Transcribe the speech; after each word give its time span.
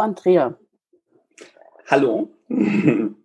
Andrea. 0.00 0.56
Hallo. 1.86 2.30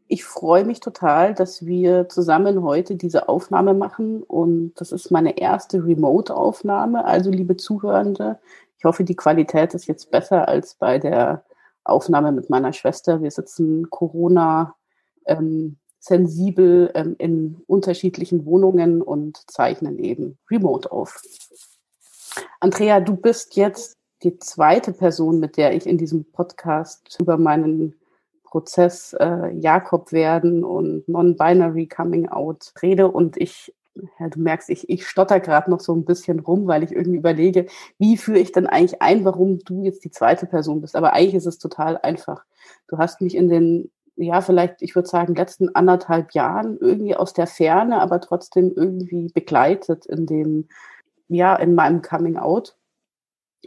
Ich 0.07 0.23
freue 0.23 0.65
mich 0.65 0.81
total, 0.81 1.33
dass 1.33 1.65
wir 1.65 2.07
zusammen 2.09 2.61
heute 2.61 2.95
diese 2.95 3.27
Aufnahme 3.27 3.73
machen 3.73 4.21
und 4.21 4.73
das 4.75 4.91
ist 4.91 5.09
meine 5.09 5.39
erste 5.39 5.83
Remote-Aufnahme. 5.83 7.05
Also 7.05 7.31
liebe 7.31 7.57
Zuhörende, 7.57 8.39
ich 8.77 8.85
hoffe, 8.85 9.03
die 9.03 9.15
Qualität 9.15 9.73
ist 9.73 9.87
jetzt 9.87 10.11
besser 10.11 10.47
als 10.47 10.75
bei 10.75 10.99
der 10.99 11.43
Aufnahme 11.83 12.31
mit 12.31 12.49
meiner 12.51 12.71
Schwester. 12.71 13.21
Wir 13.23 13.31
sitzen 13.31 13.89
Corona 13.89 14.75
ähm, 15.25 15.77
sensibel 15.99 16.91
ähm, 16.93 17.15
in 17.17 17.61
unterschiedlichen 17.65 18.45
Wohnungen 18.45 19.01
und 19.01 19.49
zeichnen 19.49 19.97
eben 19.97 20.37
remote 20.51 20.91
auf. 20.91 21.19
Andrea, 22.59 22.99
du 22.99 23.15
bist 23.15 23.55
jetzt 23.55 23.97
die 24.25 24.37
zweite 24.39 24.91
Person, 24.91 25.39
mit 25.39 25.55
der 25.55 25.73
ich 25.75 25.87
in 25.87 25.97
diesem 25.97 26.25
Podcast 26.25 27.17
über 27.19 27.37
meinen 27.37 27.95
Prozess 28.43 29.13
äh, 29.19 29.51
Jakob 29.51 30.11
werden 30.11 30.63
und 30.63 31.07
Non-Binary 31.07 31.87
Coming 31.87 32.27
Out 32.29 32.73
rede 32.81 33.09
und 33.09 33.37
ich 33.37 33.73
ja, 34.19 34.27
du 34.27 34.39
merkst, 34.39 34.69
ich, 34.69 34.89
ich 34.89 35.07
stotter 35.07 35.39
gerade 35.39 35.69
noch 35.71 35.79
so 35.79 35.93
ein 35.93 36.05
bisschen 36.05 36.39
rum, 36.39 36.67
weil 36.67 36.83
ich 36.83 36.91
irgendwie 36.91 37.17
überlege, 37.17 37.67
wie 37.97 38.17
führe 38.17 38.39
ich 38.39 38.51
denn 38.51 38.67
eigentlich 38.67 39.01
ein, 39.01 39.23
warum 39.23 39.59
du 39.59 39.83
jetzt 39.83 40.03
die 40.03 40.11
zweite 40.11 40.45
Person 40.45 40.81
bist. 40.81 40.95
Aber 40.95 41.13
eigentlich 41.13 41.35
ist 41.35 41.45
es 41.45 41.59
total 41.59 41.97
einfach. 41.97 42.43
Du 42.87 42.97
hast 42.97 43.21
mich 43.21 43.35
in 43.35 43.47
den, 43.47 43.91
ja, 44.17 44.41
vielleicht, 44.41 44.81
ich 44.81 44.95
würde 44.95 45.07
sagen, 45.07 45.35
letzten 45.35 45.73
anderthalb 45.75 46.33
Jahren 46.33 46.77
irgendwie 46.77 47.15
aus 47.15 47.33
der 47.33 47.47
Ferne, 47.47 48.01
aber 48.01 48.19
trotzdem 48.19 48.73
irgendwie 48.75 49.29
begleitet 49.33 50.05
in 50.05 50.25
dem, 50.25 50.67
ja, 51.29 51.55
in 51.55 51.73
meinem 51.73 52.01
Coming 52.01 52.37
Out. 52.37 52.75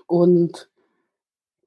Und 0.06 0.68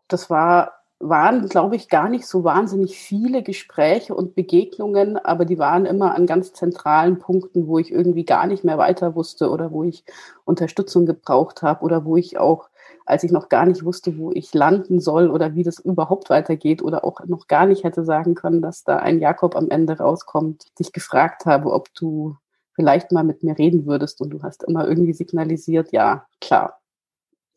das 0.08 0.30
war 0.30 0.82
waren, 1.02 1.48
glaube 1.48 1.76
ich, 1.76 1.90
gar 1.90 2.10
nicht 2.10 2.26
so 2.28 2.44
wahnsinnig 2.44 2.98
viele 2.98 3.44
Gespräche 3.44 4.14
und 4.14 4.36
Begegnungen, 4.36 5.18
aber 5.18 5.46
die 5.46 5.58
waren 5.58 5.86
immer 5.86 6.16
an 6.16 6.28
ganz 6.28 6.54
zentralen 6.54 7.18
Punkten, 7.20 7.68
wo 7.68 7.80
ich 7.80 7.92
irgendwie 7.92 8.24
gar 8.26 8.46
nicht 8.48 8.64
mehr 8.64 8.78
weiter 8.78 9.16
wusste 9.16 9.50
oder 9.50 9.72
wo 9.72 9.84
ich 9.84 10.04
Unterstützung 10.46 11.06
gebraucht 11.06 11.64
habe 11.64 11.84
oder 11.84 12.06
wo 12.06 12.18
ich 12.18 12.38
auch, 12.38 12.70
als 13.06 13.24
ich 13.24 13.32
noch 13.32 13.50
gar 13.50 13.66
nicht 13.66 13.84
wusste, 13.84 14.18
wo 14.18 14.32
ich 14.32 14.54
landen 14.54 15.00
soll 15.00 15.30
oder 15.30 15.56
wie 15.56 15.64
das 15.64 15.80
überhaupt 15.80 16.30
weitergeht 16.30 16.84
oder 16.84 17.04
auch 17.04 17.22
noch 17.26 17.48
gar 17.48 17.66
nicht 17.66 17.84
hätte 17.84 18.06
sagen 18.06 18.36
können, 18.36 18.62
dass 18.62 18.84
da 18.84 18.98
ein 18.98 19.20
Jakob 19.20 19.56
am 19.56 19.70
Ende 19.70 19.98
rauskommt, 19.98 20.68
dich 20.80 20.92
gefragt 20.94 21.46
habe, 21.46 21.72
ob 21.74 21.94
du 21.96 22.36
vielleicht 22.74 23.12
mal 23.12 23.24
mit 23.24 23.44
mir 23.44 23.58
reden 23.58 23.86
würdest 23.86 24.22
und 24.22 24.30
du 24.30 24.44
hast 24.44 24.64
immer 24.64 24.88
irgendwie 24.88 25.14
signalisiert, 25.14 25.92
ja, 25.92 26.26
klar. 26.40 26.81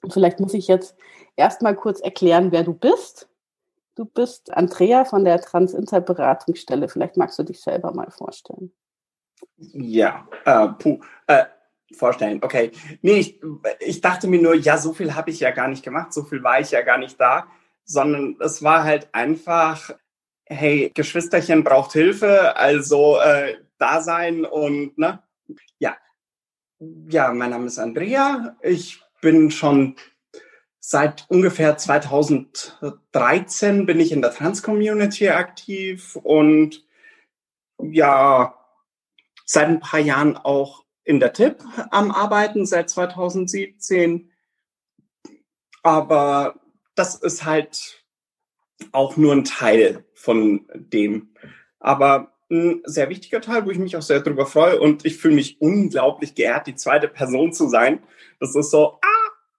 Und 0.05 0.13
vielleicht 0.13 0.39
muss 0.41 0.55
ich 0.55 0.69
jetzt 0.69 0.97
erstmal 1.37 1.75
kurz 1.75 2.01
erklären, 2.01 2.53
wer 2.53 2.63
du 2.63 2.75
bist 2.75 3.29
Du 3.95 4.05
bist 4.05 4.53
Andrea 4.53 5.05
von 5.05 5.25
der 5.25 5.41
Transinter-Beratungsstelle. 5.41 6.89
Vielleicht 6.89 7.17
magst 7.17 7.39
du 7.39 7.45
dich 7.45 7.61
selber 7.61 7.93
mal 7.93 8.11
vorstellen. 8.11 8.73
Ja, 9.57 10.27
äh, 10.45 10.69
puh, 10.69 10.99
äh, 11.29 11.45
vorstellen, 11.93 12.41
okay. 12.43 12.73
Nee, 13.03 13.19
ich, 13.19 13.41
ich 13.79 14.01
dachte 14.01 14.27
mir 14.27 14.43
nur, 14.43 14.55
ja, 14.57 14.79
so 14.79 14.93
viel 14.93 15.15
habe 15.15 15.31
ich 15.31 15.39
ja 15.41 15.53
gar 15.53 15.69
nicht 15.69 15.85
gemacht, 15.85 16.13
so 16.13 16.25
viel 16.25 16.43
war 16.43 16.59
ich 16.59 16.73
ja 16.73 16.83
gar 16.83 16.99
nicht 16.99 17.21
da, 17.21 17.47
sondern 17.85 18.37
es 18.41 18.65
war 18.65 18.83
halt 18.83 19.09
einfach, 19.13 19.91
hey, 20.45 20.91
Geschwisterchen 20.93 21.63
braucht 21.63 21.93
Hilfe, 21.93 22.57
also 22.57 23.19
äh, 23.21 23.59
da 23.79 24.01
sein 24.01 24.45
und, 24.45 24.99
ne, 24.99 25.23
ja. 25.79 25.97
Ja, 26.81 27.33
mein 27.33 27.51
Name 27.51 27.67
ist 27.67 27.79
Andrea, 27.79 28.57
ich 28.61 29.04
bin 29.25 29.51
schon 29.51 29.97
Seit 30.87 31.25
ungefähr 31.31 31.79
2013 31.79 33.87
bin 33.87 34.01
ich 34.01 34.13
in 34.13 34.21
der 34.21 34.33
Trans-Community 34.33 35.31
aktiv 35.31 36.15
und 36.17 36.85
ja, 37.81 38.55
seit 39.47 39.69
ein 39.69 39.81
paar 39.81 40.01
Jahren 40.01 40.37
auch 40.37 40.85
in 41.05 41.21
der 41.21 41.33
TIP 41.33 41.65
am 41.91 42.11
Arbeiten, 42.11 42.67
seit 42.67 42.91
2017. 42.91 44.31
Aber 45.83 46.61
das 46.95 47.15
ist 47.15 47.47
halt 47.47 48.05
auch 48.93 49.17
nur 49.17 49.33
ein 49.33 49.45
Teil 49.45 50.05
von 50.13 50.69
dem. 50.75 51.35
Aber 51.81 52.35
ein 52.51 52.83
sehr 52.85 53.09
wichtiger 53.09 53.41
Teil, 53.41 53.65
wo 53.65 53.71
ich 53.71 53.79
mich 53.79 53.97
auch 53.97 54.03
sehr 54.03 54.21
drüber 54.21 54.45
freue 54.45 54.79
und 54.79 55.07
ich 55.07 55.17
fühle 55.17 55.37
mich 55.37 55.63
unglaublich 55.63 56.35
geehrt, 56.35 56.67
die 56.67 56.75
zweite 56.75 57.09
Person 57.09 57.55
zu 57.55 57.71
sein. 57.71 58.03
Das 58.39 58.55
ist 58.55 58.71
so, 58.71 58.99
ah! 59.01 59.14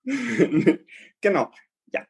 Genau, 1.21 1.49
ja. 1.91 2.05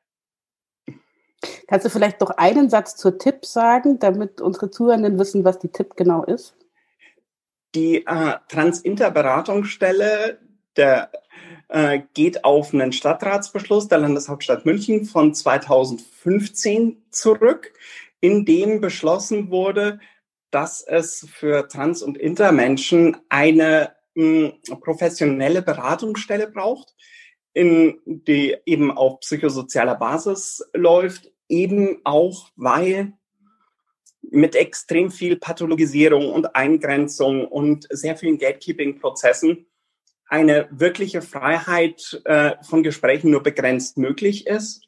Kannst 1.67 1.85
du 1.85 1.89
vielleicht 1.89 2.19
noch 2.19 2.31
einen 2.31 2.69
Satz 2.69 2.97
zur 2.97 3.17
Tipp 3.17 3.45
sagen, 3.45 3.99
damit 3.99 4.41
unsere 4.41 4.71
Zuhörenden 4.71 5.17
wissen, 5.17 5.45
was 5.45 5.59
die 5.59 5.69
Tipp 5.69 5.95
genau 5.95 6.23
ist? 6.23 6.57
Die 7.75 8.05
äh, 8.05 8.35
Transinter-Beratungsstelle 8.49 10.39
der 10.75 11.11
äh, 11.69 12.01
geht 12.13 12.43
auf 12.43 12.73
einen 12.73 12.91
Stadtratsbeschluss 12.91 13.87
der 13.87 13.99
Landeshauptstadt 13.99 14.65
München 14.65 15.05
von 15.05 15.33
2015 15.33 17.05
zurück, 17.11 17.73
in 18.19 18.45
dem 18.45 18.81
beschlossen 18.81 19.49
wurde, 19.51 19.99
dass 20.51 20.81
es 20.81 21.27
für 21.31 21.67
Trans- 21.67 22.01
und 22.01 22.17
Intermenschen 22.17 23.17
eine 23.29 23.95
mh, 24.15 24.53
professionelle 24.81 25.61
Beratungsstelle 25.61 26.47
braucht, 26.47 26.95
in 27.55 28.01
die 28.05 28.57
eben 28.65 28.91
auf 28.91 29.21
psychosozialer 29.21 29.95
Basis 29.95 30.61
läuft, 30.73 31.31
eben 31.47 32.01
auch 32.03 32.49
weil 32.57 33.13
mit 34.21 34.55
extrem 34.55 35.09
viel 35.09 35.37
Pathologisierung 35.37 36.33
und 36.33 36.53
Eingrenzung 36.53 37.47
und 37.47 37.87
sehr 37.89 38.17
vielen 38.17 38.37
Gatekeeping-Prozessen 38.37 39.67
eine 40.27 40.67
wirkliche 40.71 41.21
Freiheit 41.21 42.21
äh, 42.25 42.55
von 42.61 42.83
Gesprächen 42.83 43.31
nur 43.31 43.41
begrenzt 43.41 43.97
möglich 43.97 44.47
ist 44.47 44.81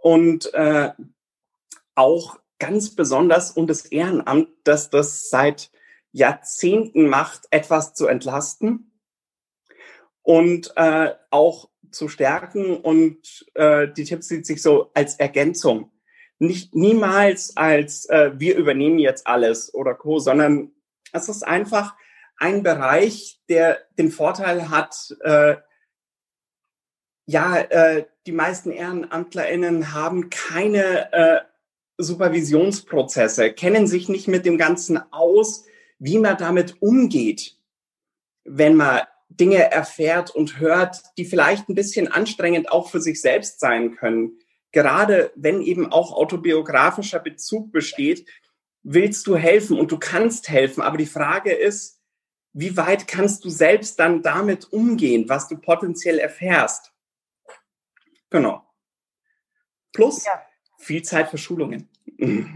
und 0.00 0.52
äh, 0.54 0.90
auch 1.94 2.40
ganz 2.58 2.96
besonders 2.96 3.52
und 3.52 3.68
das 3.68 3.84
Ehrenamt, 3.86 4.48
dass 4.64 4.90
das 4.90 5.30
seit 5.30 5.70
Jahrzehnten 6.10 7.08
macht, 7.08 7.46
etwas 7.50 7.94
zu 7.94 8.08
entlasten 8.08 8.92
und 10.22 10.72
äh, 10.76 11.14
auch 11.30 11.68
zu 11.92 12.08
stärken 12.08 12.76
und 12.76 13.46
äh, 13.54 13.88
die 13.88 14.04
Tipps 14.04 14.28
sieht 14.28 14.46
sich 14.46 14.62
so 14.62 14.90
als 14.94 15.16
Ergänzung. 15.16 15.90
Nicht 16.38 16.74
niemals 16.74 17.56
als 17.56 18.06
äh, 18.06 18.32
wir 18.34 18.56
übernehmen 18.56 18.98
jetzt 18.98 19.26
alles 19.26 19.72
oder 19.74 19.94
co, 19.94 20.18
sondern 20.18 20.72
es 21.12 21.28
ist 21.28 21.42
einfach 21.42 21.94
ein 22.36 22.62
Bereich, 22.62 23.40
der 23.48 23.78
den 23.98 24.10
Vorteil 24.10 24.70
hat, 24.70 25.16
äh, 25.20 25.56
ja, 27.26 27.56
äh, 27.58 28.06
die 28.26 28.32
meisten 28.32 28.72
EhrenamtlerInnen 28.72 29.92
haben 29.92 30.30
keine 30.30 31.12
äh, 31.12 31.40
Supervisionsprozesse, 31.98 33.52
kennen 33.52 33.86
sich 33.86 34.08
nicht 34.08 34.28
mit 34.28 34.44
dem 34.44 34.58
Ganzen 34.58 35.00
aus, 35.12 35.64
wie 35.98 36.18
man 36.18 36.36
damit 36.36 36.82
umgeht, 36.82 37.56
wenn 38.44 38.74
man 38.74 39.02
Dinge 39.36 39.70
erfährt 39.70 40.30
und 40.30 40.58
hört, 40.58 41.02
die 41.16 41.24
vielleicht 41.24 41.68
ein 41.68 41.74
bisschen 41.74 42.08
anstrengend 42.08 42.70
auch 42.70 42.90
für 42.90 43.00
sich 43.00 43.20
selbst 43.20 43.60
sein 43.60 43.96
können. 43.96 44.38
Gerade 44.72 45.32
wenn 45.36 45.60
eben 45.62 45.92
auch 45.92 46.12
autobiografischer 46.12 47.18
Bezug 47.18 47.72
besteht, 47.72 48.26
willst 48.82 49.26
du 49.26 49.36
helfen 49.36 49.78
und 49.78 49.92
du 49.92 49.98
kannst 49.98 50.48
helfen. 50.48 50.82
Aber 50.82 50.96
die 50.96 51.06
Frage 51.06 51.52
ist, 51.52 52.00
wie 52.52 52.76
weit 52.76 53.06
kannst 53.06 53.44
du 53.44 53.50
selbst 53.50 53.98
dann 53.98 54.22
damit 54.22 54.72
umgehen, 54.72 55.28
was 55.28 55.48
du 55.48 55.56
potenziell 55.56 56.18
erfährst? 56.18 56.92
Genau. 58.30 58.62
Plus 59.92 60.24
ja. 60.24 60.42
viel 60.78 61.02
Zeit 61.02 61.30
für 61.30 61.38
Schulungen. 61.38 61.88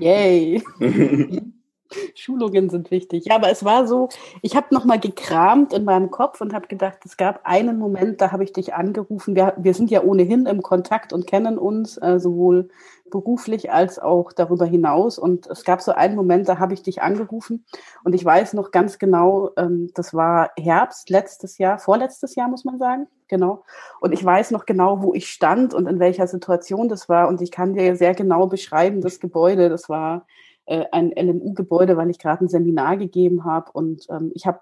Yay. 0.01 0.63
Schulungen 2.15 2.71
sind 2.71 2.91
wichtig. 2.91 3.27
Ja, 3.27 3.37
aber 3.37 3.51
es 3.51 3.65
war 3.65 3.87
so, 3.87 4.09
ich 4.43 4.57
habe 4.57 4.75
nochmal 4.75 5.01
gekramt 5.01 5.73
in 5.73 5.85
meinem 5.85 6.11
Kopf 6.11 6.41
und 6.41 6.53
habe 6.53 6.67
gedacht, 6.67 6.99
es 7.05 7.17
gab 7.17 7.41
einen 7.45 7.79
Moment, 7.79 8.21
da 8.21 8.33
habe 8.33 8.45
ich 8.45 8.53
dich 8.53 8.75
angerufen. 8.75 9.35
Wir, 9.35 9.55
wir 9.57 9.75
sind 9.75 9.91
ja 9.91 10.03
ohnehin 10.03 10.47
im 10.47 10.63
Kontakt 10.63 11.13
und 11.13 11.27
kennen 11.27 11.59
uns, 11.59 11.97
äh, 11.99 12.19
sowohl 12.19 12.69
beruflich 13.11 13.73
als 13.73 13.99
auch 13.99 14.33
darüber 14.33 14.67
hinaus. 14.67 15.19
Und 15.19 15.47
es 15.47 15.65
gab 15.65 15.81
so 15.81 15.93
einen 15.93 16.17
Moment, 16.17 16.49
da 16.49 16.59
habe 16.59 16.75
ich 16.75 16.83
dich 16.83 17.03
angerufen 17.03 17.65
und 18.05 18.15
ich 18.15 18.25
weiß 18.25 18.55
noch 18.55 18.71
ganz 18.71 18.99
genau, 18.99 19.51
ähm, 19.57 19.91
das 19.95 20.15
war 20.15 20.51
Herbst 20.59 21.11
letztes 21.11 21.59
Jahr, 21.59 21.79
vorletztes 21.79 22.35
Jahr 22.35 22.49
muss 22.49 22.65
man 22.65 22.79
sagen. 22.79 23.07
Genau. 23.29 23.65
Und 24.01 24.13
ich 24.13 24.25
weiß 24.25 24.53
noch 24.53 24.67
genau, 24.67 25.03
wo 25.03 25.13
ich 25.13 25.29
stand 25.29 25.75
und 25.75 25.89
in 25.89 25.99
welcher 25.99 26.29
Situation 26.29 26.89
das 26.89 27.09
war. 27.09 27.27
Und 27.27 27.41
ich 27.43 27.51
kann 27.51 27.75
dir 27.75 27.97
sehr 27.97 28.15
genau 28.15 28.47
beschreiben, 28.47 29.01
das 29.01 29.19
Gebäude, 29.19 29.69
das 29.69 29.89
war 29.89 30.27
ein 30.67 31.13
LMU-Gebäude, 31.17 31.97
weil 31.97 32.11
ich 32.11 32.19
gerade 32.19 32.45
ein 32.45 32.49
Seminar 32.49 32.97
gegeben 32.97 33.45
habe. 33.45 33.71
Und 33.73 34.07
ähm, 34.11 34.33
ich 34.35 34.47
habe 34.47 34.61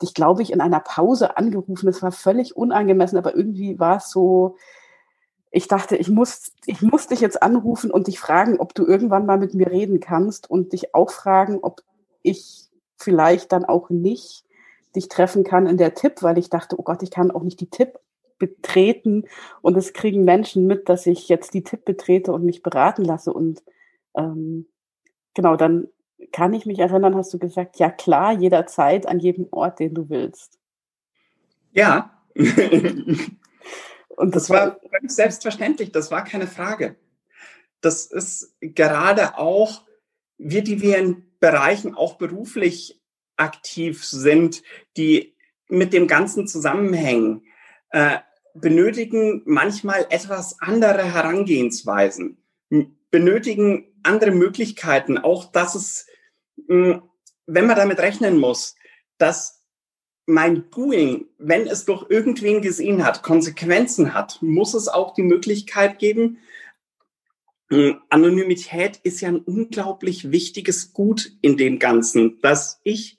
dich, 0.00 0.14
glaube 0.14 0.42
ich, 0.42 0.52
in 0.52 0.60
einer 0.60 0.80
Pause 0.80 1.36
angerufen. 1.36 1.86
Das 1.86 2.02
war 2.02 2.12
völlig 2.12 2.56
unangemessen, 2.56 3.18
aber 3.18 3.36
irgendwie 3.36 3.78
war 3.78 3.96
es 3.98 4.10
so, 4.10 4.56
ich 5.50 5.66
dachte, 5.66 5.96
ich 5.96 6.08
muss, 6.08 6.52
ich 6.66 6.80
muss 6.80 7.08
dich 7.08 7.20
jetzt 7.20 7.42
anrufen 7.42 7.90
und 7.90 8.06
dich 8.06 8.20
fragen, 8.20 8.60
ob 8.60 8.74
du 8.74 8.86
irgendwann 8.86 9.26
mal 9.26 9.38
mit 9.38 9.54
mir 9.54 9.70
reden 9.70 10.00
kannst 10.00 10.48
und 10.48 10.72
dich 10.72 10.94
auch 10.94 11.10
fragen, 11.10 11.58
ob 11.62 11.82
ich 12.22 12.68
vielleicht 12.96 13.52
dann 13.52 13.64
auch 13.64 13.90
nicht 13.90 14.44
dich 14.94 15.08
treffen 15.08 15.44
kann 15.44 15.66
in 15.66 15.76
der 15.76 15.94
Tipp, 15.94 16.22
weil 16.22 16.38
ich 16.38 16.50
dachte, 16.50 16.78
oh 16.78 16.82
Gott, 16.82 17.02
ich 17.02 17.10
kann 17.10 17.30
auch 17.30 17.42
nicht 17.42 17.60
die 17.60 17.70
Tipp 17.70 17.98
betreten 18.38 19.24
und 19.60 19.76
es 19.76 19.92
kriegen 19.92 20.24
Menschen 20.24 20.66
mit, 20.66 20.88
dass 20.88 21.06
ich 21.06 21.28
jetzt 21.28 21.52
die 21.54 21.62
Tipp 21.62 21.84
betrete 21.84 22.32
und 22.32 22.44
mich 22.44 22.62
beraten 22.62 23.04
lasse. 23.04 23.32
Und 23.32 23.62
ähm, 24.16 24.66
genau, 25.34 25.56
dann 25.56 25.88
kann 26.32 26.52
ich 26.52 26.66
mich 26.66 26.78
erinnern, 26.78 27.16
hast 27.16 27.32
du 27.32 27.38
gesagt, 27.38 27.78
ja 27.78 27.90
klar, 27.90 28.32
jederzeit, 28.32 29.06
an 29.06 29.20
jedem 29.20 29.48
Ort, 29.50 29.80
den 29.80 29.94
du 29.94 30.08
willst. 30.08 30.58
Ja. 31.72 32.22
und 32.34 33.30
das, 34.18 34.46
das 34.46 34.50
war 34.50 34.78
völlig 34.90 35.10
selbstverständlich, 35.10 35.92
das 35.92 36.10
war 36.10 36.24
keine 36.24 36.46
Frage. 36.46 36.96
Das 37.80 38.06
ist 38.06 38.54
gerade 38.60 39.38
auch, 39.38 39.82
wir, 40.36 40.62
die 40.62 40.82
wir 40.82 40.98
in 40.98 41.24
Bereichen 41.40 41.94
auch 41.94 42.16
beruflich 42.16 43.00
aktiv 43.36 44.04
sind, 44.04 44.62
die 44.96 45.34
mit 45.68 45.92
dem 45.92 46.06
Ganzen 46.06 46.46
zusammenhängen, 46.46 47.44
äh, 47.90 48.18
benötigen 48.54 49.42
manchmal 49.46 50.06
etwas 50.10 50.60
andere 50.60 51.02
Herangehensweisen, 51.14 52.42
benötigen 53.10 53.89
andere 54.02 54.30
Möglichkeiten, 54.30 55.18
auch 55.18 55.52
dass 55.52 55.74
es, 55.74 56.06
wenn 56.66 57.00
man 57.46 57.76
damit 57.76 57.98
rechnen 57.98 58.38
muss, 58.38 58.76
dass 59.18 59.62
mein 60.26 60.70
Doing, 60.70 61.26
wenn 61.38 61.66
es 61.66 61.84
doch 61.84 62.08
irgendwen 62.08 62.62
gesehen 62.62 63.04
hat, 63.04 63.22
Konsequenzen 63.22 64.14
hat, 64.14 64.40
muss 64.42 64.74
es 64.74 64.88
auch 64.88 65.14
die 65.14 65.22
Möglichkeit 65.22 65.98
geben, 65.98 66.38
Anonymität 68.08 68.98
ist 69.04 69.20
ja 69.20 69.28
ein 69.28 69.38
unglaublich 69.38 70.32
wichtiges 70.32 70.92
Gut 70.92 71.32
in 71.40 71.56
dem 71.56 71.78
Ganzen, 71.78 72.40
dass 72.40 72.80
ich 72.82 73.18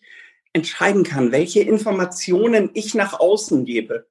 entscheiden 0.52 1.04
kann, 1.04 1.32
welche 1.32 1.62
Informationen 1.62 2.70
ich 2.74 2.94
nach 2.94 3.18
außen 3.18 3.64
gebe. 3.64 4.10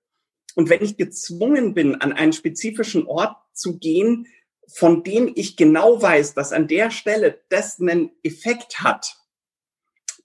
Und 0.54 0.70
wenn 0.70 0.82
ich 0.82 0.96
gezwungen 0.96 1.74
bin, 1.74 1.94
an 1.96 2.14
einen 2.14 2.32
spezifischen 2.32 3.06
Ort 3.06 3.36
zu 3.52 3.78
gehen, 3.78 4.26
von 4.72 5.02
dem 5.02 5.32
ich 5.34 5.56
genau 5.56 6.00
weiß, 6.00 6.34
dass 6.34 6.52
an 6.52 6.68
der 6.68 6.90
Stelle 6.90 7.40
das 7.48 7.80
einen 7.80 8.12
Effekt 8.22 8.80
hat, 8.80 9.16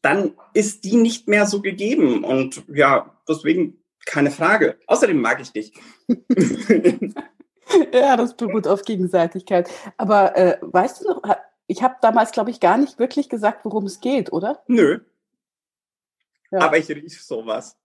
dann 0.02 0.36
ist 0.54 0.84
die 0.84 0.98
nicht 0.98 1.28
mehr 1.28 1.46
so 1.46 1.62
gegeben. 1.62 2.24
Und 2.24 2.64
ja, 2.68 3.18
deswegen 3.28 3.84
keine 4.06 4.32
Frage. 4.32 4.78
Außerdem 4.88 5.20
mag 5.20 5.42
ich 5.42 5.52
dich. 5.52 5.74
ja, 7.92 8.16
das 8.16 8.38
beruht 8.38 8.68
auf 8.68 8.84
Gegenseitigkeit. 8.84 9.70
Aber 9.98 10.38
äh, 10.38 10.58
weißt 10.62 11.02
du 11.02 11.10
noch, 11.10 11.24
ich 11.68 11.82
habe 11.82 11.96
damals, 12.02 12.32
glaube 12.32 12.52
ich, 12.52 12.60
gar 12.60 12.78
nicht 12.78 13.00
wirklich 13.00 13.30
gesagt, 13.30 13.66
worum 13.66 13.86
es 13.86 14.00
geht, 14.00 14.32
oder? 14.32 14.64
Nö. 14.68 15.00
Ja. 16.52 16.60
Aber 16.60 16.78
ich 16.78 16.88
rieche 16.90 17.24
sowas. 17.24 17.76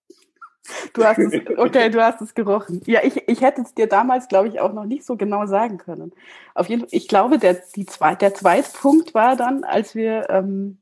Du 0.92 1.04
hast 1.04 1.18
es, 1.18 1.32
okay, 1.58 1.90
du 1.90 2.02
hast 2.02 2.20
es 2.20 2.34
gerochen. 2.34 2.82
Ja, 2.86 3.00
ich, 3.02 3.28
ich 3.28 3.40
hätte 3.40 3.62
es 3.62 3.74
dir 3.74 3.86
damals, 3.86 4.28
glaube 4.28 4.48
ich, 4.48 4.60
auch 4.60 4.72
noch 4.72 4.84
nicht 4.84 5.04
so 5.04 5.16
genau 5.16 5.46
sagen 5.46 5.78
können. 5.78 6.12
Auf 6.54 6.68
jeden 6.68 6.82
Fall, 6.82 6.88
ich 6.92 7.08
glaube, 7.08 7.38
der, 7.38 7.62
die 7.74 7.86
zwei, 7.86 8.14
der 8.14 8.34
zweite 8.34 8.70
Punkt 8.72 9.14
war 9.14 9.36
dann, 9.36 9.64
als 9.64 9.94
wir, 9.94 10.28
ähm, 10.30 10.78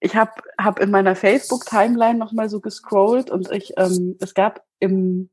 ich 0.00 0.16
habe 0.16 0.32
hab 0.58 0.80
in 0.80 0.90
meiner 0.90 1.16
Facebook-Timeline 1.16 2.18
nochmal 2.18 2.48
so 2.48 2.60
gescrollt 2.60 3.30
und 3.30 3.50
ich, 3.50 3.74
ähm, 3.76 4.16
es 4.20 4.34
gab 4.34 4.64
im 4.78 5.30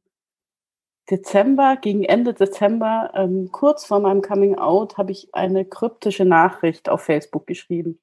Dezember, 1.10 1.78
gegen 1.78 2.04
Ende 2.04 2.34
Dezember, 2.34 3.12
ähm, 3.16 3.50
kurz 3.52 3.86
vor 3.86 4.02
meinem 4.02 4.22
Coming 4.22 4.58
Out, 4.58 4.98
habe 4.98 5.12
ich 5.12 5.34
eine 5.34 5.64
kryptische 5.64 6.26
Nachricht 6.26 6.90
auf 6.90 7.02
Facebook 7.02 7.48
geschrieben 7.48 8.00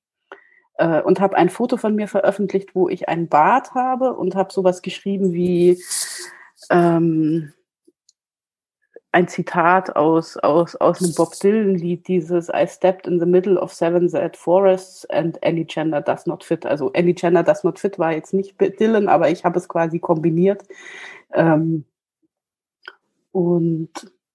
äh, 0.76 1.02
und 1.02 1.20
habe 1.20 1.36
ein 1.36 1.50
Foto 1.50 1.76
von 1.76 1.94
mir 1.94 2.08
veröffentlicht, 2.08 2.74
wo 2.74 2.88
ich 2.88 3.08
einen 3.08 3.28
Bart 3.28 3.74
habe 3.74 4.14
und 4.14 4.34
habe 4.34 4.52
sowas 4.52 4.82
geschrieben 4.82 5.32
wie 5.32 5.82
ähm, 6.70 7.52
ein 9.14 9.28
Zitat 9.28 9.94
aus, 9.94 10.36
aus, 10.38 10.74
aus 10.74 11.00
einem 11.00 11.14
Bob 11.14 11.38
Dylan-Lied, 11.38 12.08
dieses 12.08 12.48
I 12.48 12.66
stepped 12.66 13.06
in 13.06 13.20
the 13.20 13.26
middle 13.26 13.60
of 13.60 13.72
seven 13.72 14.08
sad 14.08 14.36
forests 14.36 15.08
and 15.10 15.40
any 15.44 15.64
gender 15.64 16.00
does 16.00 16.26
not 16.26 16.42
fit. 16.42 16.66
Also 16.66 16.90
any 16.94 17.14
gender 17.14 17.44
does 17.44 17.62
not 17.62 17.78
fit 17.78 17.96
war 17.98 18.12
jetzt 18.12 18.34
nicht 18.34 18.56
Dylan, 18.80 19.08
aber 19.08 19.30
ich 19.30 19.44
habe 19.44 19.56
es 19.58 19.68
quasi 19.68 20.00
kombiniert. 20.00 20.64
Ähm, 21.32 21.84
und 23.30 23.90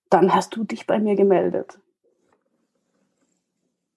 dann 0.10 0.34
hast 0.34 0.56
du 0.56 0.64
dich 0.64 0.88
bei 0.88 0.98
mir 0.98 1.16
gemeldet. 1.16 1.78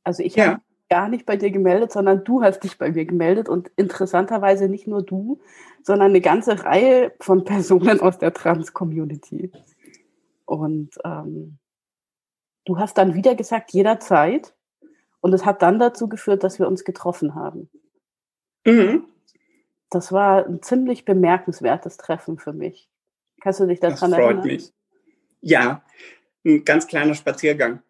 Also 0.03 0.25
ich 0.25 0.35
ja. 0.35 0.47
habe 0.47 0.61
gar 0.93 1.09
nicht 1.09 1.25
bei 1.25 1.39
dir 1.39 1.51
gemeldet, 1.51 1.91
sondern 1.91 2.23
du 2.23 2.43
hast 2.43 2.61
dich 2.61 2.77
bei 2.77 2.93
mir 2.93 3.07
gemeldet 3.07 3.49
und 3.49 3.71
interessanterweise 3.77 4.69
nicht 4.69 4.87
nur 4.87 5.03
du, 5.03 5.41
sondern 5.83 6.11
eine 6.11 6.21
ganze 6.21 6.67
Reihe 6.67 7.15
von 7.19 7.45
Personen 7.47 7.99
aus 8.01 8.19
der 8.19 8.35
Trans-Community. 8.35 9.51
Und 10.45 10.91
ähm, 11.03 11.57
du 12.67 12.79
hast 12.79 12.99
dann 12.99 13.15
wieder 13.15 13.35
gesagt, 13.35 13.73
jederzeit. 13.73 14.55
Und 15.23 15.33
es 15.33 15.47
hat 15.47 15.63
dann 15.63 15.79
dazu 15.79 16.11
geführt, 16.11 16.45
dass 16.45 16.59
wir 16.59 16.69
uns 16.69 16.85
getroffen 16.85 17.35
haben. 17.35 17.71
Mhm. 18.67 19.07
Das 19.89 20.13
war 20.13 20.45
ein 20.45 20.61
ziemlich 20.61 21.07
bemerkenswertes 21.07 21.97
Treffen 21.97 22.37
für 22.37 22.53
mich. 22.53 22.91
Kannst 23.41 23.61
du 23.61 23.67
dich 23.67 23.81
daran 23.81 24.11
das 24.11 24.11
freut 24.11 24.21
erinnern? 24.21 24.47
Mich. 24.47 24.75
Ja, 25.41 25.83
ein 26.45 26.67
ganz 26.67 26.87
kleiner 26.87 27.15
Spaziergang. 27.15 27.81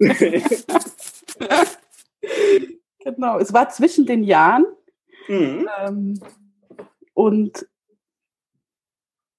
genau, 3.04 3.38
es 3.38 3.52
war 3.52 3.68
zwischen 3.68 4.06
den 4.06 4.22
Jahren. 4.24 4.64
Mhm. 5.28 5.68
Ähm, 5.80 6.20
und 7.14 7.66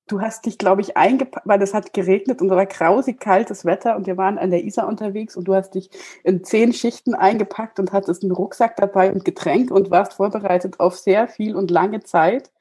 du 0.08 0.22
hast 0.22 0.46
dich, 0.46 0.58
glaube 0.58 0.82
ich, 0.82 0.98
eingepackt, 0.98 1.48
weil 1.48 1.62
es 1.62 1.74
hat 1.74 1.94
geregnet 1.94 2.42
und 2.42 2.50
es 2.50 2.56
war 2.56 2.66
grausig 2.66 3.20
kaltes 3.20 3.66
Wetter 3.66 3.96
und 3.96 4.06
wir 4.06 4.18
waren 4.18 4.38
an 4.38 4.52
der 4.52 4.64
Isar 4.64 4.88
unterwegs 4.88 5.36
und 5.36 5.46
du 5.46 5.56
hast 5.56 5.72
dich 5.72 5.90
in 6.24 6.44
zehn 6.44 6.74
Schichten 6.74 7.16
eingepackt 7.16 7.80
und 7.80 7.94
hattest 7.94 8.24
einen 8.24 8.32
Rucksack 8.32 8.76
dabei 8.76 9.12
und 9.12 9.26
Getränk 9.26 9.72
und 9.72 9.92
warst 9.92 10.14
vorbereitet 10.14 10.80
auf 10.80 10.98
sehr 10.98 11.28
viel 11.28 11.56
und 11.56 11.72
lange 11.72 12.02
Zeit. 12.02 12.52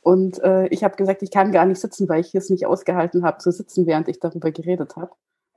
Und 0.00 0.42
äh, 0.42 0.66
ich 0.68 0.82
habe 0.82 0.96
gesagt, 0.96 1.22
ich 1.22 1.30
kann 1.30 1.52
gar 1.52 1.64
nicht 1.64 1.80
sitzen, 1.80 2.08
weil 2.08 2.20
ich 2.20 2.34
es 2.34 2.50
nicht 2.50 2.66
ausgehalten 2.66 3.24
habe 3.24 3.38
zu 3.38 3.52
sitzen, 3.52 3.86
während 3.86 4.08
ich 4.08 4.18
darüber 4.18 4.50
geredet 4.50 4.96
habe. 4.96 5.12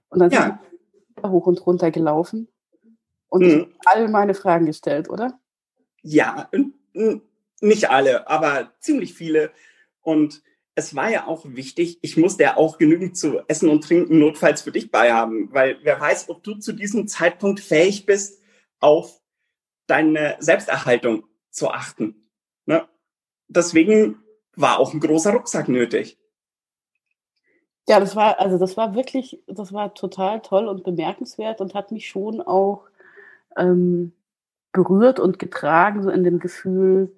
Und 0.09 0.19
dann 0.19 0.29
ja. 0.29 0.41
sind 0.43 0.59
wir 1.23 1.31
hoch 1.31 1.47
und 1.47 1.65
runter 1.65 1.89
gelaufen 1.89 2.47
und 3.29 3.43
hm. 3.43 3.73
all 3.85 4.07
meine 4.07 4.33
Fragen 4.33 4.65
gestellt, 4.65 5.09
oder? 5.09 5.39
Ja, 6.01 6.49
nicht 7.61 7.89
alle, 7.89 8.27
aber 8.27 8.73
ziemlich 8.79 9.13
viele. 9.13 9.51
Und 10.01 10.43
es 10.75 10.95
war 10.95 11.09
ja 11.09 11.25
auch 11.25 11.45
wichtig, 11.45 11.99
ich 12.01 12.17
musste 12.17 12.43
ja 12.43 12.57
auch 12.57 12.77
genügend 12.77 13.17
zu 13.17 13.39
essen 13.47 13.69
und 13.69 13.83
trinken 13.83 14.19
notfalls 14.19 14.61
für 14.61 14.71
dich 14.71 14.91
beihaben, 14.91 15.51
weil 15.53 15.77
wer 15.83 15.99
weiß, 15.99 16.29
ob 16.29 16.43
du 16.43 16.55
zu 16.55 16.73
diesem 16.73 17.07
Zeitpunkt 17.07 17.61
fähig 17.61 18.05
bist, 18.05 18.41
auf 18.79 19.21
deine 19.87 20.35
Selbsterhaltung 20.39 21.25
zu 21.49 21.69
achten. 21.69 22.29
Ne? 22.65 22.87
Deswegen 23.47 24.19
war 24.55 24.79
auch 24.79 24.93
ein 24.93 24.99
großer 24.99 25.31
Rucksack 25.31 25.69
nötig. 25.69 26.17
Ja, 27.87 27.99
das 27.99 28.15
war, 28.15 28.39
also 28.39 28.57
das 28.57 28.77
war 28.77 28.95
wirklich, 28.95 29.43
das 29.47 29.71
war 29.71 29.93
total 29.93 30.41
toll 30.41 30.67
und 30.67 30.83
bemerkenswert 30.83 31.61
und 31.61 31.73
hat 31.73 31.91
mich 31.91 32.09
schon 32.09 32.41
auch 32.41 32.83
ähm, 33.57 34.13
berührt 34.71 35.19
und 35.19 35.39
getragen, 35.39 36.03
so 36.03 36.09
in 36.09 36.23
dem 36.23 36.39
Gefühl, 36.39 37.15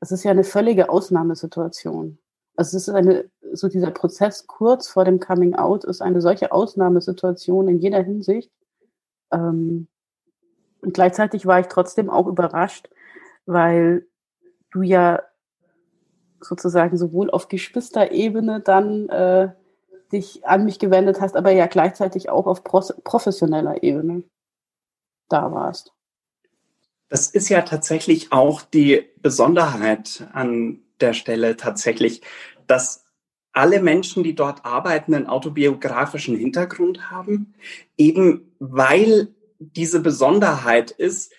es 0.00 0.12
ist 0.12 0.24
ja 0.24 0.30
eine 0.30 0.44
völlige 0.44 0.88
Ausnahmesituation. 0.88 2.18
Also 2.56 2.76
es 2.76 2.88
ist 2.88 2.94
eine, 2.94 3.30
so 3.52 3.68
dieser 3.68 3.90
Prozess 3.90 4.46
kurz 4.46 4.88
vor 4.88 5.04
dem 5.04 5.20
Coming 5.20 5.54
Out 5.54 5.84
ist 5.84 6.00
eine 6.00 6.22
solche 6.22 6.52
Ausnahmesituation 6.52 7.68
in 7.68 7.78
jeder 7.78 8.02
Hinsicht. 8.02 8.50
Ähm, 9.30 9.88
und 10.80 10.94
gleichzeitig 10.94 11.46
war 11.46 11.60
ich 11.60 11.66
trotzdem 11.66 12.08
auch 12.08 12.26
überrascht, 12.26 12.88
weil 13.44 14.06
du 14.70 14.82
ja 14.82 15.22
sozusagen 16.40 16.96
sowohl 16.96 17.30
auf 17.30 17.48
Geschwisterebene 17.48 18.60
dann 18.60 19.08
äh, 19.08 19.50
dich 20.12 20.46
an 20.46 20.64
mich 20.64 20.78
gewendet 20.78 21.20
hast, 21.20 21.36
aber 21.36 21.50
ja 21.50 21.66
gleichzeitig 21.66 22.30
auch 22.30 22.46
auf 22.46 22.62
professioneller 22.64 23.82
Ebene 23.82 24.22
da 25.28 25.52
warst. 25.52 25.92
Das 27.08 27.28
ist 27.28 27.48
ja 27.48 27.62
tatsächlich 27.62 28.32
auch 28.32 28.62
die 28.62 29.08
Besonderheit 29.18 30.26
an 30.32 30.80
der 31.00 31.12
Stelle 31.12 31.56
tatsächlich, 31.56 32.22
dass 32.66 33.04
alle 33.52 33.80
Menschen, 33.80 34.22
die 34.22 34.34
dort 34.34 34.64
arbeiten, 34.64 35.14
einen 35.14 35.26
autobiografischen 35.26 36.36
Hintergrund 36.36 37.10
haben, 37.10 37.54
eben 37.96 38.54
weil 38.58 39.28
diese 39.58 40.00
Besonderheit 40.00 40.90
ist, 40.90 41.32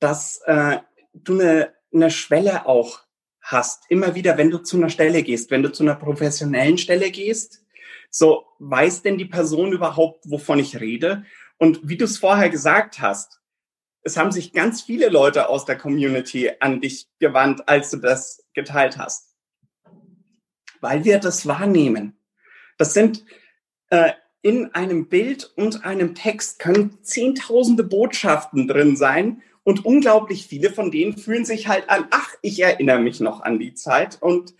dass 0.00 0.40
äh, 0.46 0.78
du 1.14 1.34
eine, 1.34 1.72
eine 1.92 2.10
Schwelle 2.10 2.66
auch 2.66 3.00
hast. 3.40 3.84
Immer 3.90 4.14
wieder, 4.14 4.36
wenn 4.38 4.50
du 4.50 4.58
zu 4.58 4.76
einer 4.76 4.88
Stelle 4.88 5.22
gehst, 5.22 5.50
wenn 5.50 5.62
du 5.62 5.70
zu 5.70 5.84
einer 5.84 5.94
professionellen 5.94 6.78
Stelle 6.78 7.10
gehst, 7.10 7.64
So, 8.10 8.46
weiß 8.58 9.02
denn 9.02 9.18
die 9.18 9.26
Person 9.26 9.72
überhaupt, 9.72 10.28
wovon 10.30 10.58
ich 10.58 10.80
rede? 10.80 11.24
Und 11.58 11.88
wie 11.88 11.96
du 11.96 12.04
es 12.04 12.18
vorher 12.18 12.50
gesagt 12.50 13.00
hast, 13.00 13.40
es 14.02 14.16
haben 14.16 14.30
sich 14.30 14.52
ganz 14.52 14.82
viele 14.82 15.08
Leute 15.08 15.48
aus 15.48 15.64
der 15.64 15.76
Community 15.76 16.50
an 16.60 16.80
dich 16.80 17.08
gewandt, 17.18 17.68
als 17.68 17.90
du 17.90 17.96
das 17.96 18.44
geteilt 18.54 18.98
hast. 18.98 19.34
Weil 20.80 21.04
wir 21.04 21.18
das 21.18 21.46
wahrnehmen. 21.46 22.16
Das 22.78 22.94
sind 22.94 23.24
äh, 23.90 24.12
in 24.42 24.72
einem 24.74 25.08
Bild 25.08 25.52
und 25.56 25.84
einem 25.84 26.14
Text 26.14 26.60
können 26.60 27.02
zehntausende 27.02 27.82
Botschaften 27.82 28.68
drin 28.68 28.96
sein 28.96 29.42
und 29.64 29.84
unglaublich 29.84 30.46
viele 30.46 30.70
von 30.70 30.92
denen 30.92 31.16
fühlen 31.16 31.44
sich 31.44 31.66
halt 31.66 31.90
an, 31.90 32.06
ach, 32.10 32.32
ich 32.42 32.62
erinnere 32.62 33.00
mich 33.00 33.18
noch 33.18 33.40
an 33.40 33.58
die 33.58 33.74
Zeit 33.74 34.22
und 34.22 34.54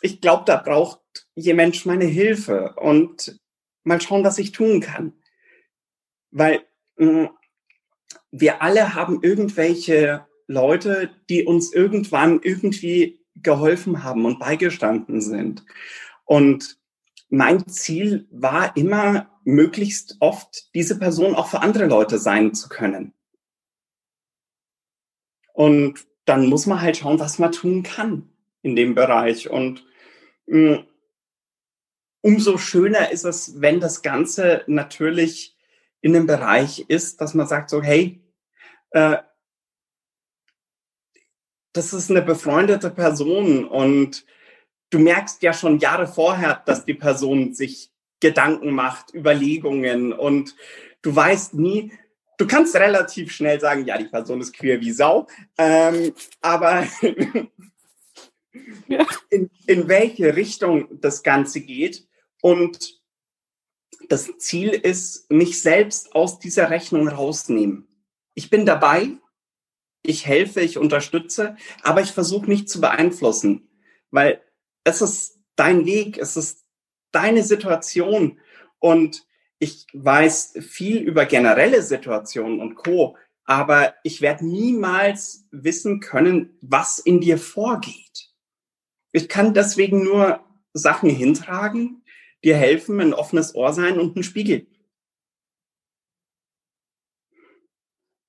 ich 0.00 0.22
glaube, 0.22 0.44
da 0.46 0.56
braucht 0.56 1.00
je 1.34 1.52
Mensch 1.52 1.84
meine 1.84 2.06
Hilfe 2.06 2.74
und 2.76 3.38
mal 3.84 4.00
schauen, 4.00 4.24
was 4.24 4.38
ich 4.38 4.52
tun 4.52 4.80
kann. 4.80 5.12
Weil 6.30 6.62
mh, 6.96 7.22
mm, 7.22 7.30
wir 8.30 8.62
alle 8.62 8.94
haben 8.94 9.22
irgendwelche 9.22 10.26
Leute, 10.46 11.10
die 11.28 11.44
uns 11.44 11.72
irgendwann 11.72 12.40
irgendwie 12.42 13.20
geholfen 13.36 14.02
haben 14.02 14.24
und 14.24 14.38
beigestanden 14.38 15.20
sind. 15.20 15.64
Und 16.24 16.78
mein 17.30 17.66
Ziel 17.68 18.26
war 18.30 18.76
immer, 18.76 19.30
möglichst 19.44 20.16
oft 20.20 20.74
diese 20.74 20.98
Person 20.98 21.34
auch 21.34 21.48
für 21.48 21.60
andere 21.60 21.86
Leute 21.86 22.18
sein 22.18 22.52
zu 22.52 22.68
können. 22.68 23.14
Und 25.54 26.06
dann 26.26 26.46
muss 26.46 26.66
man 26.66 26.82
halt 26.82 26.98
schauen, 26.98 27.18
was 27.18 27.38
man 27.38 27.52
tun 27.52 27.82
kann 27.82 28.28
in 28.62 28.76
dem 28.76 28.94
Bereich. 28.94 29.48
Und 29.48 29.86
mh, 30.46 30.76
mm, 30.76 30.86
umso 32.20 32.58
schöner 32.58 33.10
ist 33.10 33.24
es, 33.24 33.60
wenn 33.60 33.80
das 33.80 34.02
Ganze 34.02 34.64
natürlich 34.66 35.57
in 36.00 36.14
einem 36.14 36.26
Bereich 36.26 36.84
ist, 36.88 37.20
dass 37.20 37.34
man 37.34 37.46
sagt 37.46 37.70
so, 37.70 37.82
hey, 37.82 38.22
äh, 38.90 39.18
das 41.72 41.92
ist 41.92 42.10
eine 42.10 42.22
befreundete 42.22 42.90
Person 42.90 43.64
und 43.64 44.24
du 44.90 44.98
merkst 44.98 45.42
ja 45.42 45.52
schon 45.52 45.78
Jahre 45.78 46.06
vorher, 46.06 46.62
dass 46.66 46.84
die 46.84 46.94
Person 46.94 47.54
sich 47.54 47.90
Gedanken 48.20 48.72
macht, 48.72 49.14
Überlegungen 49.14 50.12
und 50.12 50.56
du 51.02 51.14
weißt 51.14 51.54
nie, 51.54 51.92
du 52.38 52.46
kannst 52.46 52.74
relativ 52.74 53.30
schnell 53.32 53.60
sagen, 53.60 53.84
ja, 53.84 53.98
die 53.98 54.06
Person 54.06 54.40
ist 54.40 54.54
queer 54.54 54.80
wie 54.80 54.92
Sau, 54.92 55.28
ähm, 55.56 56.14
aber 56.40 56.86
in, 59.30 59.50
in 59.66 59.88
welche 59.88 60.34
Richtung 60.34 61.00
das 61.00 61.22
Ganze 61.22 61.60
geht 61.60 62.08
und 62.40 62.97
das 64.08 64.38
Ziel 64.38 64.70
ist, 64.70 65.30
mich 65.30 65.62
selbst 65.62 66.14
aus 66.14 66.38
dieser 66.38 66.70
Rechnung 66.70 67.08
rausnehmen. 67.08 67.86
Ich 68.34 68.50
bin 68.50 68.66
dabei, 68.66 69.10
ich 70.02 70.26
helfe, 70.26 70.60
ich 70.60 70.78
unterstütze, 70.78 71.56
aber 71.82 72.00
ich 72.00 72.12
versuche 72.12 72.46
nicht 72.46 72.68
zu 72.68 72.80
beeinflussen, 72.80 73.68
weil 74.10 74.40
es 74.84 75.02
ist 75.02 75.40
dein 75.56 75.84
Weg, 75.84 76.18
es 76.18 76.36
ist 76.36 76.64
deine 77.12 77.42
Situation 77.42 78.40
und 78.78 79.26
ich 79.58 79.86
weiß 79.92 80.54
viel 80.60 80.98
über 80.98 81.26
generelle 81.26 81.82
Situationen 81.82 82.60
und 82.60 82.76
Co, 82.76 83.16
aber 83.44 83.94
ich 84.04 84.20
werde 84.20 84.46
niemals 84.46 85.46
wissen 85.50 86.00
können, 86.00 86.56
was 86.60 86.98
in 86.98 87.20
dir 87.20 87.38
vorgeht. 87.38 88.30
Ich 89.12 89.28
kann 89.28 89.54
deswegen 89.54 90.04
nur 90.04 90.40
Sachen 90.74 91.10
hintragen, 91.10 92.04
dir 92.44 92.56
helfen, 92.56 93.00
ein 93.00 93.14
offenes 93.14 93.54
Ohr 93.54 93.72
sein 93.72 93.98
und 93.98 94.16
ein 94.16 94.22
Spiegel. 94.22 94.66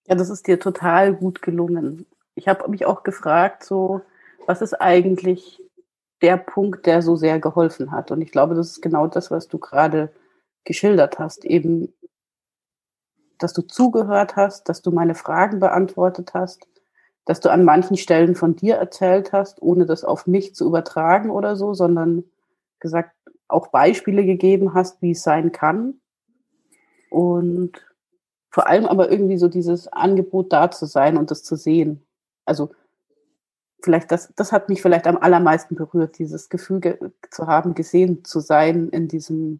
Ja, 0.07 0.15
das 0.15 0.29
ist 0.29 0.47
dir 0.47 0.59
total 0.59 1.13
gut 1.13 1.41
gelungen. 1.41 2.07
Ich 2.33 2.47
habe 2.47 2.67
mich 2.69 2.85
auch 2.85 3.03
gefragt, 3.03 3.63
so, 3.63 4.01
was 4.47 4.61
ist 4.61 4.73
eigentlich 4.73 5.61
der 6.21 6.37
Punkt, 6.37 6.85
der 6.85 7.01
so 7.01 7.15
sehr 7.15 7.39
geholfen 7.39 7.91
hat? 7.91 8.09
Und 8.11 8.21
ich 8.21 8.31
glaube, 8.31 8.55
das 8.55 8.71
ist 8.71 8.81
genau 8.81 9.07
das, 9.07 9.29
was 9.29 9.47
du 9.47 9.59
gerade 9.59 10.11
geschildert 10.63 11.19
hast, 11.19 11.45
eben, 11.45 11.93
dass 13.37 13.53
du 13.53 13.61
zugehört 13.61 14.35
hast, 14.35 14.67
dass 14.67 14.81
du 14.81 14.91
meine 14.91 15.15
Fragen 15.15 15.59
beantwortet 15.59 16.33
hast, 16.33 16.67
dass 17.25 17.39
du 17.39 17.49
an 17.49 17.63
manchen 17.63 17.95
Stellen 17.95 18.35
von 18.35 18.55
dir 18.55 18.75
erzählt 18.75 19.31
hast, 19.31 19.61
ohne 19.61 19.85
das 19.85 20.03
auf 20.03 20.25
mich 20.25 20.55
zu 20.55 20.65
übertragen 20.65 21.29
oder 21.29 21.55
so, 21.55 21.73
sondern 21.75 22.23
gesagt, 22.79 23.11
auch 23.49 23.67
Beispiele 23.67 24.25
gegeben 24.25 24.73
hast, 24.73 25.01
wie 25.01 25.11
es 25.11 25.23
sein 25.23 25.51
kann. 25.51 25.99
Und 27.09 27.85
vor 28.49 28.67
allem 28.67 28.85
aber 28.85 29.11
irgendwie 29.11 29.37
so 29.37 29.47
dieses 29.47 29.87
Angebot 29.87 30.53
da 30.53 30.71
zu 30.71 30.85
sein 30.85 31.17
und 31.17 31.31
das 31.31 31.43
zu 31.43 31.55
sehen. 31.55 32.05
Also 32.45 32.71
vielleicht 33.81 34.11
das, 34.11 34.33
das 34.35 34.51
hat 34.51 34.69
mich 34.69 34.81
vielleicht 34.81 35.07
am 35.07 35.17
allermeisten 35.17 35.75
berührt, 35.75 36.17
dieses 36.17 36.49
Gefühl 36.49 36.79
ge 36.79 36.97
zu 37.29 37.47
haben, 37.47 37.73
gesehen 37.73 38.23
zu 38.25 38.39
sein 38.39 38.89
in 38.89 39.07
diesem, 39.07 39.59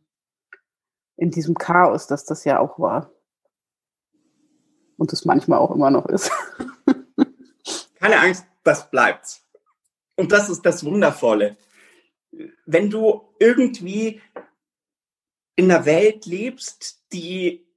in 1.16 1.32
diesem 1.32 1.56
Chaos, 1.56 2.08
das 2.08 2.26
das 2.26 2.44
ja 2.46 2.60
auch 2.60 2.80
war. 2.80 3.12
Und 4.98 5.12
das 5.12 5.24
manchmal 5.24 5.60
auch 5.60 5.72
immer 5.72 5.92
noch 5.92 6.06
ist. 6.08 6.32
Keine 8.00 8.20
Angst, 8.20 8.46
das 8.64 8.90
bleibt. 8.90 9.42
Und 10.16 10.32
das 10.32 10.50
ist 10.50 10.66
das 10.66 10.84
Wundervolle. 10.84 11.56
Wenn 12.66 12.90
du 12.90 13.34
irgendwie 13.40 14.22
in 15.56 15.72
einer 15.72 15.86
Welt 15.86 16.26
lebst, 16.26 17.04
die 17.12 17.68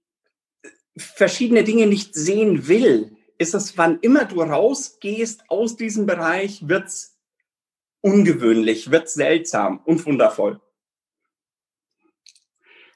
verschiedene 0.96 1.64
Dinge 1.64 1.86
nicht 1.86 2.14
sehen 2.14 2.68
will, 2.68 3.16
ist 3.38 3.54
es, 3.54 3.76
wann 3.76 3.98
immer 4.00 4.24
du 4.24 4.42
rausgehst 4.42 5.44
aus 5.48 5.76
diesem 5.76 6.06
Bereich, 6.06 6.68
wird's 6.68 7.18
ungewöhnlich, 8.00 8.90
wird's 8.90 9.14
seltsam 9.14 9.80
und 9.84 10.04
wundervoll. 10.06 10.60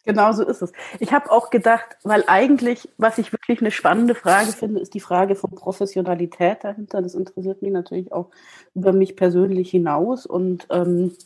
Genau 0.06 0.30
so 0.30 0.44
ist 0.44 0.62
es. 0.62 0.72
Ich 1.00 1.12
habe 1.12 1.32
auch 1.32 1.50
gedacht, 1.50 1.98
weil 2.04 2.22
eigentlich, 2.28 2.88
was 2.96 3.18
ich 3.18 3.32
wirklich 3.32 3.60
eine 3.60 3.72
spannende 3.72 4.14
Frage 4.14 4.52
finde, 4.52 4.80
ist 4.80 4.94
die 4.94 5.00
Frage 5.00 5.34
von 5.34 5.50
Professionalität 5.50 6.62
dahinter. 6.62 7.02
Das 7.02 7.16
interessiert 7.16 7.60
mich 7.60 7.72
natürlich 7.72 8.12
auch 8.12 8.30
über 8.72 8.92
mich 8.92 9.16
persönlich 9.16 9.68
hinaus. 9.68 10.24
Und 10.24 10.68
ähm, 10.70 11.16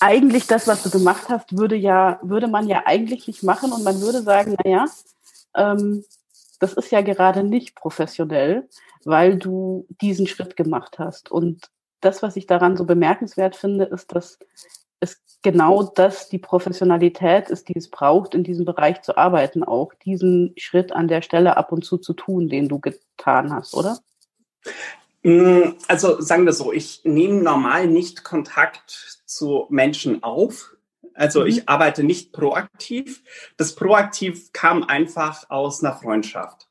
eigentlich 0.00 0.48
das, 0.48 0.66
was 0.66 0.82
du 0.82 0.90
gemacht 0.90 1.28
hast, 1.28 1.56
würde 1.56 1.76
ja, 1.76 2.18
würde 2.22 2.48
man 2.48 2.66
ja 2.66 2.82
eigentlich 2.86 3.28
nicht 3.28 3.44
machen 3.44 3.70
und 3.72 3.84
man 3.84 4.00
würde 4.00 4.22
sagen, 4.22 4.56
naja, 4.64 4.86
ähm, 5.54 6.04
das 6.58 6.72
ist 6.72 6.90
ja 6.90 7.02
gerade 7.02 7.44
nicht 7.44 7.76
professionell, 7.76 8.68
weil 9.04 9.38
du 9.38 9.86
diesen 10.00 10.26
Schritt 10.26 10.56
gemacht 10.56 10.98
hast. 10.98 11.30
Und 11.30 11.70
das, 12.00 12.20
was 12.20 12.34
ich 12.34 12.46
daran 12.48 12.76
so 12.76 12.84
bemerkenswert 12.84 13.54
finde, 13.54 13.84
ist, 13.84 14.12
dass 14.12 14.40
es 15.00 15.22
genau 15.42 15.82
das 15.82 16.28
die 16.28 16.38
Professionalität 16.38 17.48
ist, 17.48 17.68
die 17.68 17.76
es 17.76 17.90
braucht, 17.90 18.34
in 18.34 18.44
diesem 18.44 18.64
Bereich 18.64 19.02
zu 19.02 19.16
arbeiten, 19.16 19.64
auch 19.64 19.92
diesen 20.04 20.52
Schritt 20.56 20.92
an 20.92 21.08
der 21.08 21.22
Stelle 21.22 21.56
ab 21.56 21.72
und 21.72 21.84
zu 21.84 21.98
zu 21.98 22.12
tun, 22.12 22.48
den 22.48 22.68
du 22.68 22.78
getan 22.78 23.52
hast, 23.52 23.74
oder? 23.74 23.98
Mm, 25.22 25.74
also 25.88 26.20
sagen 26.20 26.44
wir 26.44 26.52
so, 26.52 26.72
ich 26.72 27.00
nehme 27.04 27.42
normal 27.42 27.86
nicht 27.86 28.24
Kontakt 28.24 29.22
zu 29.24 29.66
Menschen 29.70 30.22
auf. 30.22 30.76
Also 31.14 31.40
mhm. 31.40 31.46
ich 31.46 31.68
arbeite 31.68 32.04
nicht 32.04 32.32
proaktiv. 32.32 33.22
Das 33.56 33.74
Proaktiv 33.74 34.52
kam 34.52 34.82
einfach 34.84 35.48
aus 35.50 35.82
einer 35.82 35.96
Freundschaft. 35.96 36.68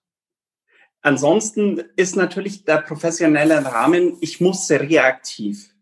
Ansonsten 1.01 1.83
ist 1.95 2.15
natürlich 2.15 2.65
der 2.65 2.81
professionelle 2.81 3.65
Rahmen, 3.65 4.17
ich 4.21 4.41
muss 4.41 4.69
reaktiv 4.69 5.73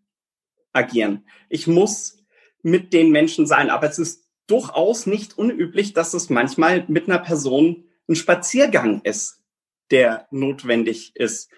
agieren. 0.73 1.25
Ich 1.49 1.65
muss 1.65 2.17
mit 2.61 2.93
den 2.93 3.11
Menschen 3.11 3.45
sein, 3.45 3.69
aber 3.69 3.87
es 3.87 3.99
ist 3.99 4.25
durchaus 4.47 5.05
nicht 5.05 5.37
unüblich, 5.37 5.93
dass 5.93 6.13
es 6.13 6.29
manchmal 6.29 6.85
mit 6.87 7.07
einer 7.07 7.19
Person 7.19 7.85
ein 8.07 8.15
Spaziergang 8.15 9.01
ist, 9.01 9.41
der 9.91 10.27
notwendig 10.31 11.15
ist 11.15 11.49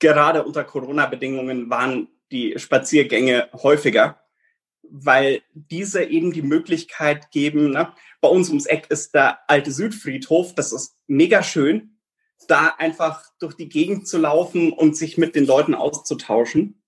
gerade 0.00 0.44
unter 0.44 0.64
Corona-Bedingungen 0.64 1.70
waren 1.70 2.08
die 2.32 2.58
Spaziergänge 2.58 3.48
häufiger, 3.52 4.18
weil 4.82 5.42
diese 5.52 6.02
eben 6.02 6.32
die 6.32 6.42
Möglichkeit 6.42 7.30
geben, 7.30 7.70
ne? 7.70 7.92
bei 8.20 8.28
uns 8.28 8.48
ums 8.48 8.66
Eck 8.66 8.90
ist 8.90 9.14
der 9.14 9.48
alte 9.48 9.70
Südfriedhof, 9.70 10.54
das 10.54 10.72
ist 10.72 10.96
mega 11.06 11.44
schön, 11.44 11.98
da 12.48 12.74
einfach 12.78 13.22
durch 13.38 13.54
die 13.54 13.68
Gegend 13.68 14.08
zu 14.08 14.18
laufen 14.18 14.72
und 14.72 14.96
sich 14.96 15.18
mit 15.18 15.36
den 15.36 15.46
Leuten 15.46 15.74
auszutauschen. 15.74 16.82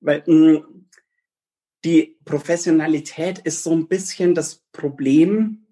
Weil 0.00 0.22
mh, 0.26 0.26
hm, 0.26 0.83
die 1.84 2.18
Professionalität 2.24 3.38
ist 3.40 3.62
so 3.62 3.72
ein 3.72 3.88
bisschen 3.88 4.34
das 4.34 4.56
Problem 4.72 5.66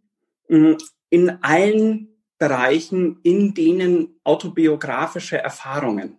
mh, 0.49 0.59
hm, 0.59 0.79
in 1.11 1.43
allen 1.43 2.09
Bereichen, 2.39 3.21
in 3.23 3.55
denen 3.55 4.21
autobiografische 4.25 5.39
Erfahrungen. 5.39 6.19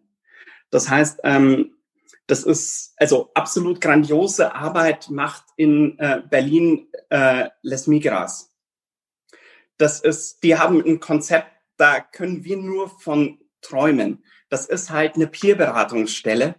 Das 0.70 0.90
heißt, 0.90 1.20
ähm, 1.24 1.74
Das 2.28 2.44
ist 2.44 2.94
also 2.98 3.32
absolut 3.34 3.82
grandiose 3.82 4.56
Arbeit 4.56 5.10
macht 5.10 5.44
in 5.58 6.00
äh, 6.00 6.22
Berlin 6.30 6.88
äh, 7.10 7.50
Les 7.62 7.88
Migras. 7.88 8.50
Das 9.78 10.00
ist, 10.00 10.42
die 10.44 10.58
haben 10.58 10.82
ein 10.86 11.00
Konzept, 11.00 11.52
da 11.78 12.00
können 12.00 12.46
wir 12.46 12.58
nur 12.58 12.88
von 12.88 13.40
träumen. 13.62 14.24
Das 14.50 14.68
ist 14.68 14.90
halt 14.90 15.16
eine 15.16 15.28
Peerberatungsstelle 15.28 16.56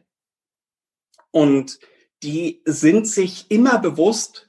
und 1.30 1.78
die 2.24 2.62
sind 2.64 3.06
sich 3.06 3.50
immer 3.50 3.78
bewusst, 3.78 4.48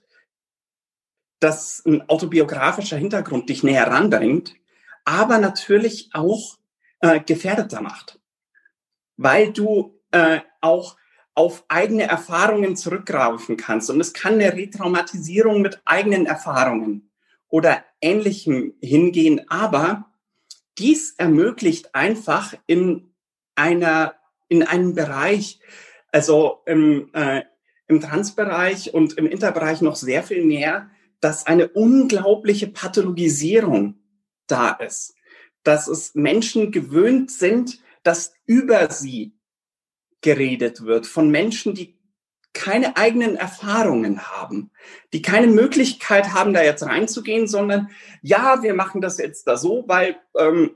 dass 1.40 1.84
ein 1.86 2.08
autobiografischer 2.10 2.98
Hintergrund 2.98 3.50
dich 3.50 3.64
näher 3.64 3.88
ranbringt, 3.88 4.56
aber 5.04 5.38
natürlich 5.38 6.10
auch 6.14 6.58
äh, 7.02 7.20
gefährdeter 7.20 7.82
macht, 7.82 8.20
weil 9.18 9.52
du 9.52 10.00
äh, 10.12 10.40
auch 10.62 10.98
auf 11.36 11.66
eigene 11.68 12.04
Erfahrungen 12.04 12.78
zurückgreifen 12.78 13.58
kannst. 13.58 13.90
Und 13.90 14.00
es 14.00 14.14
kann 14.14 14.36
eine 14.36 14.54
Retraumatisierung 14.54 15.62
mit 15.62 15.82
eigenen 15.84 16.26
Erfahrungen 16.26 17.12
oder 17.50 17.84
Ähnlichem 18.00 18.74
hingehen. 18.82 19.42
Aber 19.50 20.10
dies 20.78 21.14
ermöglicht 21.18 21.94
einfach 21.94 22.54
in 22.68 23.14
einer, 23.56 24.16
in 24.48 24.64
einem 24.64 24.96
Bereich, 24.96 25.60
also 26.14 26.62
im, 26.66 27.10
äh, 27.14 27.44
im 27.88 28.02
Transbereich 28.02 28.94
und 28.94 29.18
im 29.18 29.28
Interbereich 29.28 29.82
noch 29.82 29.96
sehr 29.96 30.24
viel 30.24 30.46
mehr, 30.46 30.90
dass 31.20 31.46
eine 31.46 31.68
unglaubliche 31.70 32.68
Pathologisierung 32.68 33.96
da 34.48 34.72
ist. 34.72 35.16
Dass 35.64 35.88
es 35.88 36.14
Menschen 36.16 36.72
gewöhnt 36.72 37.32
sind, 37.32 37.80
dass 38.04 38.34
über 38.46 38.92
sie 38.92 39.34
geredet 40.22 40.86
wird 40.86 41.06
von 41.06 41.30
Menschen, 41.30 41.74
die 41.74 41.96
keine 42.54 42.96
eigenen 42.96 43.36
Erfahrungen 43.36 44.28
haben, 44.28 44.72
die 45.14 45.22
keine 45.22 45.48
Möglichkeit 45.48 46.34
haben, 46.34 46.54
da 46.54 46.64
jetzt 46.64 46.84
reinzugehen, 46.84 47.48
sondern 47.48 47.90
ja, 48.22 48.64
wir 48.64 48.74
machen 48.74 49.02
das 49.02 49.18
jetzt 49.18 49.46
da 49.46 49.58
so, 49.58 49.84
weil 49.88 50.18
ähm, 50.38 50.72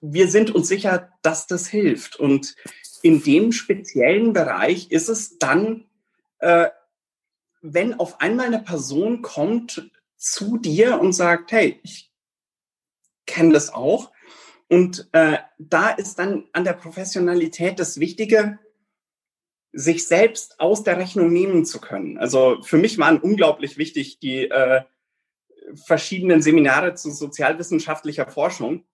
wir 0.00 0.28
sind 0.28 0.54
uns 0.54 0.68
sicher, 0.68 1.12
dass 1.22 1.46
das 1.46 1.66
hilft. 1.66 2.16
Und 2.16 2.54
in 3.02 3.22
dem 3.22 3.52
speziellen 3.52 4.32
Bereich 4.32 4.90
ist 4.90 5.08
es 5.08 5.38
dann, 5.38 5.84
äh, 6.38 6.68
wenn 7.60 7.98
auf 7.98 8.20
einmal 8.20 8.46
eine 8.46 8.60
Person 8.60 9.22
kommt 9.22 9.90
zu 10.16 10.58
dir 10.58 11.00
und 11.00 11.12
sagt, 11.12 11.52
hey, 11.52 11.80
ich 11.82 12.12
kenne 13.26 13.52
das 13.52 13.72
auch, 13.72 14.12
und 14.68 15.08
äh, 15.12 15.38
da 15.58 15.88
ist 15.90 16.18
dann 16.18 16.46
an 16.52 16.64
der 16.64 16.74
Professionalität 16.74 17.78
das 17.78 17.98
Wichtige, 18.00 18.58
sich 19.72 20.06
selbst 20.06 20.60
aus 20.60 20.82
der 20.82 20.98
Rechnung 20.98 21.32
nehmen 21.32 21.64
zu 21.64 21.80
können. 21.80 22.18
Also 22.18 22.62
für 22.62 22.78
mich 22.78 22.98
waren 22.98 23.20
unglaublich 23.20 23.78
wichtig 23.78 24.18
die 24.18 24.48
äh, 24.48 24.82
verschiedenen 25.86 26.42
Seminare 26.42 26.94
zu 26.94 27.10
sozialwissenschaftlicher 27.10 28.26
Forschung, 28.26 28.84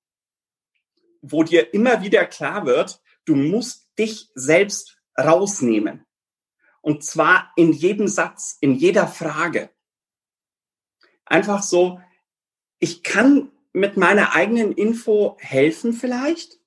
wo 1.22 1.42
dir 1.42 1.74
immer 1.74 2.02
wieder 2.02 2.24
klar 2.26 2.66
wird, 2.66 3.00
du 3.24 3.34
musst 3.34 3.88
dich 3.98 4.30
selbst 4.34 4.98
rausnehmen. 5.18 6.04
Und 6.84 7.02
zwar 7.02 7.50
in 7.56 7.72
jedem 7.72 8.08
Satz, 8.08 8.58
in 8.60 8.74
jeder 8.74 9.08
Frage. 9.08 9.70
Einfach 11.24 11.62
so, 11.62 11.98
ich 12.78 13.02
kann 13.02 13.50
mit 13.72 13.96
meiner 13.96 14.34
eigenen 14.34 14.70
Info 14.70 15.38
helfen 15.40 15.94
vielleicht, 15.94 16.58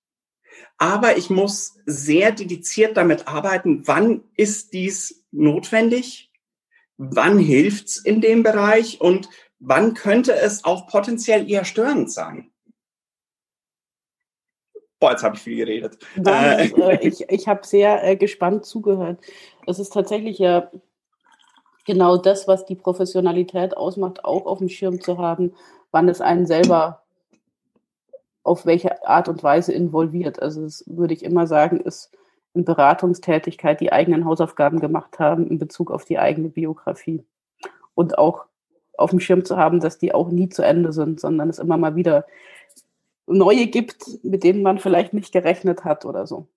aber 0.80 1.18
ich 1.18 1.30
muss 1.30 1.78
sehr 1.86 2.32
dediziert 2.32 2.98
damit 2.98 3.28
arbeiten, 3.28 3.88
wann 3.88 4.24
ist 4.36 4.74
dies 4.74 5.24
notwendig, 5.30 6.32
wann 6.98 7.38
hilft's 7.38 7.98
in 7.98 8.20
dem 8.20 8.42
Bereich 8.42 9.00
und 9.00 9.30
wann 9.60 9.94
könnte 9.94 10.34
es 10.34 10.64
auch 10.64 10.88
potenziell 10.88 11.48
eher 11.48 11.64
störend 11.64 12.12
sein. 12.12 12.50
Boah, 15.00 15.12
jetzt 15.12 15.24
habe 15.24 15.36
ich 15.36 15.42
viel 15.42 15.58
geredet. 15.58 15.98
Nein, 16.16 16.74
äh, 16.82 17.08
ich 17.08 17.30
ich 17.30 17.48
habe 17.48 17.66
sehr 17.66 18.04
äh, 18.04 18.16
gespannt 18.16 18.66
zugehört. 18.66 19.20
Es 19.68 19.80
ist 19.80 19.94
tatsächlich 19.94 20.40
ja 20.40 20.72
genau 21.86 22.18
das, 22.18 22.48
was 22.48 22.66
die 22.66 22.76
Professionalität 22.76 23.78
ausmacht, 23.78 24.26
auch 24.26 24.46
auf 24.46 24.58
dem 24.58 24.70
Schirm 24.70 25.00
zu 25.00 25.18
haben, 25.18 25.54
wann 25.92 26.10
es 26.10 26.22
einen 26.22 26.48
selber 26.48 27.04
auf 28.44 28.66
welche 28.66 29.06
Art 29.06 29.28
und 29.28 29.44
Weise 29.44 29.74
involviert. 29.74 30.42
Also 30.42 30.64
das 30.64 30.84
würde 30.88 31.14
ich 31.14 31.24
immer 31.24 31.48
sagen, 31.48 31.82
ist 31.82 32.12
in 32.54 32.66
Beratungstätigkeit 32.66 33.80
die 33.82 33.92
eigenen 33.92 34.26
Hausaufgaben 34.26 34.80
gemacht 34.80 35.20
haben 35.20 35.48
in 35.48 35.60
Bezug 35.60 35.92
auf 35.92 36.06
die 36.06 36.18
eigene 36.18 36.50
Biografie. 36.50 37.24
Und 37.94 38.18
auch 38.18 38.46
auf 38.98 39.12
dem 39.12 39.20
Schirm 39.20 39.46
zu 39.46 39.58
haben, 39.58 39.80
dass 39.80 40.00
die 40.00 40.14
auch 40.14 40.30
nie 40.30 40.50
zu 40.50 40.64
Ende 40.64 40.92
sind, 40.92 41.20
sondern 41.20 41.50
es 41.50 41.60
immer 41.60 41.78
mal 41.78 41.96
wieder 41.96 42.26
neue 43.28 43.68
gibt, 43.68 44.24
mit 44.24 44.44
denen 44.44 44.62
man 44.62 44.80
vielleicht 44.80 45.14
nicht 45.14 45.32
gerechnet 45.32 45.84
hat 45.84 46.06
oder 46.06 46.26
so. 46.26 46.48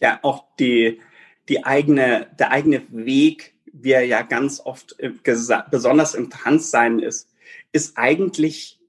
Ja, 0.00 0.18
auch 0.22 0.44
die, 0.58 1.00
die 1.48 1.64
eigene, 1.64 2.28
der 2.38 2.50
eigene 2.50 2.82
Weg, 2.90 3.54
wie 3.72 3.92
er 3.92 4.06
ja 4.06 4.22
ganz 4.22 4.60
oft 4.64 4.96
besonders 5.70 6.14
im 6.14 6.30
Transsein 6.30 7.00
ist, 7.00 7.28
ist 7.72 7.98
eigentlich 7.98 8.80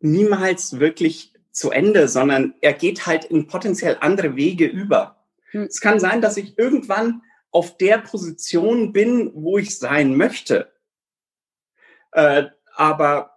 niemals 0.00 0.78
wirklich 0.78 1.32
zu 1.52 1.70
Ende, 1.70 2.08
sondern 2.08 2.54
er 2.60 2.74
geht 2.74 3.06
halt 3.06 3.24
in 3.24 3.46
potenziell 3.46 3.96
andere 4.00 4.36
Wege 4.36 4.66
über. 4.66 5.24
Hm. 5.52 5.62
Es 5.62 5.80
kann 5.80 6.00
sein, 6.00 6.20
dass 6.20 6.36
ich 6.36 6.58
irgendwann 6.58 7.22
auf 7.50 7.78
der 7.78 7.98
Position 7.98 8.92
bin, 8.92 9.30
wo 9.34 9.56
ich 9.56 9.78
sein 9.78 10.16
möchte. 10.16 10.70
Äh, 12.12 12.44
aber 12.74 13.36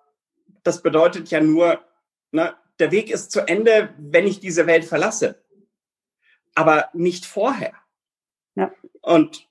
das 0.63 0.81
bedeutet 0.81 1.29
ja 1.29 1.39
nur, 1.39 1.79
ne, 2.31 2.53
der 2.79 2.91
Weg 2.91 3.09
ist 3.09 3.31
zu 3.31 3.41
Ende, 3.47 3.93
wenn 3.97 4.27
ich 4.27 4.39
diese 4.39 4.67
Welt 4.67 4.85
verlasse. 4.85 5.43
Aber 6.55 6.89
nicht 6.93 7.25
vorher. 7.25 7.73
Ja. 8.55 8.71
Und 9.01 9.47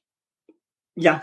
ja, 0.94 1.22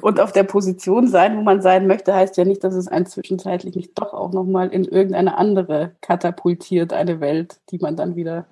und 0.00 0.20
auf 0.20 0.32
der 0.32 0.44
Position 0.44 1.08
sein, 1.08 1.36
wo 1.36 1.42
man 1.42 1.60
sein 1.60 1.86
möchte, 1.86 2.14
heißt 2.14 2.36
ja 2.36 2.44
nicht, 2.44 2.62
dass 2.62 2.74
es 2.74 2.88
einen 2.88 3.06
zwischenzeitlich 3.06 3.74
nicht 3.74 3.98
doch 3.98 4.12
auch 4.12 4.32
nochmal 4.32 4.68
in 4.68 4.84
irgendeine 4.84 5.36
andere 5.36 5.96
katapultiert, 6.00 6.92
eine 6.92 7.20
Welt, 7.20 7.60
die 7.70 7.78
man 7.78 7.96
dann 7.96 8.16
wieder, 8.16 8.46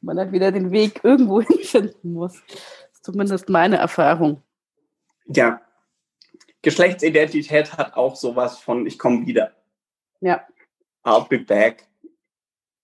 man 0.00 0.16
dann 0.16 0.32
wieder 0.32 0.52
den 0.52 0.70
Weg 0.70 1.00
irgendwo 1.02 1.40
finden 1.62 2.12
muss. 2.12 2.34
Das 2.48 2.92
ist 2.92 3.04
zumindest 3.04 3.48
meine 3.48 3.76
Erfahrung. 3.76 4.42
Ja. 5.26 5.60
Geschlechtsidentität 6.62 7.78
hat 7.78 7.94
auch 7.94 8.16
sowas 8.16 8.58
von, 8.58 8.86
ich 8.86 8.98
komme 8.98 9.26
wieder. 9.26 9.52
Ja. 10.20 10.42
I'll 11.04 11.28
be 11.28 11.38
back. 11.38 11.88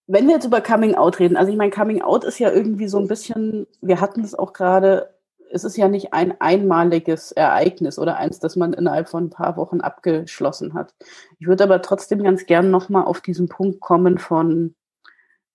Wenn 0.06 0.26
wir 0.26 0.34
jetzt 0.34 0.44
über 0.44 0.60
Coming 0.60 0.94
Out 0.94 1.18
reden, 1.18 1.36
also 1.36 1.50
ich 1.50 1.56
meine, 1.56 1.70
Coming 1.70 2.02
Out 2.02 2.24
ist 2.24 2.38
ja 2.38 2.50
irgendwie 2.50 2.88
so 2.88 2.98
ein 2.98 3.08
bisschen, 3.08 3.66
wir 3.80 4.00
hatten 4.00 4.22
es 4.22 4.34
auch 4.34 4.52
gerade, 4.52 5.14
es 5.50 5.64
ist 5.64 5.76
ja 5.76 5.88
nicht 5.88 6.12
ein 6.12 6.38
einmaliges 6.40 7.32
Ereignis 7.32 7.98
oder 7.98 8.16
eins, 8.16 8.38
das 8.38 8.56
man 8.56 8.74
innerhalb 8.74 9.08
von 9.08 9.24
ein 9.24 9.30
paar 9.30 9.56
Wochen 9.56 9.80
abgeschlossen 9.80 10.74
hat. 10.74 10.94
Ich 11.38 11.46
würde 11.46 11.64
aber 11.64 11.80
trotzdem 11.80 12.22
ganz 12.22 12.44
gern 12.44 12.70
nochmal 12.70 13.04
auf 13.04 13.22
diesen 13.22 13.48
Punkt 13.48 13.80
kommen 13.80 14.18
von, 14.18 14.74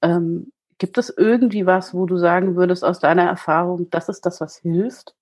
ähm, 0.02 0.52
gibt 0.80 0.98
es 0.98 1.14
irgendwie 1.16 1.66
was, 1.66 1.94
wo 1.94 2.08
du 2.08 2.18
sagen 2.18 2.56
würdest 2.56 2.84
aus 2.84 3.00
deiner 3.00 3.24
Erfahrung, 3.24 3.90
das 3.92 4.10
ist 4.10 4.26
das, 4.26 4.42
was 4.42 4.58
hilft? 4.58 5.14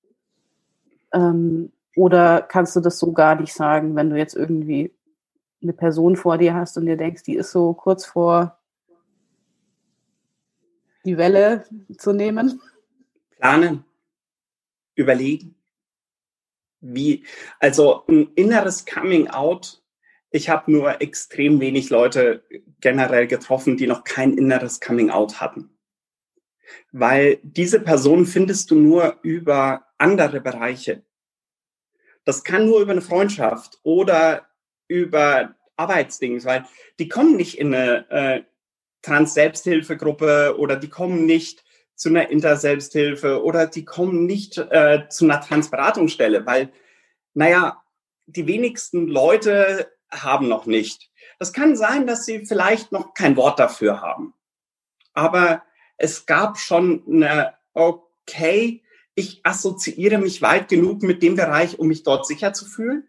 Ähm, 1.11 1.71
oder 1.95 2.41
kannst 2.41 2.75
du 2.75 2.79
das 2.79 2.99
so 2.99 3.11
gar 3.11 3.35
nicht 3.35 3.53
sagen, 3.53 3.95
wenn 3.95 4.09
du 4.09 4.17
jetzt 4.17 4.35
irgendwie 4.35 4.93
eine 5.61 5.73
Person 5.73 6.15
vor 6.15 6.37
dir 6.37 6.53
hast 6.53 6.77
und 6.77 6.85
dir 6.85 6.97
denkst, 6.97 7.23
die 7.23 7.35
ist 7.35 7.51
so 7.51 7.73
kurz 7.73 8.05
vor 8.05 8.59
die 11.05 11.17
Welle 11.17 11.65
zu 11.97 12.13
nehmen? 12.13 12.61
Planen 13.37 13.85
überlegen. 14.97 15.55
Wie, 16.81 17.25
also 17.59 18.03
ein 18.07 18.33
inneres 18.35 18.85
Coming 18.85 19.29
Out. 19.29 19.81
Ich 20.29 20.49
habe 20.49 20.71
nur 20.71 21.01
extrem 21.01 21.59
wenig 21.59 21.89
Leute 21.89 22.43
generell 22.81 23.27
getroffen, 23.27 23.77
die 23.77 23.87
noch 23.87 24.03
kein 24.03 24.37
inneres 24.37 24.79
Coming 24.79 25.09
Out 25.09 25.39
hatten. 25.39 25.69
Weil 26.91 27.39
diese 27.43 27.79
Person 27.79 28.25
findest 28.25 28.69
du 28.71 28.75
nur 28.75 29.17
über 29.21 29.85
andere 29.97 30.41
Bereiche. 30.41 31.03
Das 32.25 32.43
kann 32.43 32.65
nur 32.65 32.81
über 32.81 32.91
eine 32.91 33.01
Freundschaft 33.01 33.79
oder 33.83 34.45
über 34.87 35.55
Arbeitsdings, 35.75 36.45
weil 36.45 36.65
die 36.99 37.07
kommen 37.07 37.35
nicht 37.35 37.57
in 37.57 37.73
eine 37.73 38.09
äh, 38.09 38.43
Trans-Selbsthilfegruppe 39.01 40.55
oder 40.57 40.75
die 40.75 40.89
kommen 40.89 41.25
nicht 41.25 41.63
zu 41.95 42.09
einer 42.09 42.29
Interselbsthilfe 42.29 43.43
oder 43.43 43.67
die 43.67 43.85
kommen 43.85 44.25
nicht 44.25 44.57
äh, 44.57 45.07
zu 45.09 45.25
einer 45.25 45.41
Transberatungsstelle, 45.41 46.45
weil, 46.45 46.71
naja, 47.33 47.83
die 48.25 48.47
wenigsten 48.47 49.07
Leute 49.07 49.91
haben 50.11 50.47
noch 50.47 50.65
nicht. 50.65 51.09
Das 51.39 51.53
kann 51.53 51.75
sein, 51.75 52.07
dass 52.07 52.25
sie 52.25 52.45
vielleicht 52.45 52.91
noch 52.91 53.13
kein 53.13 53.35
Wort 53.35 53.59
dafür 53.59 54.01
haben. 54.01 54.33
Aber 55.13 55.63
es 55.97 56.25
gab 56.25 56.57
schon 56.59 57.03
eine, 57.07 57.53
okay, 57.73 58.83
ich 59.15 59.41
assoziiere 59.43 60.19
mich 60.19 60.41
weit 60.41 60.67
genug 60.67 61.01
mit 61.01 61.23
dem 61.23 61.35
Bereich, 61.35 61.79
um 61.79 61.87
mich 61.87 62.03
dort 62.03 62.27
sicher 62.27 62.53
zu 62.53 62.65
fühlen. 62.65 63.07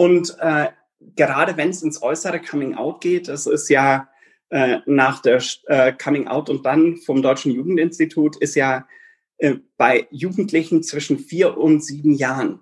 Und 0.00 0.34
äh, 0.40 0.68
gerade 1.14 1.58
wenn 1.58 1.68
es 1.68 1.82
ins 1.82 2.00
äußere 2.00 2.40
Coming 2.40 2.74
Out 2.74 3.02
geht, 3.02 3.28
das 3.28 3.44
ist 3.44 3.68
ja 3.68 4.08
äh, 4.48 4.78
nach 4.86 5.20
der 5.20 5.42
äh, 5.66 5.92
Coming 5.92 6.26
Out 6.26 6.48
und 6.48 6.64
dann 6.64 6.96
vom 6.96 7.20
Deutschen 7.20 7.52
Jugendinstitut, 7.52 8.38
ist 8.38 8.54
ja 8.54 8.88
äh, 9.36 9.56
bei 9.76 10.08
Jugendlichen 10.10 10.82
zwischen 10.82 11.18
vier 11.18 11.58
und 11.58 11.84
sieben 11.84 12.14
Jahren 12.14 12.60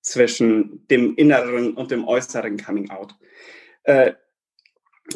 zwischen 0.00 0.86
dem 0.86 1.16
inneren 1.16 1.74
und 1.74 1.90
dem 1.90 2.06
äußeren 2.06 2.56
Coming 2.56 2.90
Out. 2.90 3.16
Äh, 3.82 4.12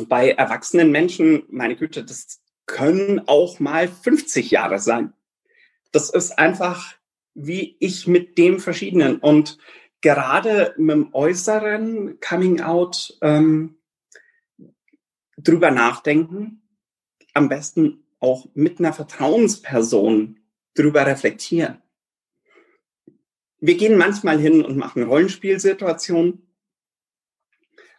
bei 0.09 0.33
erwachsenen 0.33 0.91
Menschen, 0.91 1.45
meine 1.51 1.77
Güte, 1.77 2.03
das 2.03 2.43
können 2.67 3.23
auch 3.29 3.61
mal 3.61 3.87
50 3.87 4.51
Jahre 4.51 4.81
sein. 4.81 5.13
Das 5.93 6.11
ist 6.11 6.37
einfach 6.37 6.97
wie 7.37 7.77
ich 7.79 8.09
mit 8.09 8.39
dem 8.39 8.59
Verschiedenen. 8.59 9.19
Und 9.19 9.59
gerade 10.01 10.75
mit 10.77 10.95
dem 10.95 11.15
äußeren 11.15 12.21
Coming 12.21 12.61
Out 12.61 13.17
ähm, 13.23 13.79
drüber 15.37 15.71
nachdenken, 15.71 16.63
am 17.35 17.49
besten 17.49 18.05
auch 18.21 18.47
mit 18.55 18.79
einer 18.79 18.93
Vertrauensperson 18.93 20.41
drüber 20.75 21.07
reflektieren. 21.07 21.83
Wir 23.59 23.77
gehen 23.77 23.97
manchmal 23.97 24.39
hin 24.39 24.65
und 24.65 24.77
machen 24.77 25.03
Rollenspielsituationen, 25.03 26.47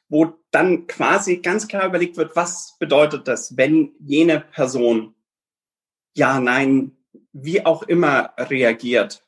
wo 0.10 0.34
dann 0.52 0.88
quasi 0.88 1.38
ganz 1.38 1.68
klar 1.68 1.88
überlegt 1.88 2.18
wird, 2.18 2.36
was 2.36 2.78
bedeutet 2.80 3.28
das, 3.28 3.58
wenn 3.58 3.94
jene 4.00 4.40
Person 4.40 5.16
ja, 6.18 6.40
nein, 6.40 6.98
wie 7.32 7.64
auch 7.64 7.84
immer 7.84 8.34
reagiert. 8.38 9.27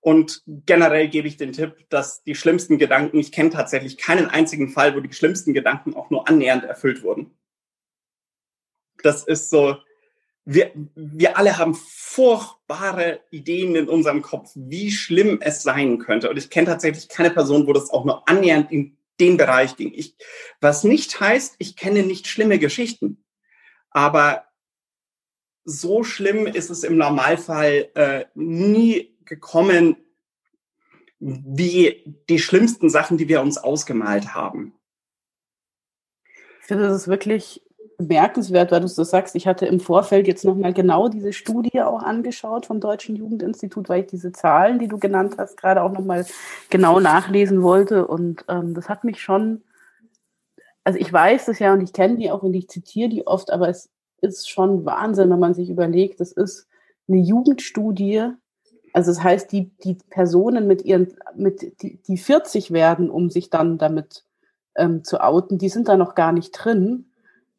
Und 0.00 0.42
generell 0.46 1.08
gebe 1.08 1.26
ich 1.26 1.36
den 1.36 1.52
Tipp, 1.52 1.86
dass 1.88 2.22
die 2.22 2.34
schlimmsten 2.34 2.78
Gedanken, 2.78 3.18
ich 3.18 3.32
kenne 3.32 3.50
tatsächlich 3.50 3.98
keinen 3.98 4.26
einzigen 4.26 4.68
Fall, 4.70 4.94
wo 4.94 5.00
die 5.00 5.12
schlimmsten 5.12 5.54
Gedanken 5.54 5.94
auch 5.94 6.10
nur 6.10 6.28
annähernd 6.28 6.64
erfüllt 6.64 7.02
wurden. 7.02 7.36
Das 9.02 9.24
ist 9.24 9.50
so, 9.50 9.76
wir, 10.44 10.72
wir 10.94 11.36
alle 11.36 11.58
haben 11.58 11.74
furchtbare 11.74 13.20
Ideen 13.30 13.74
in 13.74 13.88
unserem 13.88 14.22
Kopf, 14.22 14.50
wie 14.54 14.90
schlimm 14.90 15.40
es 15.42 15.62
sein 15.62 15.98
könnte. 15.98 16.30
Und 16.30 16.38
ich 16.38 16.48
kenne 16.48 16.68
tatsächlich 16.68 17.08
keine 17.08 17.30
Person, 17.30 17.66
wo 17.66 17.72
das 17.72 17.90
auch 17.90 18.04
nur 18.04 18.26
annähernd 18.28 18.72
in 18.72 18.96
den 19.20 19.36
Bereich 19.36 19.76
ging. 19.76 19.92
Ich, 19.94 20.16
was 20.60 20.84
nicht 20.84 21.20
heißt, 21.20 21.56
ich 21.58 21.76
kenne 21.76 22.02
nicht 22.02 22.28
schlimme 22.28 22.58
Geschichten. 22.58 23.24
Aber 23.90 24.44
so 25.64 26.02
schlimm 26.02 26.46
ist 26.46 26.70
es 26.70 26.82
im 26.82 26.96
Normalfall 26.96 27.90
äh, 27.94 28.24
nie 28.34 29.17
gekommen, 29.28 29.96
wie 31.20 32.02
die 32.28 32.38
schlimmsten 32.38 32.90
Sachen, 32.90 33.18
die 33.18 33.28
wir 33.28 33.40
uns 33.40 33.58
ausgemalt 33.58 34.34
haben. 34.34 34.72
Ich 36.60 36.66
finde, 36.66 36.88
das 36.88 37.02
ist 37.02 37.08
wirklich 37.08 37.62
bemerkenswert, 37.98 38.70
weil 38.70 38.80
du 38.80 38.88
so 38.88 39.02
sagst. 39.02 39.34
Ich 39.34 39.46
hatte 39.46 39.66
im 39.66 39.80
Vorfeld 39.80 40.28
jetzt 40.28 40.44
nochmal 40.44 40.72
genau 40.72 41.08
diese 41.08 41.32
Studie 41.32 41.82
auch 41.82 42.02
angeschaut 42.02 42.66
vom 42.66 42.80
Deutschen 42.80 43.16
Jugendinstitut, 43.16 43.88
weil 43.88 44.02
ich 44.02 44.06
diese 44.06 44.32
Zahlen, 44.32 44.78
die 44.78 44.86
du 44.86 44.98
genannt 44.98 45.34
hast, 45.36 45.56
gerade 45.56 45.82
auch 45.82 45.92
nochmal 45.92 46.24
genau 46.70 47.00
nachlesen 47.00 47.62
wollte. 47.62 48.06
Und 48.06 48.44
ähm, 48.48 48.74
das 48.74 48.88
hat 48.88 49.02
mich 49.02 49.20
schon, 49.20 49.62
also 50.84 50.98
ich 50.98 51.12
weiß 51.12 51.46
das 51.46 51.58
ja 51.58 51.72
und 51.72 51.80
ich 51.80 51.92
kenne 51.92 52.16
die 52.16 52.30
auch 52.30 52.44
und 52.44 52.54
ich 52.54 52.68
zitiere 52.68 53.08
die 53.08 53.26
oft, 53.26 53.50
aber 53.50 53.68
es 53.68 53.90
ist 54.20 54.48
schon 54.48 54.84
Wahnsinn, 54.84 55.30
wenn 55.30 55.38
man 55.40 55.54
sich 55.54 55.68
überlegt, 55.68 56.20
das 56.20 56.30
ist 56.30 56.68
eine 57.08 57.18
Jugendstudie. 57.18 58.30
Also 58.92 59.10
das 59.10 59.22
heißt, 59.22 59.52
die, 59.52 59.70
die 59.84 59.96
Personen 60.10 60.66
mit 60.66 60.84
ihren, 60.84 61.08
mit, 61.34 61.82
die, 61.82 61.96
die 61.96 62.16
40 62.16 62.72
werden, 62.72 63.10
um 63.10 63.30
sich 63.30 63.50
dann 63.50 63.78
damit 63.78 64.24
ähm, 64.76 65.04
zu 65.04 65.20
outen, 65.20 65.58
die 65.58 65.68
sind 65.68 65.88
da 65.88 65.96
noch 65.96 66.14
gar 66.14 66.32
nicht 66.32 66.52
drin. 66.52 67.06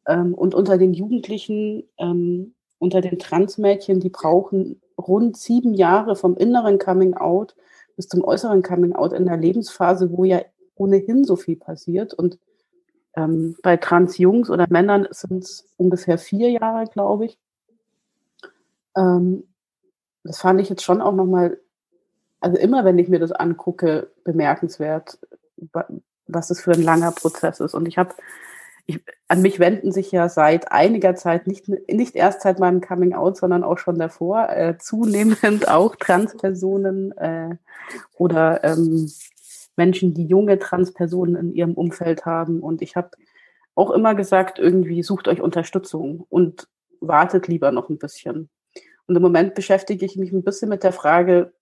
Ähm, 0.06 0.34
und 0.34 0.54
unter 0.54 0.78
den 0.78 0.94
Jugendlichen, 0.94 1.84
ähm, 1.98 2.54
unter 2.78 3.00
den 3.00 3.18
Transmädchen, 3.18 4.00
die 4.00 4.08
brauchen 4.08 4.80
rund 4.98 5.36
sieben 5.36 5.74
Jahre 5.74 6.16
vom 6.16 6.36
inneren 6.36 6.78
Coming 6.78 7.14
Out 7.14 7.54
bis 7.96 8.08
zum 8.08 8.24
äußeren 8.24 8.62
Coming 8.62 8.94
Out 8.94 9.12
in 9.12 9.26
der 9.26 9.36
Lebensphase, 9.36 10.10
wo 10.10 10.24
ja 10.24 10.40
ohnehin 10.74 11.24
so 11.24 11.36
viel 11.36 11.56
passiert. 11.56 12.14
Und 12.14 12.38
ähm, 13.14 13.56
bei 13.62 13.76
Trans-Jungs 13.76 14.50
oder 14.50 14.66
Männern 14.70 15.06
sind 15.10 15.44
es 15.44 15.68
ungefähr 15.76 16.16
vier 16.16 16.50
Jahre, 16.50 16.86
glaube 16.86 17.26
ich. 17.26 17.38
Ähm, 18.96 19.44
das 20.24 20.38
fand 20.38 20.60
ich 20.60 20.68
jetzt 20.68 20.82
schon 20.82 21.00
auch 21.00 21.14
nochmal, 21.14 21.58
also 22.40 22.56
immer 22.56 22.84
wenn 22.84 22.98
ich 22.98 23.08
mir 23.08 23.18
das 23.18 23.32
angucke, 23.32 24.10
bemerkenswert, 24.24 25.18
was 26.26 26.48
das 26.48 26.60
für 26.60 26.72
ein 26.72 26.82
langer 26.82 27.12
Prozess 27.12 27.60
ist. 27.60 27.74
Und 27.74 27.86
ich 27.86 27.98
habe, 27.98 28.14
an 29.28 29.42
mich 29.42 29.58
wenden 29.58 29.92
sich 29.92 30.10
ja 30.10 30.28
seit 30.28 30.72
einiger 30.72 31.14
Zeit, 31.14 31.46
nicht, 31.46 31.68
nicht 31.68 32.14
erst 32.16 32.42
seit 32.42 32.58
meinem 32.58 32.80
Coming 32.80 33.14
Out, 33.14 33.36
sondern 33.36 33.64
auch 33.64 33.78
schon 33.78 33.98
davor, 33.98 34.48
äh, 34.50 34.78
zunehmend 34.78 35.68
auch 35.68 35.96
Transpersonen 35.96 37.12
äh, 37.18 37.56
oder 38.16 38.64
ähm, 38.64 39.10
Menschen, 39.76 40.14
die 40.14 40.26
junge 40.26 40.58
Transpersonen 40.58 41.36
in 41.36 41.54
ihrem 41.54 41.74
Umfeld 41.74 42.26
haben. 42.26 42.60
Und 42.60 42.82
ich 42.82 42.96
habe 42.96 43.10
auch 43.74 43.90
immer 43.90 44.14
gesagt, 44.14 44.58
irgendwie 44.58 45.02
sucht 45.02 45.28
euch 45.28 45.40
Unterstützung 45.40 46.26
und 46.28 46.68
wartet 47.00 47.48
lieber 47.48 47.72
noch 47.72 47.88
ein 47.88 47.98
bisschen. 47.98 48.50
Und 49.10 49.16
im 49.16 49.22
Moment 49.22 49.56
beschäftige 49.56 50.06
ich 50.06 50.14
mich 50.14 50.30
ein 50.30 50.44
bisschen 50.44 50.68
mit 50.68 50.84
der 50.84 50.92
Frage, 50.92 51.52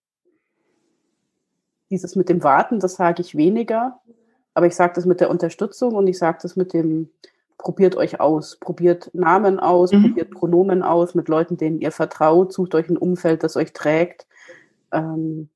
dieses 1.89 2.15
mit 2.15 2.29
dem 2.29 2.43
Warten, 2.43 2.79
das 2.79 2.97
sage 2.97 3.23
ich 3.23 3.39
weniger, 3.39 4.03
aber 4.53 4.67
ich 4.67 4.77
sage 4.77 4.93
das 4.97 5.07
mit 5.07 5.19
der 5.21 5.31
Unterstützung 5.31 5.95
und 5.95 6.07
ich 6.09 6.19
sage 6.19 6.41
das 6.43 6.57
mit 6.57 6.75
dem, 6.75 7.09
probiert 7.57 7.97
euch 7.97 8.21
aus, 8.21 8.59
probiert 8.61 9.09
Namen 9.15 9.61
aus, 9.61 9.93
mhm. 9.93 10.03
probiert 10.03 10.31
Pronomen 10.31 10.83
aus 10.83 11.15
mit 11.15 11.29
Leuten, 11.29 11.57
denen 11.57 11.81
ihr 11.81 11.91
vertraut, 11.91 12.53
sucht 12.53 12.75
euch 12.75 12.91
ein 12.91 12.99
Umfeld, 12.99 13.43
das 13.43 13.57
euch 13.57 13.73
trägt. 13.73 14.27
Ähm, 14.93 15.49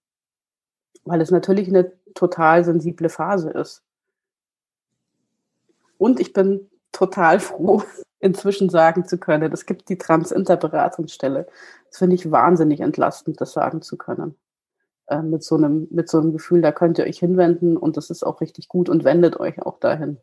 weil 1.05 1.20
es 1.20 1.31
natürlich 1.31 1.68
eine 1.68 1.92
total 2.14 2.64
sensible 2.64 3.11
Phase 3.11 3.50
ist. 3.50 3.83
Und 5.98 6.20
ich 6.20 6.33
bin 6.33 6.70
total 6.90 7.38
froh, 7.40 7.83
inzwischen 8.22 8.70
sagen 8.70 9.04
zu 9.04 9.18
können, 9.18 9.52
es 9.52 9.66
gibt 9.66 9.88
die 9.88 9.98
Trans-Interberatungsstelle. 9.98 11.46
Das 11.88 11.98
finde 11.98 12.14
ich 12.14 12.30
wahnsinnig 12.30 12.80
entlastend, 12.80 13.40
das 13.40 13.52
sagen 13.52 13.82
zu 13.82 13.98
können. 13.98 14.37
Äh, 15.08 15.22
mit, 15.22 15.42
so 15.42 15.56
einem, 15.56 15.88
mit 15.90 16.08
so 16.08 16.18
einem 16.20 16.32
Gefühl, 16.32 16.62
da 16.62 16.72
könnt 16.72 16.98
ihr 16.98 17.04
euch 17.04 17.18
hinwenden 17.18 17.76
und 17.76 17.96
das 17.96 18.11
ist 18.11 18.22
auch 18.22 18.40
richtig 18.40 18.68
gut 18.68 18.88
und 18.88 19.04
wendet 19.04 19.38
euch 19.40 19.61
auch 19.61 19.78
dahin. 19.80 20.18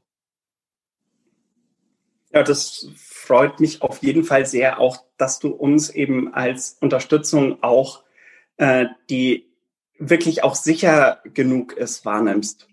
Ja, 2.32 2.44
das 2.44 2.88
freut 2.96 3.60
mich 3.60 3.82
auf 3.82 4.02
jeden 4.02 4.24
Fall 4.24 4.46
sehr, 4.46 4.80
auch 4.80 5.04
dass 5.18 5.40
du 5.40 5.50
uns 5.50 5.90
eben 5.90 6.34
als 6.34 6.78
Unterstützung 6.80 7.62
auch 7.62 8.04
äh, 8.58 8.86
die 9.10 9.50
wirklich 9.98 10.44
auch 10.44 10.56
sicher 10.56 11.20
genug 11.34 11.74
ist, 11.74 12.06
wahrnimmst. 12.06 12.69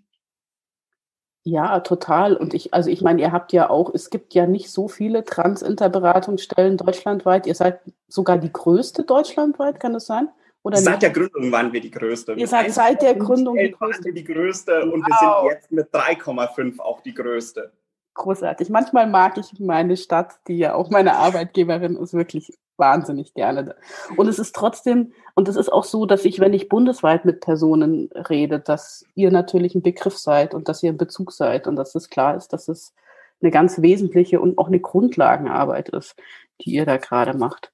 Ja, 1.46 1.78
total. 1.78 2.34
Und 2.34 2.54
ich, 2.54 2.74
also 2.74 2.90
ich 2.90 3.02
meine, 3.02 3.22
ihr 3.22 3.30
habt 3.30 3.52
ja 3.52 3.70
auch, 3.70 3.94
es 3.94 4.10
gibt 4.10 4.34
ja 4.34 4.48
nicht 4.48 4.68
so 4.68 4.88
viele 4.88 5.24
Transinterberatungsstellen 5.24 6.76
deutschlandweit. 6.76 7.46
Ihr 7.46 7.54
seid 7.54 7.78
sogar 8.08 8.36
die 8.36 8.52
größte 8.52 9.04
deutschlandweit, 9.04 9.78
kann 9.78 9.92
das 9.92 10.06
sein? 10.06 10.28
Oder 10.64 10.78
seit 10.78 10.94
nicht? 10.94 11.02
der 11.02 11.10
Gründung 11.10 11.52
waren 11.52 11.72
wir 11.72 11.80
die 11.80 11.92
größte. 11.92 12.32
Ihr 12.32 12.48
seid 12.48 12.72
seit 12.72 13.00
der 13.00 13.14
Gründung 13.14 13.54
die 13.54 13.70
größte. 13.70 13.80
Waren 13.80 14.04
wir 14.06 14.12
die 14.12 14.24
größte 14.24 14.82
und 14.86 15.02
wow. 15.02 15.06
wir 15.06 15.16
sind 15.20 15.52
jetzt 15.52 15.70
mit 15.70 15.94
3,5 15.94 16.80
auch 16.80 17.00
die 17.02 17.14
größte 17.14 17.70
großartig. 18.16 18.70
Manchmal 18.70 19.06
mag 19.06 19.38
ich 19.38 19.58
meine 19.60 19.96
Stadt, 19.96 20.34
die 20.48 20.58
ja 20.58 20.74
auch 20.74 20.90
meine 20.90 21.16
Arbeitgeberin 21.16 21.96
ist, 21.96 22.14
wirklich 22.14 22.52
wahnsinnig 22.76 23.34
gerne. 23.34 23.76
Und 24.16 24.28
es 24.28 24.38
ist 24.38 24.54
trotzdem, 24.54 25.12
und 25.34 25.48
es 25.48 25.56
ist 25.56 25.72
auch 25.72 25.84
so, 25.84 26.06
dass 26.06 26.24
ich, 26.24 26.40
wenn 26.40 26.52
ich 26.52 26.68
bundesweit 26.68 27.24
mit 27.24 27.40
Personen 27.40 28.10
rede, 28.12 28.60
dass 28.60 29.04
ihr 29.14 29.30
natürlich 29.30 29.74
ein 29.74 29.82
Begriff 29.82 30.18
seid 30.18 30.54
und 30.54 30.68
dass 30.68 30.82
ihr 30.82 30.90
ein 30.90 30.98
Bezug 30.98 31.32
seid 31.32 31.66
und 31.66 31.76
dass 31.76 31.94
es 31.94 32.10
klar 32.10 32.36
ist, 32.36 32.52
dass 32.52 32.68
es 32.68 32.94
eine 33.40 33.50
ganz 33.50 33.80
wesentliche 33.80 34.40
und 34.40 34.58
auch 34.58 34.68
eine 34.68 34.80
Grundlagenarbeit 34.80 35.90
ist, 35.90 36.16
die 36.60 36.70
ihr 36.70 36.86
da 36.86 36.96
gerade 36.96 37.36
macht. 37.36 37.72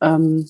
Ähm, 0.00 0.48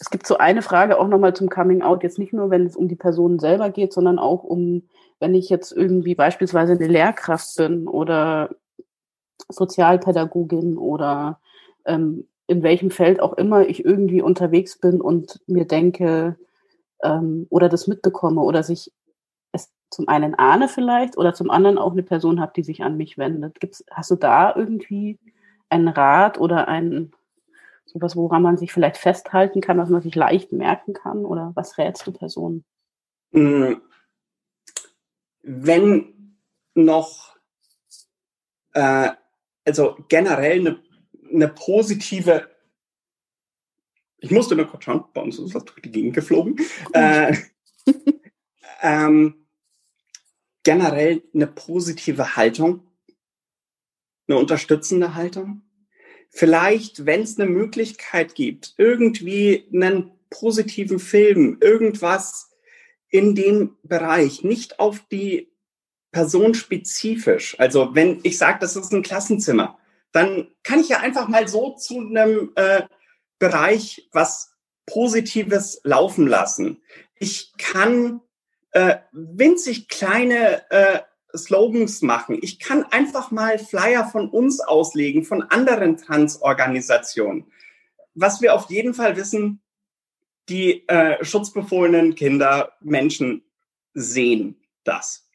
es 0.00 0.10
gibt 0.10 0.26
so 0.26 0.38
eine 0.38 0.62
Frage 0.62 0.98
auch 0.98 1.08
nochmal 1.08 1.34
zum 1.34 1.48
Coming 1.48 1.82
Out, 1.82 2.02
jetzt 2.02 2.18
nicht 2.18 2.32
nur, 2.32 2.50
wenn 2.50 2.66
es 2.66 2.76
um 2.76 2.88
die 2.88 2.96
Person 2.96 3.38
selber 3.38 3.70
geht, 3.70 3.92
sondern 3.92 4.18
auch 4.18 4.44
um 4.44 4.82
wenn 5.20 5.34
ich 5.34 5.48
jetzt 5.48 5.72
irgendwie 5.72 6.14
beispielsweise 6.14 6.72
eine 6.72 6.86
Lehrkraft 6.86 7.56
bin 7.56 7.88
oder 7.88 8.50
Sozialpädagogin 9.48 10.78
oder 10.78 11.40
ähm, 11.84 12.26
in 12.46 12.62
welchem 12.62 12.90
Feld 12.90 13.20
auch 13.20 13.34
immer 13.34 13.66
ich 13.66 13.84
irgendwie 13.84 14.22
unterwegs 14.22 14.78
bin 14.78 15.00
und 15.00 15.40
mir 15.46 15.66
denke 15.66 16.36
ähm, 17.02 17.46
oder 17.50 17.68
das 17.68 17.86
mitbekomme 17.86 18.40
oder 18.40 18.62
sich 18.62 18.92
es 19.52 19.70
zum 19.90 20.08
einen 20.08 20.34
ahne 20.34 20.68
vielleicht 20.68 21.16
oder 21.16 21.34
zum 21.34 21.50
anderen 21.50 21.78
auch 21.78 21.92
eine 21.92 22.02
Person 22.02 22.40
habe, 22.40 22.52
die 22.54 22.62
sich 22.62 22.82
an 22.82 22.96
mich 22.96 23.18
wendet. 23.18 23.60
Gibt's, 23.60 23.84
hast 23.90 24.10
du 24.10 24.16
da 24.16 24.54
irgendwie 24.54 25.18
einen 25.68 25.88
Rat 25.88 26.38
oder 26.38 26.68
einen 26.68 27.12
Sowas, 27.88 28.16
woran 28.16 28.42
man 28.42 28.58
sich 28.58 28.72
vielleicht 28.72 28.98
festhalten 28.98 29.62
kann, 29.62 29.78
was 29.78 29.88
man 29.88 30.02
sich 30.02 30.14
leicht 30.14 30.52
merken 30.52 30.92
kann? 30.92 31.24
Oder 31.24 31.52
was 31.54 31.78
rätst 31.78 32.06
du 32.06 32.12
Personen? 32.12 32.64
Hm. 33.32 33.80
Wenn 35.42 36.36
noch, 36.74 37.36
äh, 38.74 39.10
also 39.64 39.96
generell 40.08 40.60
eine, 40.60 40.82
eine 41.32 41.48
positive, 41.48 42.50
ich 44.18 44.30
musste 44.30 44.54
nur 44.54 44.66
kurz 44.66 44.84
schauen, 44.84 45.04
bei 45.14 45.22
uns 45.22 45.38
ist 45.38 45.54
was 45.54 45.64
durch 45.64 45.80
die 45.80 45.90
Gegend 45.90 46.14
geflogen. 46.14 46.58
Äh, 46.92 47.36
ähm, 48.82 49.46
generell 50.62 51.22
eine 51.32 51.46
positive 51.46 52.36
Haltung, 52.36 52.86
eine 54.28 54.38
unterstützende 54.38 55.14
Haltung. 55.14 55.62
Vielleicht, 56.38 57.04
wenn 57.04 57.22
es 57.22 57.36
eine 57.36 57.50
Möglichkeit 57.50 58.36
gibt, 58.36 58.74
irgendwie 58.76 59.68
einen 59.74 60.12
positiven 60.30 61.00
Film, 61.00 61.58
irgendwas 61.60 62.52
in 63.08 63.34
dem 63.34 63.76
Bereich, 63.82 64.44
nicht 64.44 64.78
auf 64.78 65.00
die 65.10 65.50
Person 66.12 66.54
spezifisch. 66.54 67.58
Also 67.58 67.92
wenn 67.96 68.20
ich 68.22 68.38
sage, 68.38 68.58
das 68.60 68.76
ist 68.76 68.92
ein 68.92 69.02
Klassenzimmer, 69.02 69.80
dann 70.12 70.46
kann 70.62 70.78
ich 70.78 70.90
ja 70.90 71.00
einfach 71.00 71.26
mal 71.26 71.48
so 71.48 71.74
zu 71.74 71.98
einem 71.98 72.52
äh, 72.54 72.82
Bereich 73.40 74.08
was 74.12 74.52
Positives 74.86 75.80
laufen 75.82 76.28
lassen. 76.28 76.80
Ich 77.16 77.52
kann 77.58 78.20
äh, 78.70 78.98
winzig 79.10 79.88
kleine 79.88 80.70
äh, 80.70 81.00
Slogans 81.36 82.02
machen. 82.02 82.38
Ich 82.40 82.58
kann 82.58 82.84
einfach 82.84 83.30
mal 83.30 83.58
Flyer 83.58 84.06
von 84.06 84.28
uns 84.28 84.60
auslegen, 84.60 85.24
von 85.24 85.42
anderen 85.42 85.96
Transorganisationen. 85.96 87.50
Was 88.14 88.40
wir 88.40 88.54
auf 88.54 88.70
jeden 88.70 88.94
Fall 88.94 89.16
wissen, 89.16 89.60
die 90.48 90.88
äh, 90.88 91.22
schutzbefohlenen 91.24 92.14
Kinder, 92.14 92.72
Menschen 92.80 93.44
sehen 93.92 94.56
das. 94.84 95.28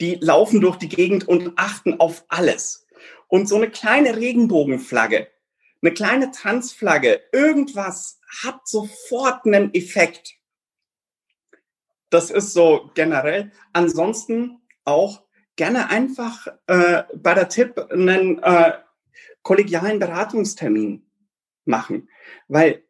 Die 0.00 0.16
laufen 0.20 0.60
durch 0.60 0.76
die 0.76 0.88
Gegend 0.88 1.26
und 1.28 1.52
achten 1.56 2.00
auf 2.00 2.24
alles. 2.28 2.86
Und 3.28 3.48
so 3.48 3.56
eine 3.56 3.70
kleine 3.70 4.16
Regenbogenflagge, 4.16 5.28
eine 5.82 5.92
kleine 5.92 6.30
Transflagge, 6.30 7.20
irgendwas 7.32 8.20
hat 8.42 8.66
sofort 8.66 9.46
einen 9.46 9.72
Effekt. 9.74 10.34
Das 12.10 12.30
ist 12.30 12.52
so 12.52 12.90
generell. 12.94 13.52
Ansonsten 13.72 14.60
auch 14.84 15.27
gerne 15.58 15.90
einfach 15.90 16.46
äh, 16.66 17.02
bei 17.14 17.34
der 17.34 17.50
Tipp 17.50 17.78
einen 17.90 18.42
äh, 18.42 18.72
kollegialen 19.42 19.98
Beratungstermin 19.98 21.06
machen, 21.66 22.08
weil 22.48 22.82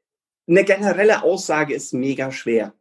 eine 0.46 0.62
generelle 0.62 1.24
Aussage 1.24 1.74
ist 1.74 1.92
mega 1.92 2.30
schwer, 2.30 2.72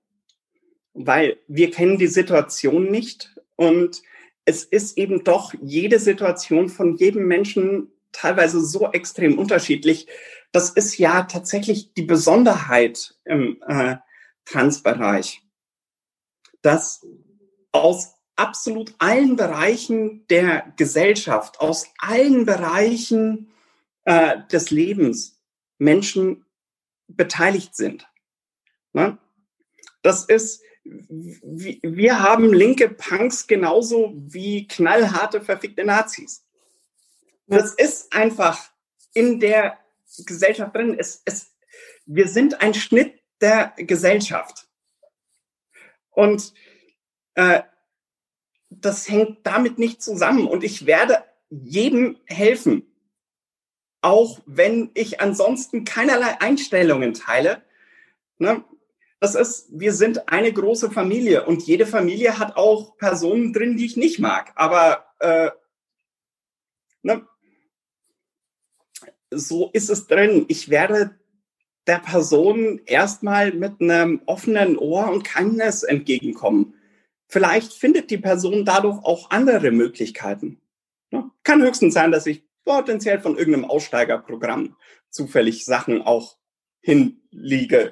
weil 0.94 1.40
wir 1.48 1.72
kennen 1.72 1.98
die 1.98 2.08
Situation 2.08 2.92
nicht 2.92 3.36
und 3.56 4.04
es 4.46 4.64
ist 4.64 5.00
eben 5.00 5.24
doch 5.24 5.56
jede 5.60 5.98
Situation 5.98 6.70
von 6.70 6.96
jedem 6.98 7.26
Menschen 7.26 7.92
teilweise 8.12 8.64
so 8.64 8.92
extrem 8.92 9.40
unterschiedlich. 9.40 10.08
Das 10.52 10.70
ist 10.70 11.00
ja 11.00 11.24
tatsächlich 11.24 11.94
die 11.96 12.04
Besonderheit 12.04 13.16
im 13.26 13.62
äh, 13.68 13.98
Transbereich 14.46 15.42
dass 16.68 17.06
aus 17.72 18.17
absolut 18.38 18.94
allen 19.00 19.36
Bereichen 19.36 20.26
der 20.28 20.74
Gesellschaft, 20.78 21.60
aus 21.60 21.88
allen 22.00 22.46
Bereichen 22.46 23.52
äh, 24.06 24.38
des 24.52 24.72
Lebens 24.72 25.42
Menschen 25.78 26.46
beteiligt 27.08 27.76
sind. 27.76 28.08
Ne? 28.94 29.18
Das 30.02 30.26
ist, 30.26 30.62
wir 30.84 32.22
haben 32.22 32.54
linke 32.54 32.90
Punks 32.90 33.48
genauso 33.48 34.14
wie 34.16 34.68
knallharte, 34.68 35.42
verfickte 35.42 35.84
Nazis. 35.84 36.46
Das 37.48 37.74
ist 37.74 38.14
einfach 38.14 38.72
in 39.14 39.40
der 39.40 39.78
Gesellschaft 40.26 40.76
drin. 40.76 40.96
Es, 40.98 41.22
es, 41.26 41.54
wir 42.06 42.28
sind 42.28 42.62
ein 42.62 42.74
Schnitt 42.74 43.20
der 43.42 43.74
Gesellschaft. 43.78 44.68
Und 46.12 46.54
äh, 47.36 47.62
das 48.70 49.10
hängt 49.10 49.46
damit 49.46 49.80
nicht 49.80 50.02
zusammen. 50.02 50.48
Und 50.48 50.64
ich 50.64 50.86
werde 50.86 51.24
jedem 51.50 52.18
helfen, 52.26 52.84
auch 54.02 54.40
wenn 54.46 54.92
ich 54.94 55.22
ansonsten 55.22 55.86
keinerlei 55.86 56.40
Einstellungen 56.42 57.14
teile. 57.14 57.64
Ne? 58.38 58.64
Das 59.20 59.36
ist, 59.36 59.68
wir 59.72 59.94
sind 59.94 60.30
eine 60.30 60.54
große 60.54 60.92
Familie 60.92 61.46
und 61.46 61.64
jede 61.64 61.86
Familie 61.86 62.38
hat 62.38 62.56
auch 62.56 62.98
Personen 62.98 63.54
drin, 63.54 63.78
die 63.78 63.86
ich 63.86 63.98
nicht 63.98 64.20
mag. 64.20 64.52
Aber 64.56 65.06
äh, 65.20 65.50
ne? 67.02 67.28
so 69.32 69.70
ist 69.74 69.90
es 69.90 70.08
drin. 70.08 70.46
Ich 70.48 70.70
werde 70.70 71.18
der 71.88 72.00
Person 72.00 72.82
erstmal 72.86 73.54
mit 73.54 73.82
einem 73.82 74.22
offenen 74.26 74.78
Ohr 74.78 75.10
und 75.10 75.24
Kindness 75.24 75.84
entgegenkommen. 75.84 76.77
Vielleicht 77.28 77.74
findet 77.74 78.10
die 78.10 78.18
Person 78.18 78.66
dadurch 78.66 79.04
auch 79.04 79.30
andere 79.32 79.72
Möglichkeiten. 79.72 80.62
Ja, 81.12 81.30
kann 81.44 81.62
höchstens 81.62 81.94
sein, 81.94 82.12
dass 82.12 82.26
ich 82.26 82.44
potenziell 82.66 83.20
von 83.20 83.38
irgendeinem 83.38 83.66
Aussteigerprogramm 83.66 84.76
zufällig 85.10 85.66
Sachen 85.66 86.02
auch 86.02 86.38
hinliege. 86.82 87.92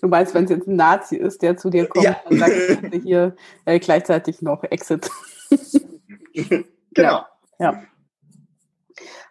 Du 0.00 0.08
meinst, 0.08 0.34
wenn 0.34 0.44
es 0.44 0.50
jetzt 0.50 0.66
ein 0.66 0.76
Nazi 0.76 1.16
ist, 1.16 1.42
der 1.42 1.56
zu 1.56 1.70
dir 1.70 1.86
kommt, 1.86 2.04
ja. 2.04 2.20
dann 2.28 2.38
sagst 2.38 2.82
du 2.82 3.00
hier 3.02 3.36
äh, 3.64 3.78
gleichzeitig 3.78 4.42
noch 4.42 4.64
Exit. 4.64 5.10
genau. 6.32 6.64
Ja, 6.96 7.28
ja. 7.58 7.82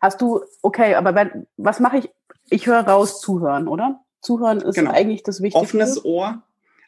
Hast 0.01 0.21
du, 0.21 0.41
okay, 0.61 0.95
aber 0.95 1.13
wenn, 1.15 1.47
was 1.57 1.79
mache 1.79 1.97
ich 1.97 2.09
ich 2.49 2.67
höre 2.67 2.81
raus, 2.81 3.21
zuhören, 3.21 3.67
oder? 3.67 4.03
Zuhören 4.21 4.59
ist 4.61 4.75
genau. 4.75 4.91
eigentlich 4.91 5.23
das 5.23 5.41
Wichtigste. 5.41 5.59
Offenes 5.59 6.03
Ohr, 6.03 6.43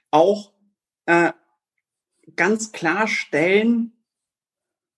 auch 0.10 0.52
äh, 1.06 1.32
ganz 2.36 2.72
klar 2.72 3.08
stellen, 3.08 3.94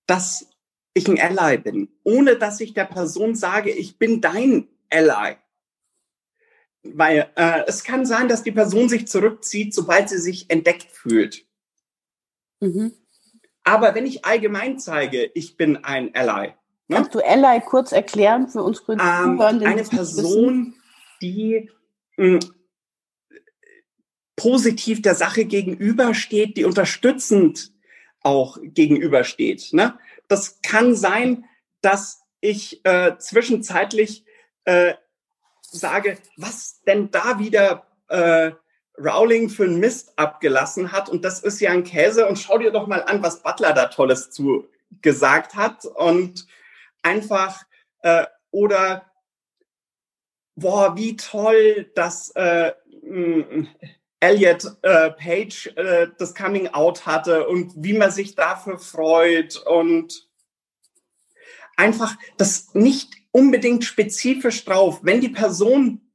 dass 0.07 0.47
ich 0.93 1.07
ein 1.07 1.19
Ally 1.19 1.57
bin, 1.57 1.89
ohne 2.03 2.35
dass 2.37 2.59
ich 2.59 2.73
der 2.73 2.85
Person 2.85 3.35
sage, 3.35 3.71
ich 3.71 3.97
bin 3.97 4.21
dein 4.21 4.67
Ally. 4.91 5.37
Weil 6.83 7.31
äh, 7.35 7.63
es 7.65 7.83
kann 7.83 8.05
sein, 8.05 8.27
dass 8.27 8.43
die 8.43 8.51
Person 8.51 8.89
sich 8.89 9.07
zurückzieht, 9.07 9.73
sobald 9.73 10.09
sie 10.09 10.17
sich 10.17 10.49
entdeckt 10.49 10.91
fühlt. 10.91 11.45
Mhm. 12.59 12.93
Aber 13.63 13.95
wenn 13.95 14.05
ich 14.05 14.25
allgemein 14.25 14.77
zeige, 14.77 15.31
ich 15.33 15.55
bin 15.55 15.77
ein 15.77 16.13
Ally, 16.13 16.53
Ne? 16.87 16.97
Kannst 16.97 17.15
du 17.15 17.19
Ally 17.19 17.61
kurz 17.61 17.91
erklären 17.91 18.47
für 18.47 18.61
unsere 18.61 18.93
ähm? 18.93 19.39
Eine 19.39 19.83
Person, 19.83 20.75
die 21.21 21.69
mh, 22.17 22.39
hm, 22.39 22.39
positiv 24.35 25.01
der 25.01 25.15
Sache 25.15 25.45
gegenübersteht, 25.45 26.57
die 26.57 26.65
unterstützend 26.65 27.71
auch 28.21 28.57
gegenübersteht. 28.61 29.69
Ne? 29.73 29.97
Das 30.27 30.61
kann 30.61 30.95
sein, 30.95 31.45
dass 31.81 32.21
ich 32.41 32.83
äh, 32.85 33.17
zwischenzeitlich 33.17 34.25
äh, 34.65 34.93
sage, 35.61 36.17
was 36.37 36.81
denn 36.83 37.11
da 37.11 37.39
wieder 37.39 37.87
äh, 38.07 38.51
Rowling 38.97 39.49
für 39.49 39.63
einen 39.63 39.79
Mist 39.79 40.13
abgelassen 40.17 40.91
hat 40.91 41.09
und 41.09 41.25
das 41.25 41.39
ist 41.39 41.59
ja 41.59 41.71
ein 41.71 41.83
Käse 41.83 42.27
und 42.27 42.37
schau 42.37 42.59
dir 42.59 42.71
doch 42.71 42.87
mal 42.87 43.03
an, 43.03 43.23
was 43.23 43.41
Butler 43.41 43.73
da 43.73 43.87
Tolles 43.87 44.29
zu 44.29 44.67
gesagt 45.01 45.55
hat 45.55 45.85
und 45.85 46.45
einfach 47.01 47.63
äh, 48.01 48.25
oder 48.51 49.11
boah, 50.55 50.95
wie 50.95 51.15
toll, 51.15 51.91
dass 51.95 52.29
äh, 52.35 52.73
mm, 53.01 53.67
Elliot 54.23 54.77
äh, 54.83 55.11
Page 55.11 55.67
äh, 55.75 56.07
das 56.17 56.33
Coming 56.33 56.69
Out 56.69 57.05
hatte 57.05 57.45
und 57.45 57.73
wie 57.75 57.91
man 57.91 58.09
sich 58.09 58.35
dafür 58.35 58.79
freut 58.79 59.57
und 59.57 60.29
einfach 61.75 62.15
das 62.37 62.73
nicht 62.73 63.15
unbedingt 63.31 63.83
spezifisch 63.83 64.63
drauf. 64.63 65.01
Wenn 65.03 65.19
die 65.19 65.27
Person 65.27 66.09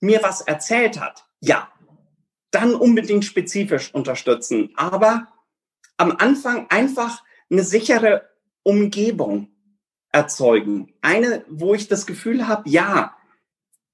mir 0.00 0.22
was 0.22 0.40
erzählt 0.40 0.98
hat, 0.98 1.26
ja, 1.40 1.70
dann 2.50 2.74
unbedingt 2.74 3.26
spezifisch 3.26 3.92
unterstützen. 3.92 4.72
Aber 4.76 5.28
am 5.98 6.12
Anfang 6.12 6.70
einfach 6.70 7.22
eine 7.50 7.62
sichere 7.62 8.26
Umgebung 8.62 9.50
erzeugen. 10.12 10.94
Eine, 11.02 11.44
wo 11.50 11.74
ich 11.74 11.88
das 11.88 12.06
Gefühl 12.06 12.48
habe, 12.48 12.70
ja, 12.70 13.14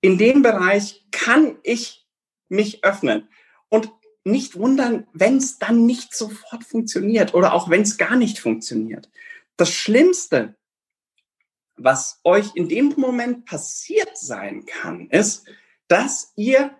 in 0.03 0.19
dem 0.19 0.43
Bereich 0.43 1.05
kann 1.11 1.59
ich 1.65 2.07
mich 2.49 2.85
öffnen. 2.85 3.29
Und 3.70 3.90
nicht 4.24 4.59
wundern, 4.59 5.06
wenn 5.12 5.38
es 5.38 5.59
dann 5.59 5.87
nicht 5.87 6.14
sofort 6.14 6.64
funktioniert 6.64 7.33
oder 7.33 7.54
auch 7.54 7.70
wenn 7.70 7.83
es 7.83 7.96
gar 7.96 8.16
nicht 8.16 8.38
funktioniert. 8.38 9.09
Das 9.56 9.72
Schlimmste, 9.72 10.56
was 11.76 12.20
euch 12.24 12.54
in 12.54 12.68
dem 12.68 12.94
Moment 12.96 13.46
passiert 13.46 14.18
sein 14.18 14.66
kann, 14.66 15.09
ist, 15.09 15.46
dass 15.88 16.33
ihr 16.37 16.76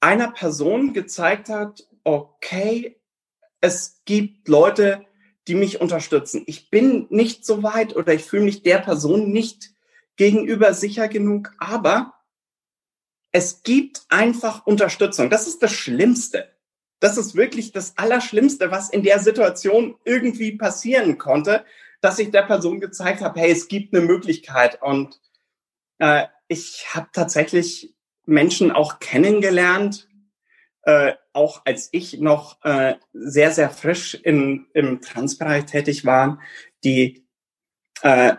einer 0.00 0.30
Person 0.30 0.92
gezeigt 0.92 1.48
habt, 1.48 1.88
okay, 2.04 3.00
es 3.60 4.02
gibt 4.04 4.48
Leute, 4.48 5.06
die 5.48 5.54
mich 5.54 5.80
unterstützen. 5.80 6.42
Ich 6.46 6.70
bin 6.70 7.06
nicht 7.10 7.46
so 7.46 7.62
weit 7.62 7.96
oder 7.96 8.12
ich 8.12 8.24
fühle 8.24 8.44
mich 8.44 8.62
der 8.62 8.78
Person 8.78 9.30
nicht 9.30 9.70
gegenüber 10.16 10.74
sicher 10.74 11.08
genug, 11.08 11.52
aber 11.58 12.14
es 13.32 13.62
gibt 13.62 14.02
einfach 14.10 14.66
Unterstützung. 14.66 15.30
Das 15.30 15.46
ist 15.46 15.62
das 15.62 15.72
Schlimmste. 15.72 16.52
Das 17.00 17.16
ist 17.16 17.34
wirklich 17.34 17.72
das 17.72 17.96
Allerschlimmste, 17.96 18.70
was 18.70 18.90
in 18.90 19.02
der 19.02 19.18
Situation 19.18 19.96
irgendwie 20.04 20.52
passieren 20.52 21.18
konnte, 21.18 21.64
dass 22.00 22.18
ich 22.18 22.30
der 22.30 22.42
Person 22.42 22.78
gezeigt 22.78 23.22
habe, 23.22 23.40
hey, 23.40 23.50
es 23.50 23.68
gibt 23.68 23.94
eine 23.94 24.04
Möglichkeit. 24.04 24.80
Und 24.82 25.20
äh, 25.98 26.26
ich 26.46 26.94
habe 26.94 27.08
tatsächlich 27.12 27.96
Menschen 28.26 28.70
auch 28.70 29.00
kennengelernt, 29.00 30.08
äh, 30.82 31.14
auch 31.32 31.62
als 31.64 31.88
ich 31.92 32.20
noch 32.20 32.62
äh, 32.64 32.96
sehr, 33.12 33.50
sehr 33.50 33.70
frisch 33.70 34.14
in, 34.14 34.66
im 34.74 35.00
Transbereich 35.00 35.64
tätig 35.64 36.04
war, 36.04 36.38
die 36.84 37.26
äh, 38.02 38.34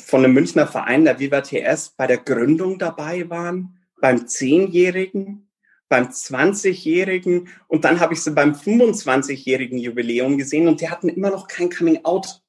von 0.00 0.24
einem 0.24 0.32
Münchner 0.32 0.66
Verein, 0.66 1.04
der 1.04 1.18
Viva 1.18 1.40
TS, 1.40 1.90
bei 1.90 2.06
der 2.06 2.18
Gründung 2.18 2.78
dabei 2.78 3.28
waren, 3.28 3.81
beim 4.02 4.26
Zehnjährigen, 4.26 5.48
beim 5.88 6.08
20-Jährigen 6.08 7.48
und 7.68 7.84
dann 7.84 8.00
habe 8.00 8.14
ich 8.14 8.22
sie 8.22 8.32
beim 8.32 8.52
25-jährigen 8.52 9.78
Jubiläum 9.78 10.36
gesehen 10.36 10.66
und 10.66 10.80
die 10.80 10.90
hatten 10.90 11.08
immer 11.08 11.30
noch 11.30 11.46
kein 11.46 11.70
Coming-out, 11.70 12.42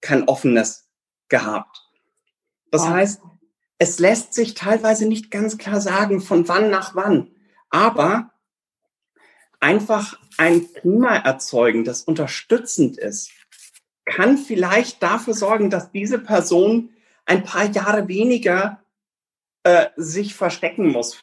kein 0.00 0.26
offenes 0.26 0.88
gehabt. 1.28 1.88
Das 2.72 2.82
wow. 2.82 2.90
heißt, 2.90 3.22
es 3.78 4.00
lässt 4.00 4.34
sich 4.34 4.54
teilweise 4.54 5.06
nicht 5.06 5.30
ganz 5.30 5.58
klar 5.58 5.80
sagen, 5.80 6.20
von 6.20 6.48
wann 6.48 6.70
nach 6.70 6.96
wann. 6.96 7.30
Aber 7.70 8.32
einfach 9.60 10.18
ein 10.38 10.66
Klima 10.74 11.16
erzeugen, 11.16 11.84
das 11.84 12.02
unterstützend 12.02 12.98
ist, 12.98 13.30
kann 14.04 14.36
vielleicht 14.36 15.02
dafür 15.04 15.34
sorgen, 15.34 15.70
dass 15.70 15.92
diese 15.92 16.18
Person 16.18 16.90
ein 17.26 17.44
paar 17.44 17.66
Jahre 17.66 18.08
weniger 18.08 18.79
äh, 19.64 19.86
sich 19.96 20.34
verstecken 20.34 20.88
muss. 20.88 21.20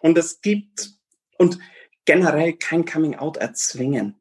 Und 0.00 0.18
es 0.18 0.40
gibt 0.40 0.90
und 1.38 1.58
generell 2.04 2.52
kein 2.54 2.84
Coming 2.84 3.14
Out 3.16 3.36
erzwingen. 3.36 4.16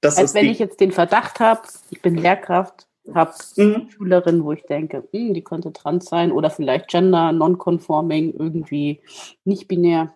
Das 0.00 0.16
Als 0.18 0.34
wenn 0.34 0.46
ich 0.46 0.58
jetzt 0.58 0.80
den 0.80 0.92
Verdacht 0.92 1.40
habe, 1.40 1.62
ich 1.90 2.00
bin 2.02 2.16
Lehrkraft, 2.16 2.86
habe 3.12 3.34
mhm. 3.56 3.90
Schülerin, 3.90 4.44
wo 4.44 4.52
ich 4.52 4.62
denke, 4.64 5.08
hm, 5.12 5.34
die 5.34 5.42
könnte 5.42 5.72
trans 5.72 6.06
sein 6.06 6.32
oder 6.32 6.50
vielleicht 6.50 6.88
gender, 6.88 7.32
non-conforming, 7.32 8.32
irgendwie 8.32 9.00
nicht 9.44 9.68
binär 9.68 10.14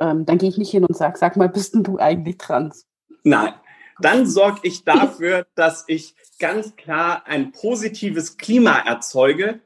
ähm, 0.00 0.26
dann 0.26 0.38
gehe 0.38 0.48
ich 0.48 0.58
nicht 0.58 0.70
hin 0.70 0.84
und 0.84 0.96
sage, 0.96 1.18
sag 1.18 1.36
mal, 1.36 1.48
bist 1.48 1.74
denn 1.74 1.82
du 1.82 1.98
eigentlich 1.98 2.38
trans? 2.38 2.86
Nein. 3.24 3.54
Dann 4.00 4.26
sorge 4.26 4.60
ich 4.62 4.84
dafür, 4.84 5.46
dass 5.54 5.84
ich 5.88 6.14
ganz 6.38 6.76
klar 6.76 7.26
ein 7.26 7.52
positives 7.52 8.36
Klima 8.36 8.78
erzeuge 8.78 9.60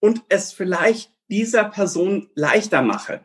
und 0.00 0.22
es 0.28 0.52
vielleicht 0.52 1.10
dieser 1.28 1.64
Person 1.64 2.30
leichter 2.34 2.82
mache. 2.82 3.24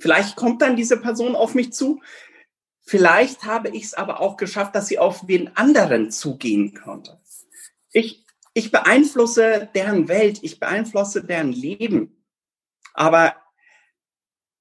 Vielleicht 0.00 0.36
kommt 0.36 0.62
dann 0.62 0.76
diese 0.76 1.00
Person 1.00 1.34
auf 1.34 1.54
mich 1.54 1.72
zu. 1.72 2.02
Vielleicht 2.82 3.44
habe 3.44 3.70
ich 3.70 3.84
es 3.84 3.94
aber 3.94 4.20
auch 4.20 4.36
geschafft, 4.36 4.74
dass 4.74 4.88
sie 4.88 4.98
auf 4.98 5.26
den 5.26 5.56
anderen 5.56 6.10
zugehen 6.10 6.74
konnte. 6.74 7.20
Ich, 7.92 8.24
ich 8.52 8.70
beeinflusse 8.70 9.70
deren 9.74 10.08
Welt, 10.08 10.40
ich 10.42 10.60
beeinflusse 10.60 11.24
deren 11.24 11.52
Leben. 11.52 12.22
Aber 12.92 13.36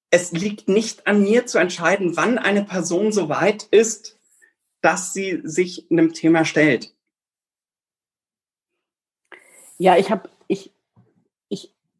es 0.09 0.31
liegt 0.31 0.69
nicht 0.69 1.07
an 1.07 1.21
mir 1.23 1.45
zu 1.47 1.57
entscheiden, 1.57 2.15
wann 2.15 2.37
eine 2.37 2.63
Person 2.63 3.11
so 3.11 3.29
weit 3.29 3.63
ist, 3.63 4.19
dass 4.81 5.13
sie 5.13 5.41
sich 5.43 5.89
einem 5.89 6.13
Thema 6.13 6.45
stellt. 6.45 6.93
Ja, 9.77 9.97
ich 9.97 10.11
habe, 10.11 10.29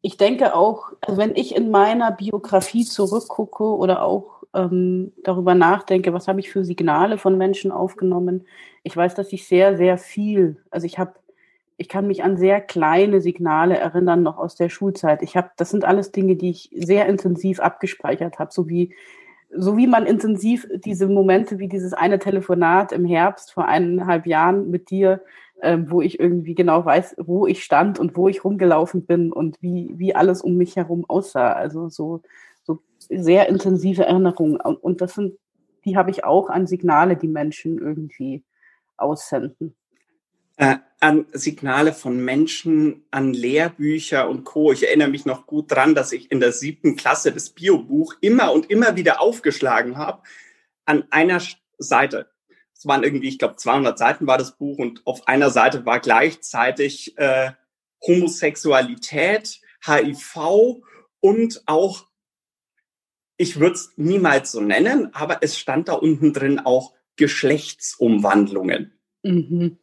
ich, 0.04 0.16
denke 0.18 0.54
auch, 0.54 0.92
also 1.00 1.18
wenn 1.18 1.34
ich 1.34 1.56
in 1.56 1.70
meiner 1.70 2.12
Biografie 2.12 2.84
zurückgucke 2.84 3.64
oder 3.64 4.02
auch 4.02 4.42
ähm, 4.52 5.12
darüber 5.22 5.54
nachdenke, 5.54 6.12
was 6.12 6.28
habe 6.28 6.40
ich 6.40 6.50
für 6.50 6.64
Signale 6.64 7.16
von 7.16 7.38
Menschen 7.38 7.72
aufgenommen, 7.72 8.46
ich 8.82 8.94
weiß, 8.94 9.14
dass 9.14 9.32
ich 9.32 9.48
sehr, 9.48 9.78
sehr 9.78 9.96
viel, 9.96 10.62
also 10.70 10.86
ich 10.86 10.98
habe 10.98 11.14
ich 11.76 11.88
kann 11.88 12.06
mich 12.06 12.22
an 12.22 12.36
sehr 12.36 12.60
kleine 12.60 13.20
Signale 13.20 13.76
erinnern, 13.76 14.22
noch 14.22 14.38
aus 14.38 14.54
der 14.54 14.68
Schulzeit. 14.68 15.22
Ich 15.22 15.36
habe, 15.36 15.50
das 15.56 15.70
sind 15.70 15.84
alles 15.84 16.12
Dinge, 16.12 16.36
die 16.36 16.50
ich 16.50 16.70
sehr 16.72 17.06
intensiv 17.06 17.58
abgespeichert 17.58 18.38
habe, 18.38 18.52
so 18.52 18.68
wie, 18.68 18.94
so 19.50 19.76
wie 19.76 19.86
man 19.86 20.06
intensiv 20.06 20.68
diese 20.72 21.08
Momente 21.08 21.58
wie 21.58 21.68
dieses 21.68 21.92
eine 21.92 22.18
Telefonat 22.18 22.92
im 22.92 23.04
Herbst 23.04 23.52
vor 23.52 23.66
eineinhalb 23.66 24.26
Jahren 24.26 24.70
mit 24.70 24.90
dir, 24.90 25.20
ähm, 25.62 25.90
wo 25.90 26.00
ich 26.00 26.20
irgendwie 26.20 26.54
genau 26.54 26.84
weiß, 26.84 27.16
wo 27.18 27.46
ich 27.46 27.64
stand 27.64 27.98
und 27.98 28.16
wo 28.16 28.28
ich 28.28 28.44
rumgelaufen 28.44 29.06
bin 29.06 29.32
und 29.32 29.60
wie, 29.62 29.92
wie 29.96 30.14
alles 30.14 30.42
um 30.42 30.56
mich 30.56 30.76
herum 30.76 31.04
aussah. 31.08 31.52
Also 31.52 31.88
so, 31.88 32.22
so 32.62 32.80
sehr 32.98 33.48
intensive 33.48 34.04
Erinnerungen. 34.04 34.60
Und, 34.60 34.76
und 34.76 35.00
das 35.00 35.14
sind, 35.14 35.38
die 35.84 35.96
habe 35.96 36.10
ich 36.10 36.24
auch 36.24 36.50
an 36.50 36.66
Signale, 36.66 37.16
die 37.16 37.28
Menschen 37.28 37.78
irgendwie 37.78 38.42
aussenden. 38.96 39.74
Äh, 40.56 40.76
an 41.00 41.26
Signale 41.32 41.92
von 41.92 42.24
Menschen, 42.24 43.04
an 43.10 43.34
Lehrbücher 43.34 44.28
und 44.28 44.44
Co. 44.44 44.72
Ich 44.72 44.86
erinnere 44.86 45.08
mich 45.08 45.26
noch 45.26 45.46
gut 45.46 45.70
dran, 45.70 45.94
dass 45.94 46.12
ich 46.12 46.30
in 46.30 46.40
der 46.40 46.52
siebten 46.52 46.96
Klasse 46.96 47.32
das 47.32 47.50
Biobuch 47.50 48.14
immer 48.20 48.52
und 48.52 48.70
immer 48.70 48.96
wieder 48.96 49.20
aufgeschlagen 49.20 49.98
habe. 49.98 50.22
An 50.84 51.04
einer 51.10 51.42
Seite, 51.78 52.28
es 52.84 52.88
waren 52.88 53.02
irgendwie, 53.02 53.28
ich 53.28 53.38
glaube, 53.38 53.56
200 53.56 53.98
Seiten 53.98 54.26
war 54.26 54.36
das 54.36 54.58
Buch 54.58 54.76
und 54.76 55.06
auf 55.06 55.26
einer 55.26 55.48
Seite 55.48 55.86
war 55.86 56.00
gleichzeitig 56.00 57.16
äh, 57.16 57.52
Homosexualität, 58.06 59.62
HIV 59.82 60.82
und 61.20 61.62
auch, 61.64 62.04
ich 63.38 63.58
würde 63.58 63.76
es 63.76 63.92
niemals 63.96 64.52
so 64.52 64.60
nennen, 64.60 65.14
aber 65.14 65.38
es 65.40 65.58
stand 65.58 65.88
da 65.88 65.94
unten 65.94 66.34
drin 66.34 66.58
auch 66.58 66.92
Geschlechtsumwandlungen. 67.16 68.92
Mhm. 69.22 69.78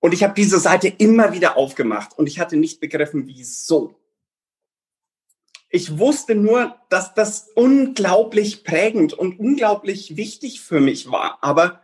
Und 0.00 0.12
ich 0.12 0.22
habe 0.22 0.34
diese 0.34 0.58
Seite 0.58 0.88
immer 0.88 1.32
wieder 1.32 1.56
aufgemacht 1.56 2.18
und 2.18 2.26
ich 2.26 2.38
hatte 2.40 2.58
nicht 2.58 2.78
begriffen, 2.78 3.26
wieso. 3.26 3.98
Ich 5.70 5.98
wusste 5.98 6.34
nur, 6.34 6.76
dass 6.90 7.14
das 7.14 7.48
unglaublich 7.54 8.64
prägend 8.64 9.14
und 9.14 9.40
unglaublich 9.40 10.18
wichtig 10.18 10.60
für 10.60 10.80
mich 10.80 11.10
war, 11.10 11.38
aber 11.40 11.80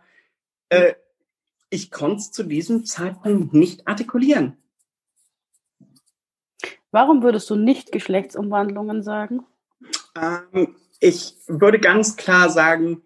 äh, 0.71 0.95
ich 1.69 1.91
konnte 1.91 2.17
es 2.17 2.31
zu 2.31 2.43
diesem 2.43 2.85
Zeitpunkt 2.85 3.53
nicht 3.53 3.87
artikulieren. 3.87 4.57
Warum 6.91 7.23
würdest 7.23 7.49
du 7.49 7.55
nicht 7.55 7.91
Geschlechtsumwandlungen 7.91 9.03
sagen? 9.03 9.45
Ähm, 10.15 10.75
ich 10.99 11.35
würde 11.47 11.79
ganz 11.79 12.15
klar 12.15 12.49
sagen, 12.49 13.03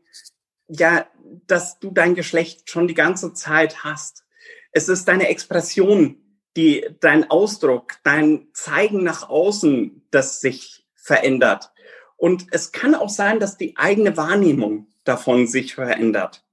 ja, 0.67 1.05
dass 1.47 1.79
du 1.79 1.91
dein 1.91 2.15
Geschlecht 2.15 2.69
schon 2.69 2.87
die 2.87 2.93
ganze 2.93 3.33
Zeit 3.33 3.83
hast. 3.83 4.23
Es 4.71 4.89
ist 4.89 5.07
deine 5.07 5.29
Expression, 5.29 6.17
die, 6.55 6.87
dein 6.99 7.29
Ausdruck, 7.29 7.93
dein 8.03 8.47
Zeigen 8.53 9.03
nach 9.03 9.29
außen, 9.29 10.07
das 10.11 10.39
sich 10.39 10.87
verändert. 10.95 11.71
Und 12.17 12.47
es 12.51 12.71
kann 12.71 12.95
auch 12.95 13.09
sein, 13.09 13.39
dass 13.39 13.57
die 13.57 13.77
eigene 13.77 14.17
Wahrnehmung 14.17 14.87
davon 15.03 15.47
sich 15.47 15.75
verändert. 15.75 16.44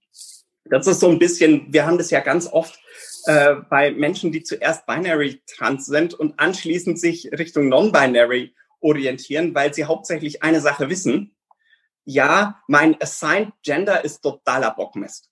Das 0.65 0.87
ist 0.87 1.01
so 1.01 1.09
ein 1.09 1.19
bisschen, 1.19 1.73
wir 1.73 1.87
haben 1.87 1.99
das 1.99 2.11
ja 2.11 2.21
ganz 2.21 2.47
oft 2.47 2.79
äh, 3.27 3.57
bei 3.69 3.91
Menschen, 3.91 4.33
die 4.33 4.43
zuerst 4.43 4.87
binary 4.87 5.43
trans 5.47 5.87
sind 5.87 6.15
und 6.15 6.39
anschließend 6.39 6.99
sich 6.99 7.31
Richtung 7.33 7.69
non-binary 7.69 8.55
orientieren, 8.81 9.55
weil 9.55 9.73
sie 9.73 9.85
hauptsächlich 9.85 10.43
eine 10.43 10.61
Sache 10.61 10.89
wissen. 10.89 11.35
Ja, 12.05 12.63
mein 12.67 13.01
assigned 13.01 13.53
gender 13.63 14.05
ist 14.05 14.23
totaler 14.23 14.73
Bockmist. 14.73 15.31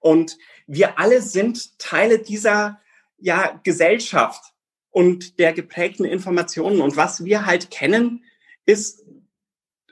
Und 0.00 0.36
wir 0.66 0.98
alle 0.98 1.22
sind 1.22 1.78
Teile 1.78 2.18
dieser 2.18 2.80
ja, 3.18 3.60
Gesellschaft 3.62 4.42
und 4.90 5.38
der 5.38 5.52
geprägten 5.52 6.04
Informationen. 6.04 6.80
Und 6.80 6.96
was 6.96 7.24
wir 7.24 7.46
halt 7.46 7.70
kennen, 7.70 8.24
ist, 8.66 9.01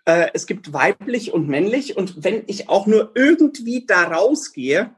äh, 0.04 0.28
es 0.34 0.46
gibt 0.46 0.72
weiblich 0.72 1.32
und 1.32 1.48
männlich. 1.48 1.96
Und 1.96 2.24
wenn 2.24 2.44
ich 2.46 2.68
auch 2.68 2.86
nur 2.86 3.12
irgendwie 3.14 3.86
da 3.86 4.04
rausgehe, 4.04 4.94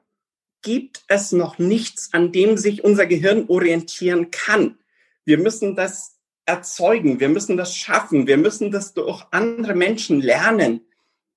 gibt 0.63 1.03
es 1.09 1.33
noch 1.33 1.59
nichts, 1.59 2.11
an 2.13 2.33
dem 2.33 2.57
sich 2.57 2.85
unser 2.85 3.07
Gehirn 3.07 3.47
orientieren 3.49 4.31
kann. 4.31 4.79
Wir 5.25 5.39
müssen 5.39 5.75
das 5.77 6.19
erzeugen, 6.45 7.21
wir 7.21 7.29
müssen 7.29 7.57
das 7.57 7.77
schaffen, 7.77 8.27
wir 8.27 8.37
müssen 8.37 8.71
das 8.71 8.95
durch 8.95 9.25
andere 9.31 9.75
Menschen 9.75 10.21
lernen. 10.21 10.87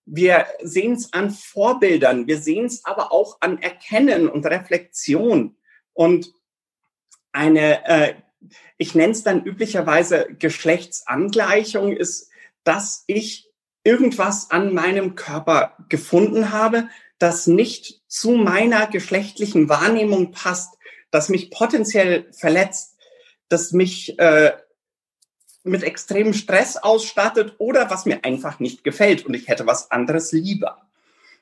Wir 0.06 0.46
sehen 0.62 0.94
es 0.94 1.14
an 1.14 1.32
Vorbildern, 1.32 2.28
wir 2.28 2.38
sehen 2.38 2.66
es 2.66 2.86
aber 2.86 3.12
auch 3.12 3.38
an 3.42 3.60
Erkennen 3.60 4.30
und 4.30 4.46
Reflexion. 4.46 5.56
Und 5.94 6.32
eine 7.32 7.86
äh, 7.88 8.14
ich 8.78 8.96
nenne 8.96 9.14
es 9.14 9.24
dann 9.24 9.44
üblicherweise 9.44 10.28
Geschlechtsangleichung, 10.38 11.96
ist, 11.96 12.30
dass 12.64 13.04
ich 13.08 13.45
irgendwas 13.86 14.52
an 14.52 14.74
meinem 14.74 15.16
Körper 15.16 15.78
gefunden 15.88 16.52
habe, 16.52 16.90
das 17.20 17.48
nicht 17.48 18.02
zu 18.08 18.32
meiner 18.32 18.88
geschlechtlichen 18.88 19.70
Wahrnehmung 19.70 20.32
passt, 20.32 20.78
das 21.12 21.30
mich 21.30 21.52
potenziell 21.52 22.28
verletzt, 22.34 22.98
das 23.48 23.72
mich 23.72 24.20
äh, 24.20 24.52
mit 25.64 25.84
extremem 25.84 26.34
Stress 26.34 26.78
ausstattet 26.78 27.56
oder 27.60 27.90
was 27.90 28.06
mir 28.06 28.26
einfach 28.26 28.60
nicht 28.60 28.84
gefällt 28.84 29.26
und 29.26 29.34
ich 29.34 29.48
hätte 29.48 29.66
was 29.66 29.92
anderes 29.92 30.32
lieber. 30.32 30.82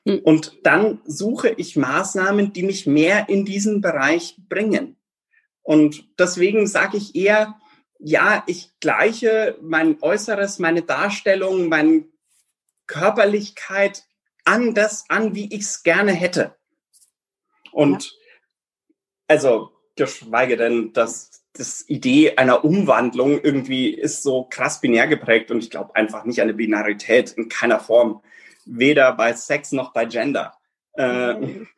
Hm. 0.06 0.20
Und 0.20 0.58
dann 0.62 1.00
suche 1.06 1.48
ich 1.48 1.76
Maßnahmen, 1.76 2.52
die 2.52 2.62
mich 2.62 2.86
mehr 2.86 3.28
in 3.28 3.44
diesen 3.44 3.80
Bereich 3.80 4.36
bringen. 4.48 4.96
Und 5.62 6.04
deswegen 6.18 6.66
sage 6.66 6.98
ich 6.98 7.16
eher, 7.16 7.56
ja, 7.98 8.44
ich 8.46 8.70
gleiche 8.80 9.56
mein 9.62 9.96
Äußeres, 10.02 10.58
meine 10.58 10.82
Darstellung, 10.82 11.68
meine 11.68 12.04
Körperlichkeit 12.86 14.04
an 14.44 14.74
das 14.74 15.04
an, 15.08 15.34
wie 15.34 15.52
ich 15.54 15.62
es 15.62 15.82
gerne 15.82 16.12
hätte. 16.12 16.54
Und 17.72 18.04
ja. 18.04 18.10
also 19.28 19.70
geschweige 19.96 20.56
denn, 20.56 20.92
dass 20.92 21.44
das 21.52 21.88
Idee 21.88 22.36
einer 22.36 22.64
Umwandlung 22.64 23.40
irgendwie 23.40 23.88
ist 23.88 24.22
so 24.22 24.44
krass 24.44 24.80
binär 24.80 25.06
geprägt 25.06 25.50
und 25.50 25.58
ich 25.58 25.70
glaube 25.70 25.94
einfach 25.94 26.24
nicht 26.24 26.40
an 26.40 26.48
eine 26.48 26.54
Binarität 26.54 27.32
in 27.32 27.48
keiner 27.48 27.78
Form, 27.78 28.22
weder 28.64 29.12
bei 29.12 29.32
Sex 29.34 29.70
noch 29.70 29.92
bei 29.92 30.04
Gender. 30.04 30.54
Äh, 30.94 31.36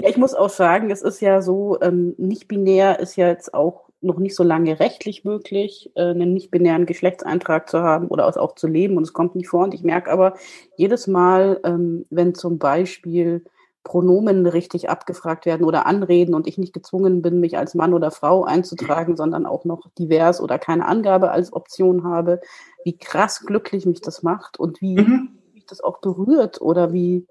Ja, 0.00 0.08
ich 0.08 0.16
muss 0.16 0.34
auch 0.34 0.50
sagen, 0.50 0.90
es 0.90 1.02
ist 1.02 1.20
ja 1.20 1.42
so, 1.42 1.80
ähm, 1.80 2.14
nicht 2.18 2.48
binär 2.48 2.98
ist 2.98 3.16
ja 3.16 3.28
jetzt 3.28 3.54
auch 3.54 3.90
noch 4.02 4.18
nicht 4.18 4.34
so 4.34 4.42
lange 4.42 4.80
rechtlich 4.80 5.24
möglich, 5.24 5.90
äh, 5.94 6.10
einen 6.10 6.34
nicht-binären 6.34 6.86
Geschlechtseintrag 6.86 7.68
zu 7.68 7.80
haben 7.80 8.08
oder 8.08 8.26
auch 8.26 8.54
zu 8.54 8.66
leben 8.66 8.96
und 8.96 9.04
es 9.04 9.12
kommt 9.12 9.34
nicht 9.36 9.48
vor. 9.48 9.64
Und 9.64 9.74
ich 9.74 9.82
merke 9.82 10.10
aber 10.10 10.34
jedes 10.76 11.06
Mal, 11.06 11.60
ähm, 11.64 12.06
wenn 12.10 12.34
zum 12.34 12.58
Beispiel 12.58 13.44
Pronomen 13.84 14.46
richtig 14.46 14.90
abgefragt 14.90 15.44
werden 15.46 15.64
oder 15.64 15.86
Anreden 15.86 16.34
und 16.34 16.46
ich 16.46 16.58
nicht 16.58 16.72
gezwungen 16.72 17.20
bin, 17.22 17.40
mich 17.40 17.58
als 17.58 17.74
Mann 17.74 17.94
oder 17.94 18.10
Frau 18.10 18.44
einzutragen, 18.44 19.16
sondern 19.16 19.44
auch 19.44 19.64
noch 19.64 19.88
divers 19.98 20.40
oder 20.40 20.58
keine 20.58 20.86
Angabe 20.86 21.30
als 21.30 21.52
Option 21.52 22.04
habe, 22.04 22.40
wie 22.84 22.96
krass 22.96 23.44
glücklich 23.44 23.86
mich 23.86 24.00
das 24.00 24.22
macht 24.22 24.58
und 24.58 24.80
wie 24.80 25.00
mhm. 25.00 25.30
mich 25.52 25.66
das 25.66 25.80
auch 25.80 25.98
berührt 25.98 26.60
oder 26.60 26.92
wie, 26.92 27.26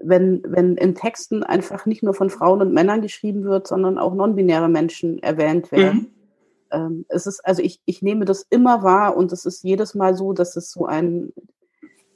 wenn, 0.00 0.42
wenn 0.46 0.76
in 0.76 0.94
Texten 0.94 1.42
einfach 1.42 1.86
nicht 1.86 2.02
nur 2.02 2.14
von 2.14 2.30
Frauen 2.30 2.60
und 2.60 2.72
Männern 2.72 3.02
geschrieben 3.02 3.44
wird, 3.44 3.66
sondern 3.66 3.98
auch 3.98 4.14
non-binäre 4.14 4.68
Menschen 4.68 5.22
erwähnt 5.22 5.72
werden. 5.72 5.98
Mhm. 5.98 6.10
Ähm, 6.70 7.06
es 7.08 7.26
ist, 7.26 7.40
also 7.44 7.62
ich, 7.62 7.80
ich 7.84 8.02
nehme 8.02 8.24
das 8.24 8.46
immer 8.50 8.82
wahr 8.82 9.16
und 9.16 9.32
es 9.32 9.44
ist 9.44 9.62
jedes 9.62 9.94
Mal 9.94 10.14
so, 10.14 10.32
dass 10.32 10.56
es 10.56 10.70
so 10.70 10.86
ein, 10.86 11.32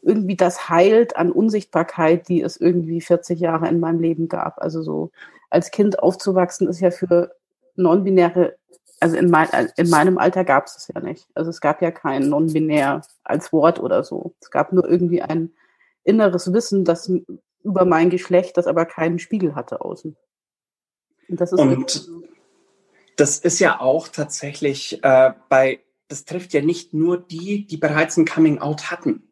irgendwie 0.03 0.37
das 0.37 0.69
heilt 0.69 1.17
an 1.17 1.33
Unsichtbarkeit, 1.33 2.29
die 2.29 2.43
es 2.43 2.57
irgendwie 2.57 3.01
40 3.01 3.41
Jahre 3.41 3.69
in 3.69 3.81
meinem 3.81 4.01
Leben 4.01 4.29
gab. 4.29 4.61
Also 4.61 4.83
so 4.83 5.11
als 5.51 5.71
Kind 5.71 5.99
aufzuwachsen 6.01 6.69
ist 6.69 6.81
ja 6.81 6.91
für 6.91 7.33
non-binäre, 7.77 8.57
also 9.01 9.17
in, 9.17 9.31
mein, 9.31 9.49
in 9.77 9.91
meinem 9.91 10.19
Alter 10.19 10.45
gab 10.45 10.67
es 10.67 10.77
es 10.77 10.91
ja 10.95 11.01
nicht. 11.01 11.29
Also 11.35 11.51
es 11.51 11.61
gab 11.61 11.83
ja 11.83 11.91
kein 11.91 12.29
non-binär 12.29 13.03
als 13.25 13.53
Wort 13.53 13.81
oder 13.81 14.05
so. 14.05 14.35
Es 14.41 14.51
gab 14.51 14.73
nur 14.73 14.89
irgendwie 14.89 15.23
ein 15.23 15.53
inneres 16.05 16.53
Wissen, 16.53 16.85
das 16.85 17.11
über 17.65 17.85
mein 17.85 18.11
Geschlecht, 18.11 18.57
das 18.57 18.67
aber 18.67 18.87
keinen 18.87 19.19
Spiegel 19.19 19.55
hatte 19.55 19.81
außen. 19.81 20.17
Und 21.29 21.41
das 21.41 21.53
ist, 21.53 21.59
und 21.59 22.09
das 23.17 23.39
ist 23.39 23.59
ja 23.59 23.81
auch 23.81 24.09
tatsächlich 24.09 25.03
äh, 25.03 25.33
bei, 25.49 25.81
das 26.09 26.25
trifft 26.25 26.53
ja 26.53 26.63
nicht 26.63 26.93
nur 26.95 27.19
die, 27.19 27.67
die 27.67 27.77
bereits 27.77 28.17
ein 28.17 28.27
Coming 28.27 28.59
Out 28.59 28.91
hatten. 28.91 29.29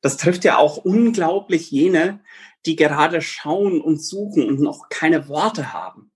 Das 0.00 0.16
trifft 0.16 0.44
ja 0.44 0.58
auch 0.58 0.76
unglaublich 0.76 1.70
jene, 1.70 2.20
die 2.66 2.76
gerade 2.76 3.20
schauen 3.20 3.80
und 3.80 4.02
suchen 4.02 4.46
und 4.46 4.60
noch 4.60 4.88
keine 4.88 5.28
Worte 5.28 5.72
haben. 5.72 6.10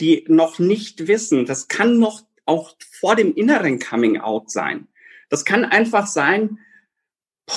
Die 0.00 0.24
noch 0.28 0.58
nicht 0.58 1.08
wissen, 1.08 1.44
das 1.44 1.68
kann 1.68 1.98
noch 1.98 2.22
auch 2.44 2.74
vor 3.00 3.16
dem 3.16 3.34
inneren 3.34 3.78
Coming 3.78 4.18
Out 4.18 4.50
sein. 4.50 4.88
Das 5.28 5.44
kann 5.44 5.64
einfach 5.64 6.06
sein, 6.06 6.58
boah, 7.46 7.54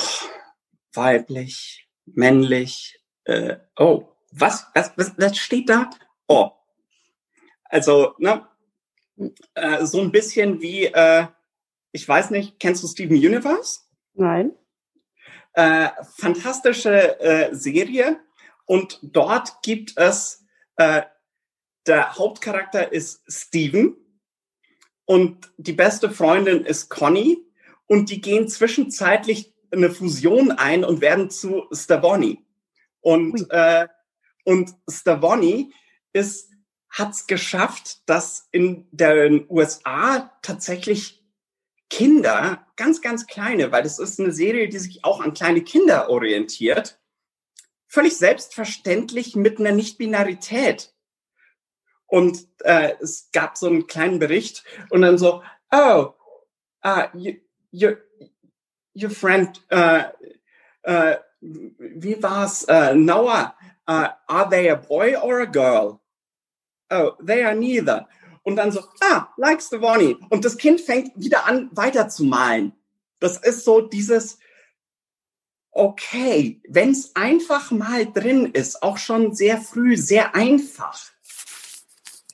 weiblich, 0.93 1.88
männlich, 2.05 3.01
äh, 3.26 3.57
oh, 3.78 4.07
was, 4.32 4.67
was, 4.74 4.91
was, 4.97 5.13
was 5.17 5.38
steht 5.38 5.69
da? 5.69 5.89
Oh. 6.28 6.51
Also, 7.65 8.15
ne, 8.17 8.47
äh, 9.53 9.86
so 9.86 10.01
ein 10.01 10.11
bisschen 10.11 10.61
wie, 10.61 10.86
äh, 10.86 11.28
ich 11.91 12.07
weiß 12.07 12.32
nicht, 12.32 12.59
kennst 12.59 12.84
du 12.84 12.88
Steven 12.88 13.15
Universe? 13.15 13.82
Nein. 14.13 14.51
Äh, 15.53 15.89
fantastische 16.17 17.19
äh, 17.19 17.53
Serie 17.53 18.19
und 18.65 18.99
dort 19.01 19.61
gibt 19.63 19.97
es, 19.97 20.45
äh, 20.78 21.03
der 21.88 22.17
Hauptcharakter 22.17 22.91
ist 22.91 23.22
Steven 23.28 23.97
und 25.05 25.51
die 25.57 25.74
beste 25.74 26.09
Freundin 26.09 26.63
ist 26.63 26.89
Conny 26.89 27.45
und 27.88 28.09
die 28.09 28.22
gehen 28.22 28.47
zwischenzeitlich 28.47 29.53
eine 29.72 29.89
Fusion 29.89 30.51
ein 30.51 30.86
und 30.86 31.01
werden 31.01 31.30
zu 31.30 31.65
Stavoni. 31.74 32.45
Und, 33.02 33.47
äh, 33.49 33.88
und 34.45 34.76
Stavoni 34.89 35.74
ist, 36.14 36.52
hat 36.89 37.12
es 37.12 37.28
geschafft, 37.28 38.08
dass 38.08 38.47
in 38.52 38.88
den 38.91 39.45
USA 39.49 40.32
tatsächlich 40.41 41.22
Kinder, 41.89 42.66
ganz, 42.78 43.02
ganz 43.02 43.28
kleine, 43.28 43.72
weil 43.72 43.84
das 43.84 43.99
ist 43.99 44.20
eine 44.20 44.32
Serie, 44.32 44.70
die 44.70 44.80
sich 44.80 45.04
auch 45.04 45.20
an 45.20 45.34
kleine 45.34 45.62
Kinder 45.62 46.10
orientiert, 46.10 46.99
völlig 47.88 48.16
selbstverständlich 48.18 49.36
mit 49.36 49.60
einer 49.60 49.74
Nicht-Binarität. 49.74 50.93
Und 52.08 52.47
äh, 52.60 52.93
es 53.02 53.30
gab 53.34 53.58
so 53.58 53.68
einen 53.68 53.88
kleinen 53.88 54.20
Bericht 54.20 54.64
und 54.89 55.02
dann 55.02 55.18
so, 55.18 55.43
oh, 55.72 56.14
uh, 56.86 57.04
you, 57.14 57.34
you, 57.72 57.95
your 58.95 59.10
friend, 59.10 59.62
uh, 59.72 60.04
uh, 60.88 61.16
wie 61.41 62.21
war's? 62.21 62.65
Uh, 62.69 62.93
Noah, 62.93 63.55
uh, 63.87 64.09
are 64.27 64.49
they 64.49 64.69
a 64.69 64.75
boy 64.75 65.15
or 65.15 65.41
a 65.41 65.47
girl? 65.47 66.01
Oh, 66.89 67.13
they 67.19 67.43
are 67.43 67.55
neither. 67.55 68.07
Und 68.43 68.55
dann 68.55 68.71
so, 68.71 68.81
ah, 69.01 69.29
like 69.37 69.61
Stevoni. 69.61 70.17
Und 70.29 70.45
das 70.45 70.57
Kind 70.57 70.81
fängt 70.81 71.11
wieder 71.15 71.45
an, 71.45 71.69
weiter 71.73 72.09
zu 72.09 72.23
malen. 72.23 72.73
Das 73.19 73.37
ist 73.37 73.65
so 73.65 73.81
dieses, 73.81 74.39
okay, 75.71 76.61
wenn 76.67 76.91
es 76.91 77.15
einfach 77.15 77.71
mal 77.71 78.11
drin 78.11 78.47
ist, 78.47 78.81
auch 78.83 78.97
schon 78.97 79.33
sehr 79.35 79.59
früh, 79.61 79.95
sehr 79.95 80.35
einfach. 80.35 80.99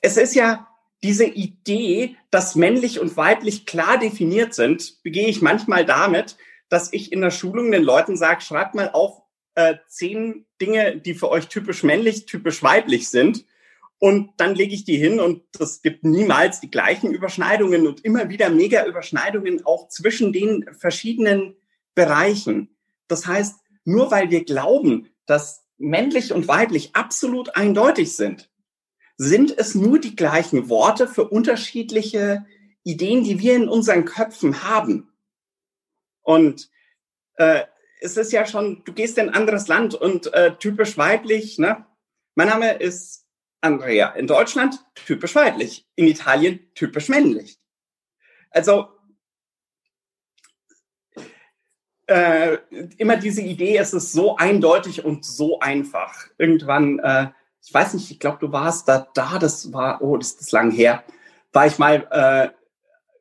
Es 0.00 0.16
ist 0.16 0.34
ja 0.34 0.66
diese 1.02 1.26
Idee, 1.26 2.16
dass 2.30 2.56
männlich 2.56 3.00
und 3.00 3.16
weiblich 3.16 3.66
klar 3.66 3.98
definiert 3.98 4.54
sind, 4.54 5.02
begehe 5.02 5.28
ich 5.28 5.42
manchmal 5.42 5.84
damit, 5.84 6.36
dass 6.68 6.92
ich 6.92 7.12
in 7.12 7.20
der 7.20 7.30
Schulung 7.30 7.70
den 7.70 7.82
Leuten 7.82 8.16
sage, 8.16 8.40
schreibt 8.42 8.74
mal 8.74 8.90
auf 8.90 9.22
äh, 9.54 9.76
zehn 9.88 10.46
Dinge, 10.60 10.98
die 10.98 11.14
für 11.14 11.30
euch 11.30 11.48
typisch 11.48 11.82
männlich, 11.82 12.26
typisch 12.26 12.62
weiblich 12.62 13.08
sind. 13.08 13.44
Und 13.98 14.30
dann 14.36 14.54
lege 14.54 14.74
ich 14.74 14.84
die 14.84 14.96
hin 14.96 15.18
und 15.18 15.42
es 15.58 15.82
gibt 15.82 16.04
niemals 16.04 16.60
die 16.60 16.70
gleichen 16.70 17.12
Überschneidungen 17.12 17.86
und 17.86 18.04
immer 18.04 18.28
wieder 18.28 18.48
mega 18.48 18.86
Überschneidungen 18.86 19.66
auch 19.66 19.88
zwischen 19.88 20.32
den 20.32 20.64
verschiedenen 20.78 21.56
Bereichen. 21.96 22.76
Das 23.08 23.26
heißt, 23.26 23.58
nur 23.84 24.12
weil 24.12 24.30
wir 24.30 24.44
glauben, 24.44 25.08
dass 25.26 25.64
männlich 25.78 26.32
und 26.32 26.46
weiblich 26.46 26.94
absolut 26.94 27.56
eindeutig 27.56 28.14
sind, 28.14 28.50
sind 29.16 29.58
es 29.58 29.74
nur 29.74 29.98
die 29.98 30.14
gleichen 30.14 30.68
Worte 30.68 31.08
für 31.08 31.28
unterschiedliche 31.28 32.46
Ideen, 32.84 33.24
die 33.24 33.40
wir 33.40 33.56
in 33.56 33.68
unseren 33.68 34.04
Köpfen 34.04 34.62
haben. 34.62 35.07
Und 36.28 36.70
äh, 37.36 37.62
es 38.02 38.18
ist 38.18 38.32
ja 38.32 38.44
schon, 38.44 38.84
du 38.84 38.92
gehst 38.92 39.16
in 39.16 39.30
ein 39.30 39.34
anderes 39.34 39.66
Land 39.66 39.94
und 39.94 40.30
äh, 40.34 40.54
typisch 40.58 40.98
weiblich, 40.98 41.58
ne? 41.58 41.86
Mein 42.34 42.48
Name 42.48 42.74
ist 42.74 43.26
Andrea. 43.62 44.10
In 44.10 44.26
Deutschland 44.26 44.78
typisch 44.94 45.34
weiblich. 45.34 45.88
In 45.96 46.06
Italien 46.06 46.70
typisch 46.74 47.08
männlich. 47.08 47.58
Also 48.50 48.88
äh, 52.08 52.58
immer 52.98 53.16
diese 53.16 53.40
Idee, 53.40 53.78
es 53.78 53.94
ist 53.94 54.12
so 54.12 54.36
eindeutig 54.36 55.06
und 55.06 55.24
so 55.24 55.60
einfach. 55.60 56.26
Irgendwann, 56.36 56.98
äh, 56.98 57.28
ich 57.64 57.72
weiß 57.72 57.94
nicht, 57.94 58.10
ich 58.10 58.20
glaube, 58.20 58.36
du 58.38 58.52
warst 58.52 58.86
da, 58.86 59.08
da, 59.14 59.38
das 59.38 59.72
war, 59.72 60.02
oh, 60.02 60.18
das 60.18 60.32
ist 60.32 60.52
lang 60.52 60.72
her, 60.72 61.04
war 61.54 61.66
ich 61.66 61.78
mal 61.78 62.06
äh, 62.10 62.57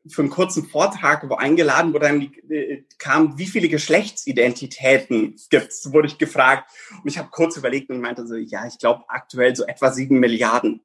für 0.09 0.21
einen 0.21 0.31
kurzen 0.31 0.65
Vortrag 0.67 1.29
wo 1.29 1.35
eingeladen, 1.35 1.93
wo 1.93 1.99
dann 1.99 2.31
äh, 2.49 2.83
kam, 2.97 3.37
wie 3.37 3.47
viele 3.47 3.69
Geschlechtsidentitäten 3.69 5.35
gibt's, 5.49 5.91
wurde 5.91 6.07
ich 6.07 6.17
gefragt. 6.17 6.71
Und 7.03 7.09
ich 7.09 7.17
habe 7.17 7.29
kurz 7.29 7.57
überlegt 7.57 7.89
und 7.89 8.01
meinte 8.01 8.27
so, 8.27 8.35
ja, 8.35 8.67
ich 8.67 8.77
glaube 8.79 9.05
aktuell 9.07 9.55
so 9.55 9.65
etwa 9.65 9.91
sieben 9.91 10.19
Milliarden. 10.19 10.81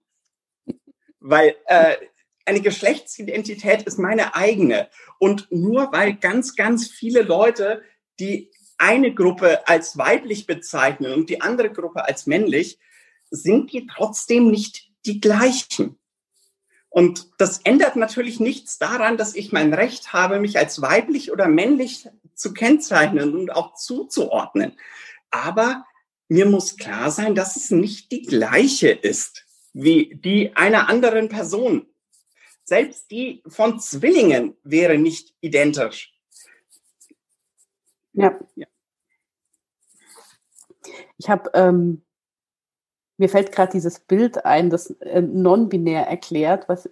Weil 1.20 1.54
äh, 1.66 1.96
eine 2.44 2.60
Geschlechtsidentität 2.60 3.82
ist 3.82 3.98
meine 3.98 4.34
eigene. 4.34 4.88
Und 5.18 5.46
nur 5.50 5.92
weil 5.92 6.14
ganz, 6.14 6.56
ganz 6.56 6.88
viele 6.88 7.22
Leute 7.22 7.82
die 8.20 8.50
eine 8.78 9.14
Gruppe 9.14 9.66
als 9.68 9.96
weiblich 9.96 10.46
bezeichnen 10.46 11.12
und 11.12 11.30
die 11.30 11.40
andere 11.40 11.70
Gruppe 11.70 12.04
als 12.04 12.26
männlich, 12.26 12.78
sind 13.30 13.72
die 13.72 13.86
trotzdem 13.86 14.50
nicht 14.50 14.90
die 15.06 15.20
gleichen. 15.20 15.98
Und 16.92 17.30
das 17.38 17.60
ändert 17.64 17.96
natürlich 17.96 18.38
nichts 18.38 18.78
daran, 18.78 19.16
dass 19.16 19.34
ich 19.34 19.50
mein 19.50 19.72
Recht 19.72 20.12
habe, 20.12 20.38
mich 20.38 20.58
als 20.58 20.82
weiblich 20.82 21.32
oder 21.32 21.48
männlich 21.48 22.06
zu 22.34 22.52
kennzeichnen 22.52 23.34
und 23.34 23.50
auch 23.50 23.74
zuzuordnen. 23.74 24.78
Aber 25.30 25.86
mir 26.28 26.44
muss 26.44 26.76
klar 26.76 27.10
sein, 27.10 27.34
dass 27.34 27.56
es 27.56 27.70
nicht 27.70 28.12
die 28.12 28.22
gleiche 28.22 28.90
ist 28.90 29.46
wie 29.72 30.14
die 30.16 30.54
einer 30.54 30.90
anderen 30.90 31.30
Person. 31.30 31.86
Selbst 32.62 33.10
die 33.10 33.42
von 33.46 33.80
Zwillingen 33.80 34.54
wäre 34.62 34.98
nicht 34.98 35.34
identisch. 35.40 36.14
Ja. 38.12 38.38
ja. 38.54 38.66
Ich 41.16 41.30
habe 41.30 41.50
ähm, 41.54 42.04
mir 43.22 43.28
fällt 43.28 43.52
gerade 43.52 43.70
dieses 43.70 44.00
Bild 44.00 44.44
ein, 44.44 44.68
das 44.68 44.90
äh, 45.00 45.22
non-binär 45.22 46.08
erklärt, 46.08 46.68
was 46.68 46.90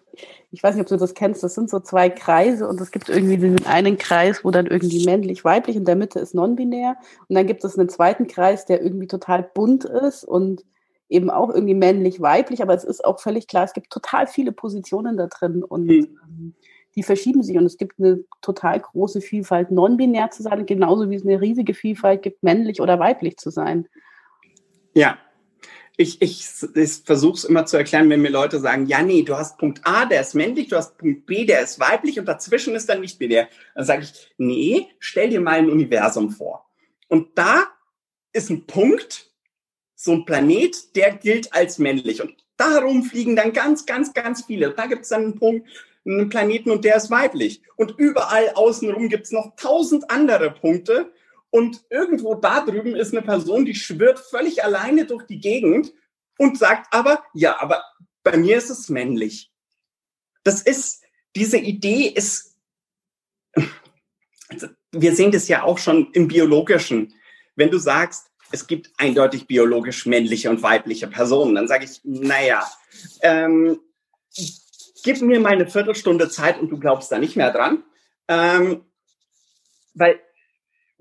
ich 0.52 0.62
weiß 0.62 0.76
nicht, 0.76 0.82
ob 0.82 0.88
du 0.88 0.96
das 0.96 1.14
kennst, 1.14 1.42
das 1.42 1.56
sind 1.56 1.68
so 1.68 1.80
zwei 1.80 2.08
Kreise 2.08 2.68
und 2.68 2.80
es 2.80 2.92
gibt 2.92 3.08
irgendwie 3.08 3.36
diesen 3.36 3.66
einen 3.66 3.98
Kreis, 3.98 4.44
wo 4.44 4.52
dann 4.52 4.66
irgendwie 4.66 5.04
männlich, 5.04 5.44
weiblich 5.44 5.74
in 5.74 5.84
der 5.84 5.96
Mitte 5.96 6.20
ist 6.20 6.34
non-binär 6.34 6.96
und 7.28 7.34
dann 7.34 7.48
gibt 7.48 7.64
es 7.64 7.76
einen 7.76 7.88
zweiten 7.88 8.28
Kreis, 8.28 8.64
der 8.64 8.80
irgendwie 8.80 9.08
total 9.08 9.42
bunt 9.42 9.84
ist 9.84 10.22
und 10.22 10.64
eben 11.08 11.30
auch 11.30 11.50
irgendwie 11.50 11.74
männlich, 11.74 12.20
weiblich, 12.20 12.62
aber 12.62 12.74
es 12.74 12.84
ist 12.84 13.04
auch 13.04 13.18
völlig 13.18 13.48
klar, 13.48 13.64
es 13.64 13.72
gibt 13.72 13.90
total 13.90 14.28
viele 14.28 14.52
Positionen 14.52 15.16
da 15.16 15.26
drin 15.26 15.64
und 15.64 15.86
mhm. 15.86 16.54
die 16.94 17.02
verschieben 17.02 17.42
sich 17.42 17.58
und 17.58 17.66
es 17.66 17.76
gibt 17.76 17.98
eine 17.98 18.22
total 18.40 18.78
große 18.78 19.20
Vielfalt, 19.20 19.72
non-binär 19.72 20.30
zu 20.30 20.44
sein, 20.44 20.64
genauso 20.64 21.10
wie 21.10 21.16
es 21.16 21.26
eine 21.26 21.40
riesige 21.40 21.74
Vielfalt 21.74 22.22
gibt, 22.22 22.44
männlich 22.44 22.80
oder 22.80 23.00
weiblich 23.00 23.36
zu 23.36 23.50
sein. 23.50 23.88
Ja, 24.94 25.18
ich, 26.00 26.22
ich, 26.22 26.46
ich 26.74 26.92
versuche 27.04 27.36
es 27.36 27.44
immer 27.44 27.66
zu 27.66 27.76
erklären, 27.76 28.08
wenn 28.08 28.22
mir 28.22 28.30
Leute 28.30 28.58
sagen, 28.58 28.86
ja, 28.86 29.02
nee, 29.02 29.22
du 29.22 29.36
hast 29.36 29.58
Punkt 29.58 29.82
A, 29.84 30.06
der 30.06 30.22
ist 30.22 30.34
männlich, 30.34 30.68
du 30.68 30.76
hast 30.76 30.96
Punkt 30.96 31.26
B, 31.26 31.44
der 31.44 31.60
ist 31.60 31.78
weiblich 31.78 32.18
und 32.18 32.24
dazwischen 32.24 32.74
ist 32.74 32.88
dann 32.88 33.02
nicht 33.02 33.18
binär. 33.18 33.48
Dann 33.74 33.84
sage 33.84 34.04
ich, 34.04 34.32
nee, 34.38 34.86
stell 34.98 35.28
dir 35.28 35.42
mal 35.42 35.58
ein 35.58 35.68
Universum 35.68 36.30
vor. 36.30 36.70
Und 37.08 37.36
da 37.36 37.64
ist 38.32 38.48
ein 38.48 38.66
Punkt, 38.66 39.30
so 39.94 40.12
ein 40.12 40.24
Planet, 40.24 40.96
der 40.96 41.12
gilt 41.12 41.52
als 41.52 41.78
männlich. 41.78 42.22
Und 42.22 42.32
darum 42.56 43.02
fliegen 43.02 43.36
dann 43.36 43.52
ganz, 43.52 43.84
ganz, 43.84 44.14
ganz 44.14 44.46
viele. 44.46 44.70
Da 44.70 44.86
gibt 44.86 45.02
es 45.02 45.10
dann 45.10 45.24
einen 45.24 45.38
Punkt, 45.38 45.68
einen 46.06 46.30
Planeten 46.30 46.70
und 46.70 46.86
der 46.86 46.96
ist 46.96 47.10
weiblich. 47.10 47.60
Und 47.76 47.98
überall 47.98 48.48
außenrum 48.54 49.10
gibt 49.10 49.26
es 49.26 49.32
noch 49.32 49.54
tausend 49.56 50.10
andere 50.10 50.50
Punkte, 50.50 51.12
und 51.50 51.82
irgendwo 51.90 52.34
da 52.34 52.64
drüben 52.64 52.94
ist 52.94 53.12
eine 53.12 53.22
Person, 53.22 53.64
die 53.64 53.74
schwirrt 53.74 54.18
völlig 54.18 54.64
alleine 54.64 55.04
durch 55.04 55.26
die 55.26 55.40
Gegend 55.40 55.92
und 56.38 56.58
sagt 56.58 56.92
aber, 56.94 57.24
ja, 57.34 57.60
aber 57.60 57.82
bei 58.22 58.36
mir 58.36 58.56
ist 58.56 58.70
es 58.70 58.88
männlich. 58.88 59.50
Das 60.44 60.62
ist, 60.62 61.02
diese 61.34 61.58
Idee 61.58 62.06
ist, 62.06 62.56
wir 64.92 65.14
sehen 65.14 65.32
das 65.32 65.48
ja 65.48 65.62
auch 65.64 65.78
schon 65.78 66.12
im 66.12 66.28
Biologischen. 66.28 67.14
Wenn 67.56 67.70
du 67.70 67.78
sagst, 67.78 68.30
es 68.52 68.66
gibt 68.66 68.90
eindeutig 68.96 69.46
biologisch 69.46 70.06
männliche 70.06 70.50
und 70.50 70.62
weibliche 70.62 71.06
Personen, 71.06 71.54
dann 71.54 71.68
sage 71.68 71.84
ich, 71.84 72.00
naja, 72.04 72.68
ähm, 73.22 73.80
gib 75.02 75.20
mir 75.20 75.40
mal 75.40 75.52
eine 75.52 75.68
Viertelstunde 75.68 76.28
Zeit 76.28 76.58
und 76.60 76.70
du 76.70 76.78
glaubst 76.78 77.12
da 77.12 77.18
nicht 77.18 77.36
mehr 77.36 77.52
dran. 77.52 77.84
Ähm, 78.28 78.84
weil 79.94 80.20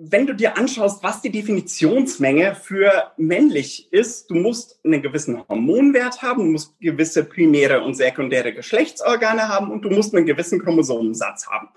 wenn 0.02 0.26
du 0.26 0.34
dir 0.34 0.58
anschaust, 0.58 1.04
was 1.04 1.22
die 1.22 1.30
Definitionsmenge 1.30 2.56
für 2.56 3.12
männlich 3.18 3.92
ist, 3.92 4.30
du 4.32 4.36
musst 4.36 4.80
einen 4.86 5.02
gewissen 5.02 5.46
Hormonwert 5.46 6.22
haben, 6.22 6.46
du 6.46 6.52
musst 6.52 6.80
gewisse 6.80 7.26
primäre 7.26 7.84
und 7.84 7.96
sekundäre 7.96 8.54
Geschlechtsorgane 8.54 9.50
haben 9.50 9.70
und 9.70 9.82
du 9.82 9.90
musst 9.90 10.16
einen 10.16 10.26
gewissen 10.26 10.64
Chromosomensatz 10.64 11.48
haben. 11.48 11.68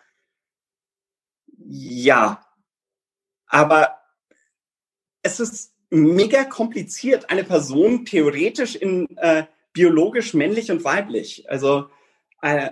Ja, 1.66 2.46
aber 3.46 3.98
es 5.22 5.40
ist 5.40 5.74
mega 5.90 6.44
kompliziert, 6.44 7.28
eine 7.28 7.42
Person 7.42 8.04
theoretisch 8.04 8.76
in 8.76 9.16
äh, 9.16 9.46
biologisch 9.72 10.32
männlich 10.32 10.70
und 10.70 10.84
weiblich. 10.84 11.50
Also 11.50 11.90
äh, 12.40 12.70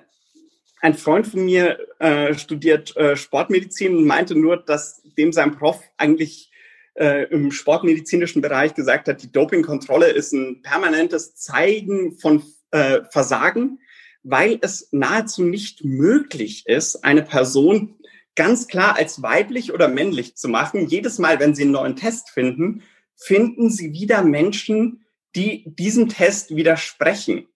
ein 0.81 0.95
Freund 0.95 1.27
von 1.27 1.45
mir 1.45 1.79
äh, 1.99 2.35
studiert 2.35 2.97
äh, 2.97 3.17
Sportmedizin 3.17 3.97
und 3.97 4.07
meinte 4.07 4.35
nur, 4.35 4.57
dass 4.57 5.03
dem 5.17 5.33
sein 5.33 5.57
Prof 5.57 5.81
eigentlich 5.97 6.51
äh, 6.95 7.25
im 7.31 7.53
sportmedizinischen 7.53 8.43
Bereich 8.43 8.75
gesagt 8.75 9.09
hat, 9.09 9.23
die 9.23 9.33
Dopingkontrolle 9.33 10.09
ist 10.09 10.33
ein 10.33 10.63
permanentes 10.63 11.35
Zeigen 11.35 12.19
von 12.19 12.43
äh, 12.71 13.01
Versagen, 13.11 13.79
weil 14.23 14.59
es 14.63 14.89
nahezu 14.93 15.45
nicht 15.45 15.85
möglich 15.85 16.65
ist, 16.67 17.05
eine 17.05 17.23
Person 17.23 17.97
ganz 18.37 18.69
klar 18.69 18.97
als 18.97 19.23
weiblich 19.23 19.73
oder 19.73 19.89
männlich 19.89 20.37
zu 20.37 20.49
machen. 20.49 20.87
Jedes 20.87 21.19
Mal, 21.19 21.41
wenn 21.41 21.55
sie 21.55 21.63
einen 21.63 21.73
neuen 21.73 21.97
Test 21.97 22.31
finden, 22.31 22.83
finden 23.17 23.71
sie 23.71 23.93
wieder 23.93 24.23
Menschen, 24.23 25.05
die 25.37 25.65
diesem 25.67 26.09
Test 26.09 26.55
widersprechen. 26.55 27.47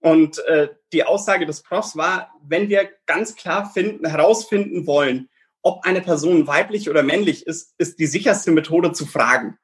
Und 0.00 0.38
äh, 0.46 0.68
die 0.92 1.04
Aussage 1.04 1.46
des 1.46 1.62
Profs 1.62 1.96
war, 1.96 2.32
wenn 2.42 2.68
wir 2.68 2.88
ganz 3.06 3.34
klar 3.34 3.70
finden, 3.70 4.06
herausfinden 4.06 4.86
wollen, 4.86 5.28
ob 5.62 5.84
eine 5.84 6.00
Person 6.00 6.46
weiblich 6.46 6.88
oder 6.88 7.02
männlich 7.02 7.46
ist, 7.46 7.74
ist 7.78 7.98
die 7.98 8.06
sicherste 8.06 8.52
Methode 8.52 8.92
zu 8.92 9.04
fragen. 9.06 9.58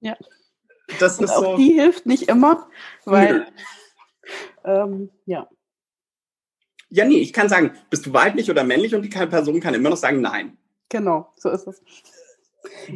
Ja. 0.00 0.16
Das 0.98 1.18
Und 1.18 1.24
ist 1.24 1.30
auch 1.32 1.42
so, 1.42 1.56
die 1.56 1.72
hilft 1.72 2.06
nicht 2.06 2.28
immer, 2.28 2.68
weil 3.04 3.46
ähm, 4.64 5.10
ja. 5.26 5.48
Ja, 6.88 7.04
nee, 7.04 7.18
ich 7.18 7.32
kann 7.32 7.48
sagen, 7.48 7.72
bist 7.90 8.06
du 8.06 8.12
weiblich 8.12 8.50
oder 8.50 8.64
männlich 8.64 8.94
und 8.94 9.02
die 9.02 9.08
Person 9.08 9.60
kann 9.60 9.74
immer 9.74 9.90
noch 9.90 9.96
sagen, 9.96 10.20
nein. 10.20 10.56
Genau, 10.88 11.32
so 11.36 11.50
ist 11.50 11.66
es. 11.66 11.82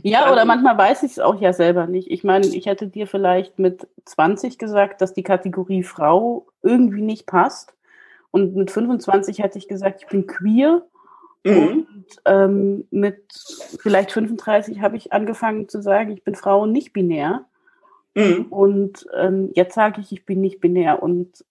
Ja, 0.03 0.33
oder 0.33 0.45
manchmal 0.45 0.77
weiß 0.77 1.03
ich 1.03 1.12
es 1.12 1.19
auch 1.19 1.41
ja 1.41 1.53
selber 1.53 1.87
nicht. 1.87 2.11
Ich 2.11 2.25
meine, 2.25 2.47
ich 2.47 2.66
hätte 2.66 2.89
dir 2.89 3.07
vielleicht 3.07 3.59
mit 3.59 3.87
20 4.05 4.59
gesagt, 4.59 5.01
dass 5.01 5.14
die 5.14 5.23
Kategorie 5.23 5.83
Frau 5.83 6.47
irgendwie 6.62 7.03
nicht 7.03 7.27
passt. 7.27 7.75
Und 8.31 8.55
mit 8.55 8.71
25 8.71 9.41
hätte 9.41 9.59
ich 9.59 9.69
gesagt, 9.69 10.03
ich 10.03 10.09
bin 10.09 10.27
queer. 10.27 10.83
Mhm. 11.45 11.57
Und 11.57 11.87
ähm, 12.25 12.89
mit 12.91 13.23
vielleicht 13.81 14.12
35 14.12 14.81
habe 14.81 14.97
ich 14.97 15.12
angefangen 15.12 15.69
zu 15.69 15.83
sagen, 15.83 16.12
ich 16.12 16.25
bin 16.25 16.35
Frau 16.35 16.62
und 16.62 16.73
nicht 16.73 16.93
binär. 16.93 17.45
Mhm. 18.14 18.47
Und 18.51 19.07
ähm, 19.14 19.51
jetzt 19.55 19.75
sage 19.75 20.01
ich, 20.01 20.12
ich 20.12 20.27
bin 20.27 20.41
nicht 20.41 20.61
binär 20.61 21.03
und 21.03 21.45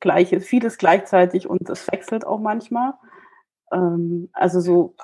gleiches, 0.00 0.44
vieles 0.44 0.78
gleichzeitig 0.78 1.48
und 1.48 1.68
das 1.68 1.90
wechselt 1.90 2.26
auch 2.26 2.40
manchmal. 2.40 2.94
Ähm, 3.72 4.28
also 4.32 4.60
so, 4.60 4.94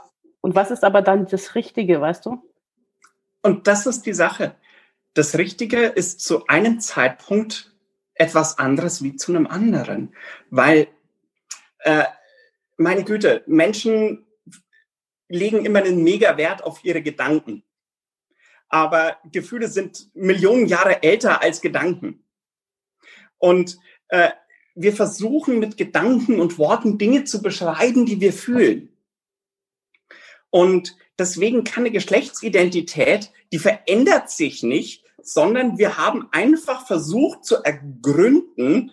und 0.40 0.54
was 0.54 0.70
ist 0.70 0.84
aber 0.84 1.02
dann 1.02 1.26
das 1.26 1.54
Richtige, 1.54 2.00
weißt 2.00 2.26
du? 2.26 2.42
Und 3.42 3.66
das 3.66 3.86
ist 3.86 4.02
die 4.02 4.14
Sache. 4.14 4.56
Das 5.14 5.38
Richtige 5.38 5.86
ist 5.86 6.20
zu 6.20 6.46
einem 6.46 6.80
Zeitpunkt 6.80 7.74
etwas 8.14 8.58
anderes 8.58 9.02
wie 9.02 9.16
zu 9.16 9.32
einem 9.32 9.46
anderen. 9.46 10.14
Weil, 10.50 10.88
äh, 11.80 12.04
meine 12.76 13.04
Güte, 13.04 13.42
Menschen 13.46 14.26
legen 15.28 15.64
immer 15.64 15.80
einen 15.80 16.02
mega 16.02 16.36
Wert 16.36 16.62
auf 16.64 16.84
ihre 16.84 17.02
Gedanken. 17.02 17.62
Aber 18.68 19.18
Gefühle 19.30 19.68
sind 19.68 20.14
Millionen 20.14 20.66
Jahre 20.66 21.02
älter 21.02 21.42
als 21.42 21.60
Gedanken. 21.60 22.24
Und 23.38 23.78
äh, 24.08 24.30
wir 24.74 24.92
versuchen 24.92 25.58
mit 25.58 25.76
Gedanken 25.76 26.40
und 26.40 26.58
Worten 26.58 26.98
Dinge 26.98 27.24
zu 27.24 27.42
beschreiben, 27.42 28.06
die 28.06 28.20
wir 28.20 28.32
fühlen. 28.32 28.96
Und 30.50 30.96
deswegen 31.18 31.64
kann 31.64 31.82
eine 31.82 31.90
Geschlechtsidentität, 31.90 33.32
die 33.52 33.58
verändert 33.58 34.30
sich 34.30 34.62
nicht, 34.62 35.04
sondern 35.20 35.78
wir 35.78 35.98
haben 35.98 36.28
einfach 36.32 36.86
versucht 36.86 37.44
zu 37.44 37.56
ergründen, 37.62 38.92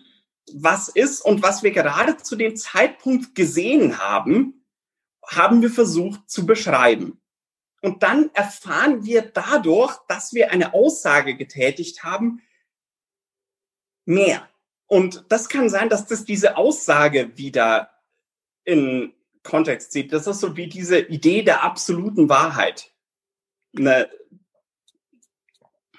was 0.52 0.88
ist 0.88 1.20
und 1.20 1.42
was 1.42 1.62
wir 1.62 1.70
gerade 1.70 2.16
zu 2.18 2.36
dem 2.36 2.56
Zeitpunkt 2.56 3.34
gesehen 3.34 3.98
haben, 3.98 4.64
haben 5.26 5.62
wir 5.62 5.70
versucht 5.70 6.30
zu 6.30 6.46
beschreiben. 6.46 7.20
Und 7.82 8.02
dann 8.02 8.30
erfahren 8.34 9.04
wir 9.04 9.22
dadurch, 9.22 9.96
dass 10.08 10.32
wir 10.32 10.50
eine 10.50 10.74
Aussage 10.74 11.36
getätigt 11.36 12.04
haben, 12.04 12.42
mehr. 14.04 14.48
Und 14.86 15.24
das 15.28 15.48
kann 15.48 15.68
sein, 15.68 15.88
dass 15.88 16.06
das 16.06 16.24
diese 16.24 16.56
Aussage 16.56 17.36
wieder 17.36 17.90
in 18.64 19.12
Kontext 19.46 19.92
sieht. 19.92 20.12
Das 20.12 20.26
ist 20.26 20.40
so 20.40 20.56
wie 20.56 20.68
diese 20.68 20.98
Idee 20.98 21.42
der 21.42 21.64
absoluten 21.64 22.28
Wahrheit. 22.28 22.92
Ne? 23.72 24.08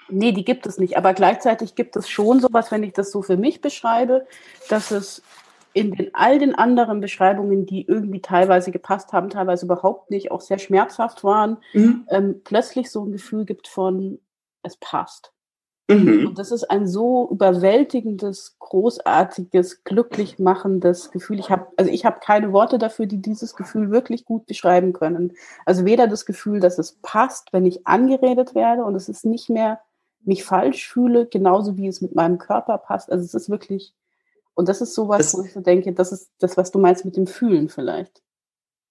Nee, 0.08 0.32
die 0.32 0.44
gibt 0.44 0.66
es 0.66 0.78
nicht. 0.78 0.96
Aber 0.96 1.14
gleichzeitig 1.14 1.74
gibt 1.74 1.96
es 1.96 2.08
schon 2.08 2.40
sowas, 2.40 2.70
wenn 2.70 2.82
ich 2.82 2.92
das 2.92 3.10
so 3.10 3.22
für 3.22 3.36
mich 3.36 3.60
beschreibe, 3.60 4.26
dass 4.68 4.90
es 4.90 5.22
in 5.74 5.92
den 5.92 6.14
all 6.14 6.38
den 6.38 6.54
anderen 6.54 7.00
Beschreibungen, 7.00 7.66
die 7.66 7.86
irgendwie 7.86 8.20
teilweise 8.20 8.70
gepasst 8.70 9.12
haben, 9.12 9.30
teilweise 9.30 9.66
überhaupt 9.66 10.10
nicht, 10.10 10.30
auch 10.30 10.40
sehr 10.40 10.58
schmerzhaft 10.58 11.24
waren, 11.24 11.58
mhm. 11.72 12.06
ähm, 12.10 12.40
plötzlich 12.42 12.90
so 12.90 13.04
ein 13.04 13.12
Gefühl 13.12 13.44
gibt 13.44 13.68
von, 13.68 14.18
es 14.62 14.76
passt. 14.76 15.32
Mhm. 15.88 16.28
Und 16.28 16.38
das 16.38 16.52
ist 16.52 16.70
ein 16.70 16.86
so 16.86 17.28
überwältigendes, 17.30 18.56
großartiges, 18.58 19.84
glücklich 19.84 20.38
machendes 20.38 21.10
Gefühl. 21.10 21.38
Ich 21.38 21.50
habe, 21.50 21.66
also 21.78 21.90
ich 21.90 22.04
habe 22.04 22.20
keine 22.20 22.52
Worte 22.52 22.78
dafür, 22.78 23.06
die 23.06 23.22
dieses 23.22 23.56
Gefühl 23.56 23.90
wirklich 23.90 24.26
gut 24.26 24.44
beschreiben 24.46 24.92
können. 24.92 25.32
Also 25.64 25.86
weder 25.86 26.06
das 26.06 26.26
Gefühl, 26.26 26.60
dass 26.60 26.78
es 26.78 26.98
passt, 27.00 27.54
wenn 27.54 27.64
ich 27.64 27.86
angeredet 27.86 28.54
werde 28.54 28.84
und 28.84 28.94
es 28.96 29.08
ist 29.08 29.24
nicht 29.24 29.48
mehr 29.48 29.80
mich 30.24 30.44
falsch 30.44 30.88
fühle, 30.88 31.26
genauso 31.26 31.78
wie 31.78 31.88
es 31.88 32.02
mit 32.02 32.14
meinem 32.14 32.36
Körper 32.36 32.76
passt. 32.76 33.10
Also 33.10 33.24
es 33.24 33.32
ist 33.32 33.48
wirklich, 33.48 33.94
und 34.52 34.68
das 34.68 34.82
ist 34.82 34.94
sowas, 34.94 35.32
das, 35.32 35.40
wo 35.40 35.44
ich 35.44 35.54
so 35.54 35.60
denke, 35.60 35.94
das 35.94 36.12
ist 36.12 36.30
das, 36.38 36.58
was 36.58 36.70
du 36.70 36.78
meinst 36.78 37.06
mit 37.06 37.16
dem 37.16 37.26
Fühlen 37.26 37.70
vielleicht. 37.70 38.22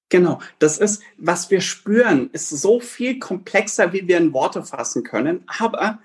Genau, 0.10 0.40
das 0.58 0.80
ist, 0.80 1.04
was 1.18 1.52
wir 1.52 1.62
spüren, 1.62 2.32
ist 2.32 2.50
so 2.50 2.80
viel 2.80 3.20
komplexer, 3.20 3.94
wie 3.94 4.08
wir 4.08 4.18
in 4.18 4.34
Worte 4.34 4.64
fassen 4.64 5.04
können. 5.04 5.44
Aber 5.60 6.00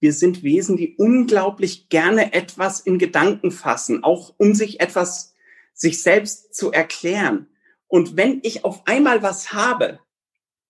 wir 0.00 0.12
sind 0.12 0.42
Wesen, 0.42 0.76
die 0.76 0.94
unglaublich 0.96 1.88
gerne 1.88 2.32
etwas 2.32 2.80
in 2.80 2.98
Gedanken 2.98 3.50
fassen, 3.50 4.04
auch 4.04 4.34
um 4.38 4.54
sich 4.54 4.80
etwas, 4.80 5.34
sich 5.74 6.02
selbst 6.02 6.54
zu 6.54 6.70
erklären. 6.70 7.48
Und 7.88 8.16
wenn 8.16 8.40
ich 8.42 8.64
auf 8.64 8.86
einmal 8.86 9.22
was 9.22 9.52
habe, 9.52 10.00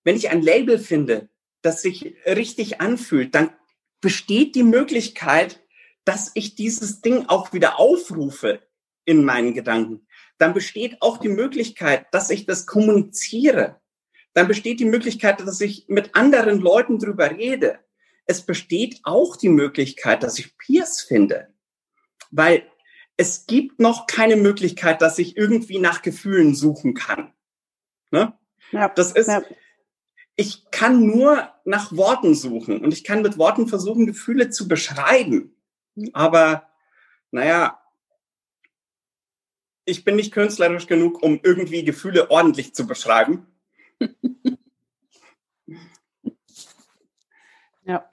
wenn 0.03 0.15
ich 0.15 0.29
ein 0.29 0.41
Label 0.41 0.79
finde, 0.79 1.29
das 1.61 1.81
sich 1.81 2.15
richtig 2.25 2.81
anfühlt, 2.81 3.35
dann 3.35 3.51
besteht 4.01 4.55
die 4.55 4.63
Möglichkeit, 4.63 5.61
dass 6.05 6.31
ich 6.33 6.55
dieses 6.55 7.01
Ding 7.01 7.25
auch 7.27 7.53
wieder 7.53 7.79
aufrufe 7.79 8.61
in 9.05 9.25
meinen 9.25 9.53
Gedanken. 9.53 10.07
Dann 10.37 10.53
besteht 10.53 11.01
auch 11.01 11.17
die 11.17 11.29
Möglichkeit, 11.29 12.07
dass 12.11 12.29
ich 12.29 12.45
das 12.45 12.65
kommuniziere. 12.65 13.79
Dann 14.33 14.47
besteht 14.47 14.79
die 14.79 14.85
Möglichkeit, 14.85 15.41
dass 15.41 15.59
ich 15.59 15.85
mit 15.89 16.15
anderen 16.15 16.59
Leuten 16.59 16.97
drüber 16.97 17.29
rede 17.29 17.79
es 18.29 18.45
besteht 18.45 19.01
auch 19.03 19.35
die 19.37 19.49
Möglichkeit, 19.49 20.21
dass 20.21 20.37
ich 20.37 20.55
Peers 20.55 21.01
finde, 21.01 21.51
weil 22.29 22.63
es 23.17 23.47
gibt 23.47 23.79
noch 23.79 24.05
keine 24.05 24.35
Möglichkeit, 24.35 25.01
dass 25.01 25.17
ich 25.17 25.35
irgendwie 25.35 25.79
nach 25.79 26.03
Gefühlen 26.03 26.53
suchen 26.53 26.93
kann. 26.93 27.33
Ne? 28.11 28.37
Ja, 28.71 28.87
das 28.87 29.13
ist, 29.13 29.29
ja. 29.29 29.41
ich 30.35 30.69
kann 30.69 31.07
nur 31.07 31.51
nach 31.65 31.91
Worten 31.97 32.35
suchen 32.35 32.85
und 32.85 32.93
ich 32.93 33.03
kann 33.03 33.23
mit 33.23 33.39
Worten 33.39 33.67
versuchen, 33.67 34.05
Gefühle 34.05 34.51
zu 34.51 34.67
beschreiben. 34.67 35.55
Mhm. 35.95 36.11
Aber, 36.13 36.69
naja, 37.31 37.81
ich 39.85 40.03
bin 40.03 40.17
nicht 40.17 40.31
künstlerisch 40.31 40.85
genug, 40.85 41.23
um 41.23 41.39
irgendwie 41.41 41.83
Gefühle 41.83 42.29
ordentlich 42.29 42.75
zu 42.75 42.85
beschreiben. 42.85 43.47
ja. 47.85 48.07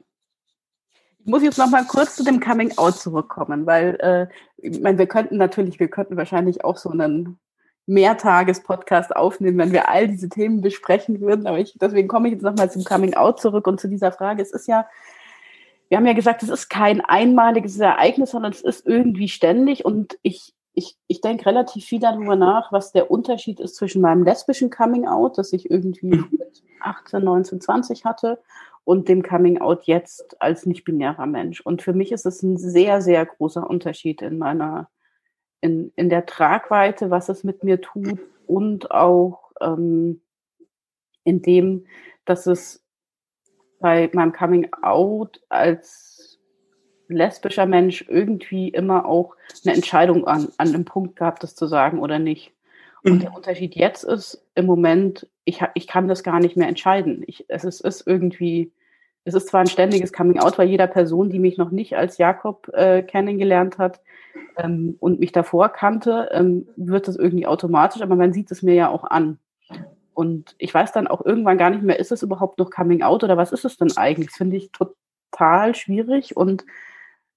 Ich 1.15 1.15
muss 1.26 1.42
jetzt 1.42 1.58
noch 1.58 1.70
mal 1.70 1.84
kurz 1.84 2.16
zu 2.16 2.24
dem 2.24 2.40
Coming 2.40 2.76
Out 2.78 2.96
zurückkommen, 2.96 3.66
weil 3.66 3.96
äh, 4.00 4.26
ich 4.58 4.80
meine, 4.80 4.98
wir 4.98 5.06
könnten 5.06 5.36
natürlich, 5.36 5.80
wir 5.80 5.88
könnten 5.88 6.16
wahrscheinlich 6.16 6.64
auch 6.64 6.76
so 6.76 6.90
einen 6.90 7.38
Mehrtages-Podcast 7.86 9.14
aufnehmen, 9.14 9.58
wenn 9.58 9.72
wir 9.72 9.88
all 9.88 10.08
diese 10.08 10.28
Themen 10.28 10.60
besprechen 10.60 11.20
würden. 11.20 11.46
Aber 11.46 11.58
ich, 11.58 11.76
deswegen 11.80 12.08
komme 12.08 12.28
ich 12.28 12.34
jetzt 12.34 12.42
noch 12.42 12.56
mal 12.56 12.70
zum 12.70 12.84
Coming 12.84 13.14
Out 13.14 13.40
zurück 13.40 13.66
und 13.66 13.80
zu 13.80 13.88
dieser 13.88 14.12
Frage. 14.12 14.42
Es 14.42 14.52
ist 14.52 14.66
ja, 14.66 14.86
wir 15.88 15.98
haben 15.98 16.06
ja 16.06 16.12
gesagt, 16.12 16.42
es 16.42 16.48
ist 16.48 16.68
kein 16.68 17.00
einmaliges 17.00 17.78
Ereignis, 17.78 18.32
sondern 18.32 18.52
es 18.52 18.60
ist 18.60 18.86
irgendwie 18.86 19.28
ständig. 19.28 19.84
Und 19.84 20.18
ich, 20.22 20.52
ich, 20.74 20.96
ich 21.06 21.20
denke 21.20 21.46
relativ 21.46 21.84
viel 21.84 22.00
darüber 22.00 22.34
nach, 22.34 22.72
was 22.72 22.90
der 22.90 23.10
Unterschied 23.10 23.60
ist 23.60 23.76
zwischen 23.76 24.02
meinem 24.02 24.24
lesbischen 24.24 24.70
Coming 24.70 25.06
Out, 25.06 25.38
das 25.38 25.52
ich 25.52 25.70
irgendwie 25.70 26.06
mhm. 26.06 26.28
mit 26.32 26.62
18, 26.80 27.22
19, 27.22 27.60
20 27.60 28.04
hatte, 28.04 28.40
und 28.86 29.08
dem 29.08 29.24
Coming 29.24 29.60
Out 29.60 29.82
jetzt 29.86 30.40
als 30.40 30.64
nicht-binärer 30.64 31.26
Mensch. 31.26 31.60
Und 31.60 31.82
für 31.82 31.92
mich 31.92 32.12
ist 32.12 32.24
es 32.24 32.44
ein 32.44 32.56
sehr, 32.56 33.02
sehr 33.02 33.26
großer 33.26 33.68
Unterschied 33.68 34.22
in 34.22 34.38
meiner, 34.38 34.88
in, 35.60 35.92
in 35.96 36.08
der 36.08 36.24
Tragweite, 36.24 37.10
was 37.10 37.28
es 37.28 37.42
mit 37.42 37.64
mir 37.64 37.80
tut 37.80 38.20
und 38.46 38.92
auch 38.92 39.50
ähm, 39.60 40.20
in 41.24 41.42
dem, 41.42 41.86
dass 42.26 42.46
es 42.46 42.86
bei 43.80 44.08
meinem 44.12 44.32
Coming 44.32 44.72
Out 44.82 45.40
als 45.48 46.38
lesbischer 47.08 47.66
Mensch 47.66 48.04
irgendwie 48.08 48.68
immer 48.68 49.04
auch 49.06 49.34
eine 49.64 49.74
Entscheidung 49.74 50.28
an, 50.28 50.46
an 50.58 50.70
dem 50.70 50.84
Punkt 50.84 51.16
gab, 51.16 51.40
das 51.40 51.56
zu 51.56 51.66
sagen 51.66 51.98
oder 51.98 52.20
nicht. 52.20 52.52
Und 53.02 53.14
mhm. 53.14 53.20
der 53.20 53.34
Unterschied 53.34 53.74
jetzt 53.74 54.04
ist 54.04 54.46
im 54.54 54.66
Moment, 54.66 55.28
ich, 55.44 55.60
ich 55.74 55.88
kann 55.88 56.06
das 56.06 56.22
gar 56.22 56.38
nicht 56.38 56.56
mehr 56.56 56.68
entscheiden. 56.68 57.24
Ich, 57.26 57.46
es 57.48 57.64
ist, 57.64 57.80
ist 57.80 58.06
irgendwie, 58.06 58.72
es 59.26 59.34
ist 59.34 59.48
zwar 59.48 59.60
ein 59.60 59.66
ständiges 59.66 60.12
Coming-out, 60.12 60.56
weil 60.56 60.68
jeder 60.68 60.86
Person, 60.86 61.30
die 61.30 61.40
mich 61.40 61.58
noch 61.58 61.72
nicht 61.72 61.96
als 61.96 62.16
Jakob 62.16 62.70
äh, 62.72 63.02
kennengelernt 63.02 63.76
hat 63.76 64.00
ähm, 64.56 64.96
und 65.00 65.18
mich 65.18 65.32
davor 65.32 65.68
kannte, 65.70 66.28
ähm, 66.32 66.68
wird 66.76 67.08
das 67.08 67.16
irgendwie 67.16 67.46
automatisch, 67.46 68.02
aber 68.02 68.14
man 68.14 68.32
sieht 68.32 68.52
es 68.52 68.62
mir 68.62 68.74
ja 68.74 68.88
auch 68.88 69.02
an. 69.02 69.38
Und 70.14 70.54
ich 70.58 70.72
weiß 70.72 70.92
dann 70.92 71.08
auch 71.08 71.26
irgendwann 71.26 71.58
gar 71.58 71.70
nicht 71.70 71.82
mehr, 71.82 71.98
ist 71.98 72.12
es 72.12 72.22
überhaupt 72.22 72.60
noch 72.60 72.70
Coming-out 72.70 73.24
oder 73.24 73.36
was 73.36 73.50
ist 73.50 73.64
es 73.64 73.76
denn 73.76 73.96
eigentlich? 73.96 74.28
Das 74.28 74.36
finde 74.36 74.56
ich 74.56 74.70
total 74.70 75.74
schwierig 75.74 76.36
und 76.36 76.64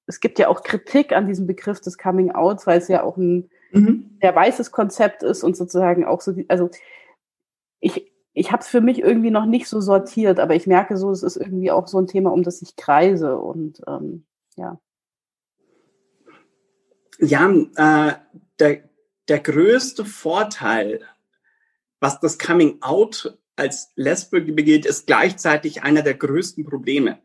es 0.06 0.20
gibt 0.20 0.38
ja 0.38 0.48
auch 0.48 0.62
Kritik 0.62 1.12
an 1.12 1.26
diesem 1.26 1.48
Begriff 1.48 1.82
des 1.82 1.98
Coming-outs, 1.98 2.68
weil 2.68 2.78
es 2.78 2.88
ja 2.88 3.02
auch 3.02 3.18
ein 3.18 3.50
mhm. 3.72 4.16
sehr 4.22 4.36
weißes 4.36 4.72
Konzept 4.72 5.24
ist 5.24 5.44
und 5.44 5.58
sozusagen 5.58 6.06
auch 6.06 6.22
so, 6.22 6.36
also 6.50 6.70
ich, 7.80 8.09
ich 8.40 8.54
habe 8.54 8.62
es 8.62 8.70
für 8.70 8.80
mich 8.80 9.00
irgendwie 9.00 9.32
noch 9.32 9.46
nicht 9.46 9.68
so 9.68 9.82
sortiert, 9.82 10.40
aber 10.40 10.56
ich 10.56 10.66
merke 10.66 10.96
so, 10.96 11.12
es 11.12 11.24
ist 11.24 11.36
irgendwie 11.36 11.72
auch 11.72 11.90
so 11.90 12.00
ein 12.00 12.08
Thema, 12.08 12.32
um 12.32 12.42
das 12.42 12.62
ich 12.62 12.78
kreise 12.78 13.38
und 13.38 13.82
ähm, 13.86 14.26
ja. 14.56 14.80
Ja, 17.20 17.50
äh, 17.50 18.16
der, 18.60 18.90
der 19.28 19.40
größte 19.40 20.06
Vorteil, 20.06 21.02
was 22.00 22.22
das 22.22 22.40
Coming 22.40 22.82
Out 22.82 23.38
als 23.58 23.92
Lesbe 23.96 24.40
begeht, 24.40 24.86
ist 24.86 25.06
gleichzeitig 25.06 25.84
einer 25.84 26.02
der 26.02 26.14
größten 26.14 26.64
Probleme. 26.64 27.20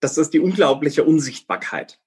Das 0.00 0.18
ist 0.18 0.34
die 0.34 0.40
unglaubliche 0.40 1.04
Unsichtbarkeit. 1.04 1.98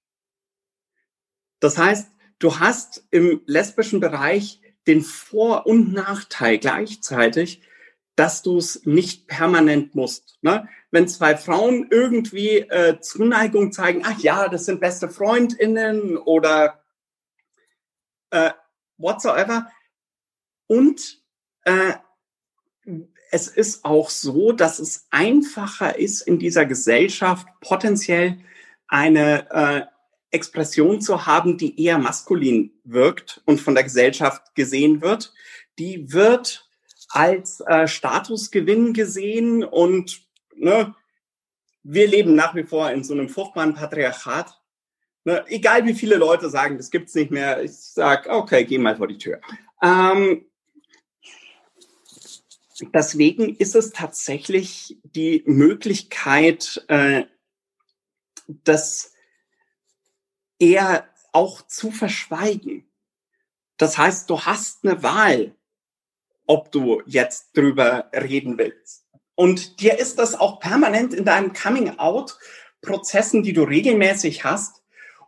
Das 1.59 1.79
heißt, 1.79 2.11
du 2.37 2.59
hast 2.59 3.07
im 3.09 3.41
lesbischen 3.47 3.99
Bereich 3.99 4.61
den 4.85 5.01
Vor- 5.01 5.65
und 5.65 5.91
Nachteil 5.91 6.59
gleichzeitig, 6.59 7.63
dass 8.17 8.41
du 8.41 8.57
es 8.57 8.83
nicht 8.83 9.27
permanent 9.27 9.93
musst. 9.93 10.39
Ne? 10.41 10.67
Wenn 10.89 11.07
zwei 11.07 11.37
Frauen 11.37 11.87
irgendwie 11.91 12.57
äh, 12.57 12.99
Zuneigung 12.99 13.71
zeigen, 13.71 14.01
ach 14.03 14.19
ja, 14.19 14.49
das 14.49 14.65
sind 14.65 14.81
beste 14.81 15.07
Freundinnen 15.07 16.17
oder 16.17 16.83
äh, 18.31 18.49
whatsoever. 18.97 19.71
Und 20.65 21.21
äh, 21.63 21.93
es 23.29 23.47
ist 23.47 23.85
auch 23.85 24.09
so, 24.09 24.51
dass 24.51 24.79
es 24.79 25.05
einfacher 25.11 25.99
ist, 25.99 26.21
in 26.21 26.39
dieser 26.39 26.65
Gesellschaft 26.65 27.47
potenziell 27.61 28.39
eine 28.87 29.51
äh, 29.51 29.81
Expression 30.31 31.01
zu 31.01 31.27
haben, 31.27 31.59
die 31.59 31.79
eher 31.83 31.99
maskulin 31.99 32.73
wirkt 32.83 33.43
und 33.45 33.61
von 33.61 33.75
der 33.75 33.83
Gesellschaft 33.83 34.55
gesehen 34.55 35.01
wird. 35.01 35.33
Die 35.77 36.11
wird 36.11 36.66
als 37.09 37.61
äh, 37.61 37.87
Statusgewinn 37.87 38.93
gesehen 38.93 39.63
und 39.63 40.21
ne, 40.55 40.95
wir 41.83 42.07
leben 42.07 42.35
nach 42.35 42.55
wie 42.55 42.63
vor 42.63 42.91
in 42.91 43.03
so 43.03 43.13
einem 43.13 43.29
furchtbaren 43.29 43.73
Patriarchat. 43.73 44.59
Ne, 45.23 45.45
egal 45.47 45.85
wie 45.85 45.93
viele 45.93 46.15
Leute 46.15 46.49
sagen, 46.49 46.77
das 46.77 46.91
gibt's 46.91 47.15
nicht 47.15 47.31
mehr, 47.31 47.63
ich 47.63 47.77
sag, 47.77 48.27
okay, 48.27 48.65
geh 48.65 48.77
mal 48.77 48.97
vor 48.97 49.07
die 49.07 49.17
Tür. 49.17 49.41
Ähm, 49.81 50.45
deswegen 52.93 53.55
ist 53.55 53.75
es 53.75 53.91
tatsächlich 53.91 54.97
die 55.03 55.43
Möglichkeit, 55.45 56.83
äh, 56.87 57.25
das 58.47 59.13
eher 60.59 61.07
auch 61.31 61.61
zu 61.67 61.91
verschweigen. 61.91 62.89
Das 63.77 63.97
heißt, 63.97 64.29
du 64.29 64.41
hast 64.41 64.85
eine 64.85 65.03
Wahl, 65.03 65.55
ob 66.47 66.71
du 66.71 67.01
jetzt 67.05 67.55
drüber 67.55 68.09
reden 68.13 68.57
willst. 68.57 69.05
Und 69.35 69.79
dir 69.81 69.99
ist 69.99 70.17
das 70.17 70.33
auch 70.33 70.59
permanent 70.59 71.13
in 71.13 71.23
deinem 71.23 71.53
Coming-out-Prozessen, 71.53 73.43
die 73.43 73.53
du 73.53 73.63
regelmäßig 73.63 74.43
hast 74.43 74.81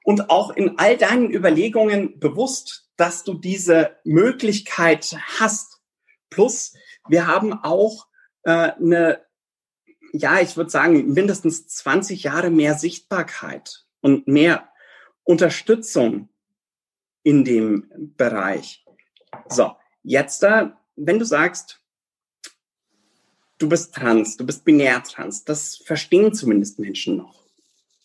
und 0.04 0.32
auch 0.32 0.50
in 0.50 0.80
all 0.80 0.98
deinen 0.98 1.32
Überlegungen 1.32 2.20
bewusst, 2.20 2.90
dass 2.98 3.24
du 3.24 3.36
diese 3.36 3.98
Möglichkeit 4.04 5.16
hast. 5.40 5.80
Plus, 6.32 6.74
wir 7.08 7.28
haben 7.28 7.54
auch 7.54 8.08
äh, 8.44 8.72
eine, 8.72 9.22
ja, 10.12 10.40
ich 10.40 10.58
würde 10.58 10.72
sagen, 10.72 11.14
mindestens 11.14 11.68
20 11.68 12.24
Jahre 12.24 12.50
mehr 12.50 12.74
Sichtbarkeit 12.74 13.86
und 14.02 14.28
mehr 14.28 14.70
Unterstützung 15.24 16.30
in 17.22 17.44
dem 17.44 17.92
Bereich. 18.18 18.84
So, 19.48 19.76
jetzt 20.02 20.42
da, 20.42 20.79
wenn 21.00 21.20
du 21.20 21.26
sagst, 21.26 21.80
du 23.58 23.70
bist 23.70 23.94
trans, 23.94 24.38
du 24.38 24.46
bist 24.46 24.66
binär 24.66 25.02
trans, 25.04 25.46
das 25.46 25.78
verstehen 25.78 26.34
zumindest 26.34 26.80
Menschen 26.80 27.18
noch. 27.18 27.44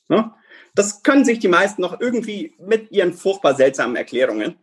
Ne? 0.08 0.32
Das 0.74 1.02
können 1.02 1.24
sich 1.24 1.38
die 1.38 1.48
meisten 1.48 1.82
noch 1.82 2.00
irgendwie 2.00 2.54
mit 2.58 2.90
ihren 2.90 3.12
furchtbar 3.12 3.54
seltsamen 3.54 3.96
Erklärungen, 3.96 4.56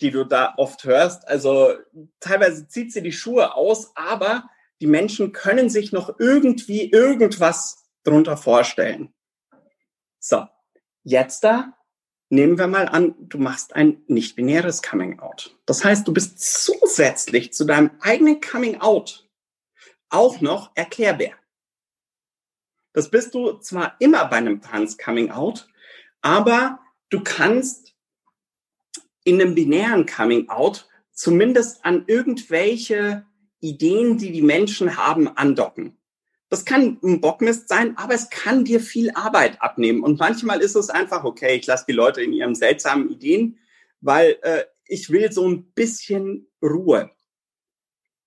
die 0.00 0.10
du 0.10 0.24
da 0.24 0.54
oft 0.56 0.84
hörst. 0.84 1.26
Also 1.26 1.74
teilweise 2.20 2.68
zieht 2.68 2.92
sie 2.92 3.02
die 3.02 3.12
Schuhe 3.12 3.54
aus, 3.54 3.96
aber 3.96 4.48
die 4.80 4.86
Menschen 4.86 5.32
können 5.32 5.70
sich 5.70 5.92
noch 5.92 6.18
irgendwie 6.18 6.90
irgendwas 6.90 7.84
drunter 8.04 8.36
vorstellen. 8.36 9.14
So, 10.18 10.46
jetzt 11.02 11.44
da 11.44 11.75
nehmen 12.28 12.58
wir 12.58 12.66
mal 12.66 12.88
an, 12.88 13.14
du 13.18 13.38
machst 13.38 13.74
ein 13.74 14.02
nicht-binäres 14.06 14.82
Coming-out. 14.82 15.56
Das 15.66 15.84
heißt, 15.84 16.06
du 16.06 16.12
bist 16.12 16.40
zusätzlich 16.40 17.52
zu 17.52 17.64
deinem 17.64 17.90
eigenen 18.00 18.40
Coming-out 18.40 19.28
auch 20.08 20.40
noch 20.40 20.72
erklärbar. 20.74 21.34
Das 22.92 23.10
bist 23.10 23.34
du 23.34 23.58
zwar 23.58 23.96
immer 24.00 24.24
bei 24.26 24.36
einem 24.36 24.62
Trans-Coming-out, 24.62 25.68
aber 26.22 26.80
du 27.10 27.22
kannst 27.22 27.94
in 29.24 29.40
einem 29.40 29.54
binären 29.54 30.06
Coming-out 30.06 30.88
zumindest 31.12 31.84
an 31.84 32.04
irgendwelche 32.06 33.26
Ideen, 33.60 34.18
die 34.18 34.32
die 34.32 34.42
Menschen 34.42 34.96
haben, 34.96 35.28
andocken. 35.28 35.98
Das 36.48 36.64
kann 36.64 36.98
ein 37.02 37.20
Bockmist 37.20 37.68
sein, 37.68 37.96
aber 37.96 38.14
es 38.14 38.30
kann 38.30 38.64
dir 38.64 38.80
viel 38.80 39.10
Arbeit 39.10 39.60
abnehmen. 39.60 40.02
Und 40.02 40.20
manchmal 40.20 40.60
ist 40.60 40.76
es 40.76 40.90
einfach, 40.90 41.24
okay, 41.24 41.56
ich 41.56 41.66
lasse 41.66 41.86
die 41.88 41.92
Leute 41.92 42.22
in 42.22 42.32
ihren 42.32 42.54
seltsamen 42.54 43.10
Ideen, 43.10 43.58
weil 44.00 44.38
äh, 44.42 44.64
ich 44.86 45.10
will 45.10 45.32
so 45.32 45.48
ein 45.48 45.72
bisschen 45.72 46.46
Ruhe. 46.62 47.10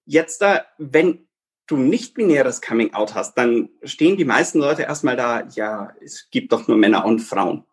Jetzt 0.06 0.42
da, 0.42 0.66
wenn 0.78 1.28
du 1.68 1.78
nicht 1.78 2.14
binäres 2.14 2.62
Coming 2.62 2.94
Out 2.94 3.16
hast, 3.16 3.36
dann 3.36 3.70
stehen 3.84 4.18
die 4.18 4.26
meisten 4.26 4.60
Leute 4.60 4.82
erstmal 4.84 5.16
da, 5.16 5.48
ja, 5.50 5.94
es 6.02 6.30
gibt 6.32 6.52
doch 6.52 6.68
nur 6.68 6.78
Männer 6.78 7.06
und 7.06 7.20
Frauen. 7.20 7.64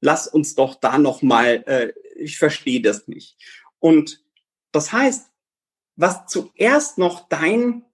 Lass 0.00 0.28
uns 0.28 0.54
doch 0.54 0.76
da 0.76 0.98
noch 0.98 1.22
mal, 1.22 1.64
äh, 1.66 1.92
ich 2.14 2.38
verstehe 2.38 2.80
das 2.80 3.08
nicht. 3.08 3.36
Und 3.78 4.24
das 4.72 4.92
heißt, 4.92 5.30
was 5.96 6.26
zuerst 6.26 6.98
noch 6.98 7.28
dein 7.28 7.85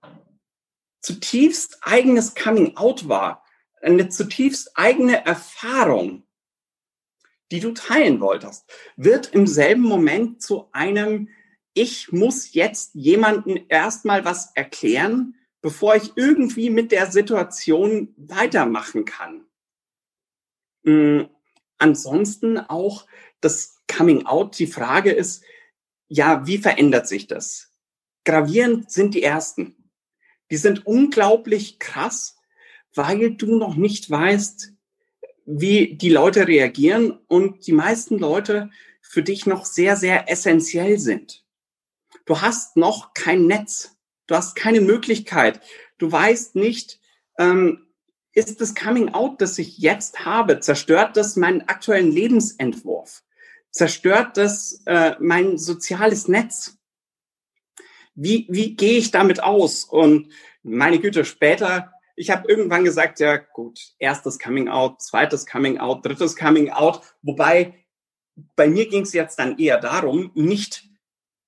zutiefst 1.03 1.79
eigenes 1.83 2.35
Coming 2.35 2.77
Out 2.77 3.09
war, 3.09 3.45
eine 3.83 4.09
zutiefst 4.09 4.77
eigene 4.77 5.27
Erfahrung, 5.27 6.25
die 7.51 7.61
du 7.61 7.73
teilen 7.73 8.21
wolltest, 8.21 8.73
wird 8.97 9.35
im 9.35 9.47
selben 9.47 9.83
Moment 9.83 10.41
zu 10.41 10.71
einem, 10.73 11.29
ich 11.75 12.13
muss 12.13 12.55
jetzt 12.55 12.95
jemanden 12.95 13.57
erstmal 13.69 14.25
was 14.25 14.53
erklären, 14.55 15.35
bevor 15.61 15.97
ich 15.97 16.13
irgendwie 16.17 16.71
mit 16.71 16.93
der 16.93 17.11
Situation 17.11 18.15
weitermachen 18.17 19.05
kann. 19.05 19.45
Mhm. 20.85 21.29
Ansonsten 21.79 22.59
auch 22.59 23.07
das 23.41 23.77
Coming 23.89 24.25
Out, 24.27 24.59
die 24.59 24.69
Frage 24.69 25.11
ist, 25.11 25.43
ja, 26.09 26.47
wie 26.47 26.59
verändert 26.59 27.09
sich 27.09 27.27
das? 27.27 27.73
Gravierend 28.25 28.91
sind 28.93 29.15
die 29.15 29.23
ersten 29.23 29.82
die 30.53 30.59
sind 30.59 30.87
unglaublich 30.87 31.79
krass, 31.79 32.37
weil 32.95 33.31
du 33.37 33.57
noch 33.57 33.75
nicht 33.75 34.11
weißt, 34.11 34.75
wie 35.47 35.97
die 35.97 36.11
Leute 36.11 36.47
reagieren 36.47 37.19
und 37.27 37.67
die 37.67 37.73
meisten 37.73 38.19
Leute 38.19 38.69
für 39.01 39.23
dich 39.23 39.47
noch 39.47 39.65
sehr, 39.65 39.97
sehr 39.97 40.31
essentiell 40.31 40.99
sind. 40.99 41.47
Du 42.27 42.43
hast 42.43 42.77
noch 42.77 43.15
kein 43.15 43.47
Netz. 43.47 43.97
Du 44.27 44.35
hast 44.35 44.55
keine 44.55 44.83
Möglichkeit. 44.83 45.63
Du 45.97 46.13
weißt 46.13 46.55
nicht, 46.55 47.01
ähm, 47.39 47.87
ist 48.35 48.61
das 48.61 48.75
Coming 48.75 49.09
Out, 49.15 49.41
das 49.41 49.59
ich 49.59 49.79
jetzt 49.79 50.27
habe, 50.27 50.61
zerstört 50.61 51.17
das 51.17 51.37
meinen 51.37 51.63
aktuellen 51.63 52.13
Lebensentwurf? 52.13 53.23
Zerstört 53.71 54.37
das 54.37 54.83
äh, 54.85 55.17
mein 55.19 55.57
soziales 55.57 56.29
Netz? 56.29 56.77
Wie, 58.15 58.47
wie 58.51 58.77
gehe 58.77 58.99
ich 58.99 59.11
damit 59.11 59.43
aus? 59.43 59.85
Und 59.85 60.33
meine 60.63 60.99
Güte, 60.99 61.25
später, 61.25 61.93
ich 62.17 62.31
habe 62.31 62.49
irgendwann 62.49 62.85
gesagt, 62.85 63.21
ja 63.21 63.37
gut, 63.37 63.81
erstes 63.99 64.39
Coming 64.39 64.69
Out, 64.69 65.03
zweites 65.03 65.47
Coming 65.47 65.79
Out, 65.79 66.05
drittes 66.05 66.37
Coming 66.37 66.71
Out, 66.71 67.01
wobei 67.23 67.75
bei 68.57 68.67
mir 68.67 68.89
ging 68.89 69.03
es 69.03 69.13
jetzt 69.13 69.39
dann 69.39 69.59
eher 69.59 69.79
darum, 69.79 70.31
nicht 70.35 70.85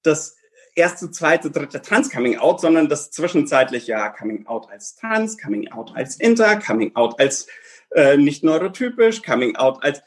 das 0.03 0.37
erste, 0.75 1.11
zweite, 1.11 1.51
dritte 1.51 1.81
Trans-Coming 1.81 2.39
Out, 2.39 2.61
sondern 2.61 2.89
das 2.89 3.11
zwischenzeitliche 3.11 3.93
ja, 3.93 4.09
Coming 4.11 4.47
Out 4.47 4.71
als 4.71 4.97
Trans, 4.97 5.39
Coming 5.39 5.71
Out 5.71 5.93
als 5.95 6.17
Inter, 6.17 6.57
Coming 6.57 6.95
Out 6.97 7.21
als 7.21 7.47
äh, 7.91 8.17
nicht 8.17 8.43
neurotypisch, 8.43 9.23
Coming 9.23 9.57
Out 9.57 9.83
als, 9.83 10.03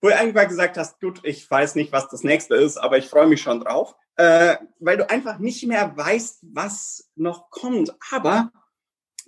wo 0.00 0.08
du 0.08 0.14
irgendwann 0.14 0.48
gesagt 0.48 0.76
hast, 0.76 1.00
gut, 1.00 1.20
ich 1.24 1.50
weiß 1.50 1.74
nicht, 1.74 1.92
was 1.92 2.08
das 2.08 2.22
nächste 2.22 2.54
ist, 2.54 2.78
aber 2.78 2.98
ich 2.98 3.08
freue 3.08 3.26
mich 3.26 3.42
schon 3.42 3.60
drauf 3.60 3.94
äh, 4.16 4.56
weil 4.78 4.96
du 4.96 5.08
einfach 5.08 5.38
nicht 5.38 5.66
mehr 5.66 5.96
weißt, 5.96 6.40
was 6.42 7.10
noch 7.14 7.50
kommt. 7.50 7.94
Aber 8.10 8.52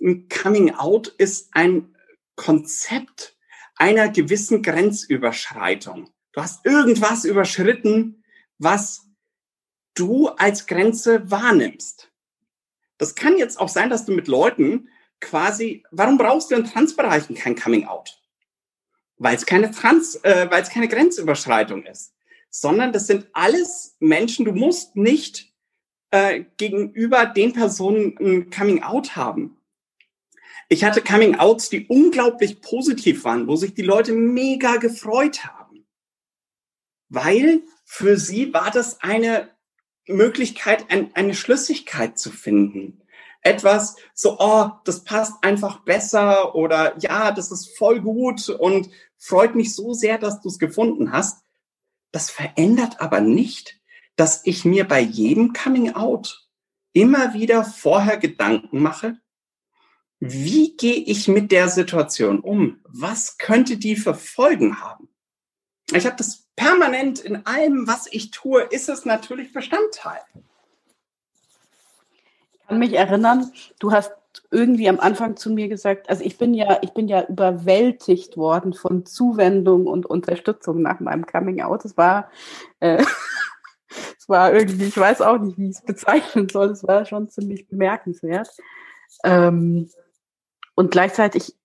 ein 0.01 0.27
Coming 0.29 0.75
Out 0.75 1.07
ist 1.07 1.49
ein 1.53 1.95
Konzept 2.35 3.37
einer 3.75 4.09
gewissen 4.09 4.61
Grenzüberschreitung. 4.61 6.09
Du 6.33 6.41
hast 6.41 6.65
irgendwas 6.65 7.25
überschritten, 7.25 8.23
was 8.57 9.05
du 9.93 10.27
als 10.29 10.67
Grenze 10.67 11.29
wahrnimmst. 11.31 12.11
Das 12.97 13.15
kann 13.15 13.37
jetzt 13.37 13.59
auch 13.59 13.69
sein, 13.69 13.89
dass 13.89 14.05
du 14.05 14.13
mit 14.13 14.27
Leuten 14.27 14.89
quasi, 15.19 15.83
warum 15.91 16.17
brauchst 16.17 16.51
du 16.51 16.55
in 16.55 16.65
Transbereichen 16.65 17.35
kein 17.35 17.55
Coming 17.55 17.85
Out? 17.85 18.21
Weil 19.17 19.35
es 19.35 19.45
keine 19.45 19.71
Trans, 19.71 20.15
äh, 20.23 20.47
weil 20.49 20.61
es 20.61 20.69
keine 20.69 20.87
Grenzüberschreitung 20.87 21.83
ist 21.83 22.14
sondern 22.61 22.93
das 22.93 23.07
sind 23.07 23.27
alles 23.33 23.97
Menschen, 23.99 24.45
du 24.45 24.53
musst 24.53 24.95
nicht 24.95 25.53
äh, 26.11 26.45
gegenüber 26.55 27.25
den 27.25 27.51
Personen 27.51 28.17
ein 28.17 28.49
Coming 28.49 28.81
Out 28.81 29.17
haben. 29.17 29.57
Ich 30.69 30.85
hatte 30.85 31.01
Coming 31.01 31.35
Outs, 31.35 31.69
die 31.69 31.85
unglaublich 31.87 32.61
positiv 32.61 33.25
waren, 33.25 33.47
wo 33.47 33.57
sich 33.57 33.73
die 33.73 33.81
Leute 33.81 34.13
mega 34.13 34.77
gefreut 34.77 35.43
haben. 35.45 35.85
Weil 37.09 37.61
für 37.83 38.17
sie 38.17 38.53
war 38.53 38.71
das 38.71 39.01
eine 39.01 39.49
Möglichkeit, 40.07 40.89
ein, 40.89 41.13
eine 41.13 41.35
Schlüssigkeit 41.35 42.17
zu 42.17 42.31
finden. 42.31 43.01
Etwas 43.41 43.97
so, 44.13 44.37
oh, 44.39 44.69
das 44.85 45.03
passt 45.03 45.33
einfach 45.43 45.81
besser 45.81 46.55
oder 46.55 46.97
ja, 46.99 47.31
das 47.31 47.51
ist 47.51 47.77
voll 47.77 47.99
gut 47.99 48.47
und 48.47 48.89
freut 49.17 49.55
mich 49.55 49.75
so 49.75 49.93
sehr, 49.93 50.17
dass 50.17 50.39
du 50.39 50.47
es 50.47 50.57
gefunden 50.57 51.11
hast. 51.11 51.44
Das 52.15 52.29
verändert 52.29 53.01
aber 53.01 53.19
nicht, 53.19 53.77
dass 54.15 54.45
ich 54.45 54.63
mir 54.63 54.87
bei 54.87 55.01
jedem 55.01 55.51
Coming 55.51 55.95
Out 55.95 56.47
immer 56.93 57.33
wieder 57.33 57.65
vorher 57.65 58.15
Gedanken 58.15 58.81
mache, 58.81 59.17
wie 60.21 60.77
gehe 60.77 60.95
ich 60.95 61.27
mit 61.27 61.51
der 61.51 61.67
Situation 61.67 62.39
um? 62.39 62.79
Was 62.85 63.37
könnte 63.37 63.75
die 63.75 63.97
für 63.97 64.13
Folgen 64.13 64.79
haben? 64.79 65.09
Ich 65.91 66.05
habe 66.05 66.15
das 66.15 66.47
permanent 66.55 67.19
in 67.19 67.45
allem, 67.45 67.85
was 67.85 68.07
ich 68.09 68.31
tue, 68.31 68.61
ist 68.61 68.87
es 68.87 69.03
natürlich 69.03 69.51
Bestandteil. 69.51 70.21
Ich 72.53 72.65
kann 72.65 72.79
mich 72.79 72.93
erinnern, 72.93 73.51
du 73.79 73.91
hast 73.91 74.13
irgendwie 74.51 74.89
am 74.89 74.99
Anfang 74.99 75.35
zu 75.35 75.49
mir 75.51 75.67
gesagt, 75.67 76.09
also 76.09 76.23
ich 76.23 76.37
bin 76.37 76.53
ja, 76.53 76.79
ich 76.81 76.93
bin 76.93 77.07
ja 77.07 77.25
überwältigt 77.25 78.37
worden 78.37 78.73
von 78.73 79.05
Zuwendung 79.05 79.87
und 79.87 80.05
Unterstützung 80.05 80.81
nach 80.81 80.99
meinem 80.99 81.25
Coming 81.25 81.61
Out. 81.61 81.85
Es 81.85 81.97
war, 81.97 82.29
äh, 82.79 83.03
es 84.17 84.29
war 84.29 84.53
irgendwie, 84.53 84.85
ich 84.85 84.97
weiß 84.97 85.21
auch 85.21 85.39
nicht, 85.39 85.57
wie 85.57 85.69
ich 85.69 85.77
es 85.77 85.81
bezeichnen 85.81 86.49
soll. 86.49 86.69
Es 86.69 86.87
war 86.87 87.05
schon 87.05 87.29
ziemlich 87.29 87.67
bemerkenswert. 87.67 88.49
Ähm, 89.23 89.89
und 90.75 90.91
gleichzeitig 90.91 91.55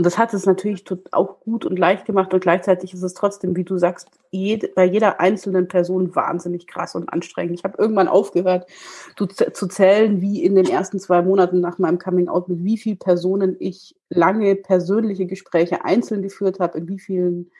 und 0.00 0.04
das 0.04 0.16
hat 0.16 0.32
es 0.32 0.46
natürlich 0.46 0.82
auch 1.10 1.40
gut 1.40 1.66
und 1.66 1.78
leicht 1.78 2.06
gemacht 2.06 2.32
und 2.32 2.40
gleichzeitig 2.40 2.94
ist 2.94 3.02
es 3.02 3.12
trotzdem, 3.12 3.54
wie 3.54 3.64
du 3.64 3.76
sagst, 3.76 4.08
jede, 4.30 4.68
bei 4.68 4.86
jeder 4.86 5.20
einzelnen 5.20 5.68
Person 5.68 6.16
wahnsinnig 6.16 6.66
krass 6.66 6.94
und 6.94 7.12
anstrengend. 7.12 7.58
Ich 7.58 7.64
habe 7.64 7.76
irgendwann 7.76 8.08
aufgehört 8.08 8.66
zu, 9.14 9.26
zu 9.26 9.66
zählen, 9.66 10.22
wie 10.22 10.42
in 10.42 10.54
den 10.54 10.64
ersten 10.64 10.98
zwei 11.00 11.20
Monaten 11.20 11.60
nach 11.60 11.76
meinem 11.76 11.98
Coming 11.98 12.28
Out, 12.28 12.48
mit 12.48 12.64
wie 12.64 12.78
vielen 12.78 12.98
Personen 12.98 13.56
ich 13.58 13.94
lange 14.08 14.56
persönliche 14.56 15.26
Gespräche 15.26 15.84
einzeln 15.84 16.22
geführt 16.22 16.60
habe, 16.60 16.78
in 16.78 16.88
wie 16.88 16.98
vielen 16.98 17.50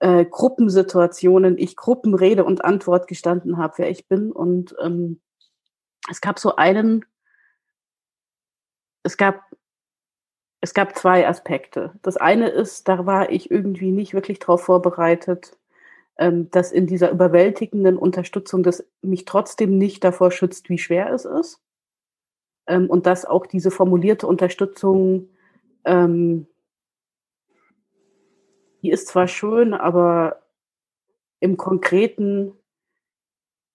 äh, 0.00 0.24
Gruppensituationen 0.24 1.56
ich 1.56 1.76
Gruppenrede 1.76 2.42
und 2.42 2.64
Antwort 2.64 3.06
gestanden 3.06 3.58
habe, 3.58 3.74
wer 3.76 3.90
ich 3.90 4.08
bin. 4.08 4.32
Und 4.32 4.74
ähm, 4.82 5.20
es 6.10 6.20
gab 6.20 6.40
so 6.40 6.56
einen, 6.56 7.04
es 9.04 9.16
gab 9.16 9.44
es 10.60 10.74
gab 10.74 10.96
zwei 10.96 11.26
Aspekte. 11.26 11.92
Das 12.02 12.16
eine 12.16 12.48
ist, 12.48 12.88
da 12.88 13.06
war 13.06 13.30
ich 13.30 13.50
irgendwie 13.50 13.92
nicht 13.92 14.14
wirklich 14.14 14.38
darauf 14.38 14.62
vorbereitet, 14.64 15.56
ähm, 16.18 16.50
dass 16.50 16.70
in 16.70 16.86
dieser 16.86 17.10
überwältigenden 17.10 17.96
Unterstützung 17.96 18.62
das 18.62 18.86
mich 19.00 19.24
trotzdem 19.24 19.78
nicht 19.78 20.04
davor 20.04 20.30
schützt, 20.30 20.68
wie 20.68 20.78
schwer 20.78 21.12
es 21.12 21.24
ist. 21.24 21.60
Ähm, 22.66 22.90
und 22.90 23.06
dass 23.06 23.24
auch 23.24 23.46
diese 23.46 23.70
formulierte 23.70 24.26
Unterstützung, 24.26 25.30
ähm, 25.84 26.46
die 28.82 28.90
ist 28.90 29.08
zwar 29.08 29.28
schön, 29.28 29.72
aber 29.72 30.42
im 31.40 31.56
Konkreten 31.56 32.52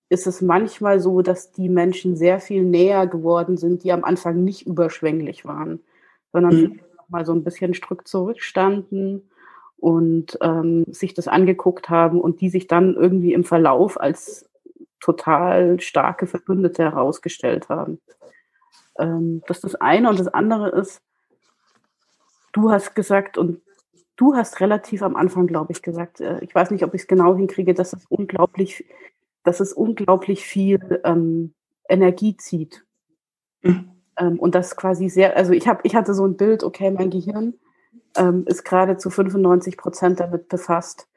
ist 0.10 0.28
es 0.28 0.42
manchmal 0.42 1.00
so, 1.00 1.24
dass 1.24 1.52
die 1.52 1.68
Menschen 1.68 2.16
sehr 2.16 2.40
viel 2.40 2.64
näher 2.64 3.08
geworden 3.08 3.58
sind, 3.58 3.84
die 3.84 3.92
am 3.92 4.04
Anfang 4.04 4.44
nicht 4.44 4.68
überschwänglich 4.68 5.46
waren, 5.46 5.80
sondern 6.36 6.56
mhm. 6.56 6.80
mal 7.08 7.26
so 7.26 7.32
ein 7.32 7.46
bisschen 7.46 7.74
Stück 7.74 8.06
zurückstanden 8.10 9.30
und 9.78 10.38
ähm, 10.42 10.84
sich 10.90 11.14
das 11.14 11.30
angeguckt 11.30 11.90
haben 11.90 12.20
und 12.20 12.42
die 12.42 12.50
sich 12.50 12.68
dann 12.68 12.96
irgendwie 12.96 13.32
im 13.32 13.46
Verlauf 13.46 13.98
als 13.98 14.50
total 15.00 15.80
starke 15.80 16.28
Verbündete 16.28 16.84
herausgestellt 16.84 17.70
haben. 17.70 18.02
Ähm, 19.00 19.44
das 19.48 19.60
ist 19.60 19.64
das 19.64 19.76
eine. 19.76 20.10
Und 20.10 20.20
das 20.20 20.28
andere 20.28 20.70
ist, 20.78 21.02
du 22.52 22.70
hast 22.70 22.96
gesagt, 22.96 23.38
und 23.38 23.62
du 24.18 24.36
hast 24.36 24.60
relativ 24.60 25.02
am 25.02 25.16
Anfang, 25.16 25.48
glaube 25.48 25.72
ich, 25.72 25.82
gesagt, 25.82 26.20
äh, 26.20 26.44
ich 26.44 26.54
weiß 26.54 26.72
nicht, 26.72 26.84
ob 26.84 26.94
ich 26.94 27.04
es 27.04 27.08
genau 27.08 27.34
hinkriege, 27.38 27.74
dass 27.74 27.94
es 27.94 28.06
unglaublich, 28.10 28.84
dass 29.44 29.62
es 29.62 29.72
unglaublich 29.72 30.44
viel 30.44 31.00
ähm, 31.06 31.54
Energie 31.88 32.36
zieht. 32.36 32.84
Mhm. 33.62 33.95
Ähm, 34.18 34.40
und 34.40 34.56
das 34.56 34.76
quasi 34.76 35.10
sehr, 35.10 35.36
also 35.36 35.52
ich 35.52 35.68
habe, 35.68 35.82
ich 35.84 35.96
hatte 35.96 36.14
so 36.14 36.26
ein 36.26 36.38
Bild, 36.38 36.64
okay, 36.64 36.92
mein 36.92 37.10
Gehirn 37.10 37.56
ähm, 38.16 38.46
ist 38.48 38.64
gerade 38.64 38.98
zu 38.98 39.10
95 39.10 39.78
Prozent 39.78 40.20
damit 40.20 40.48
befasst, 40.50 41.08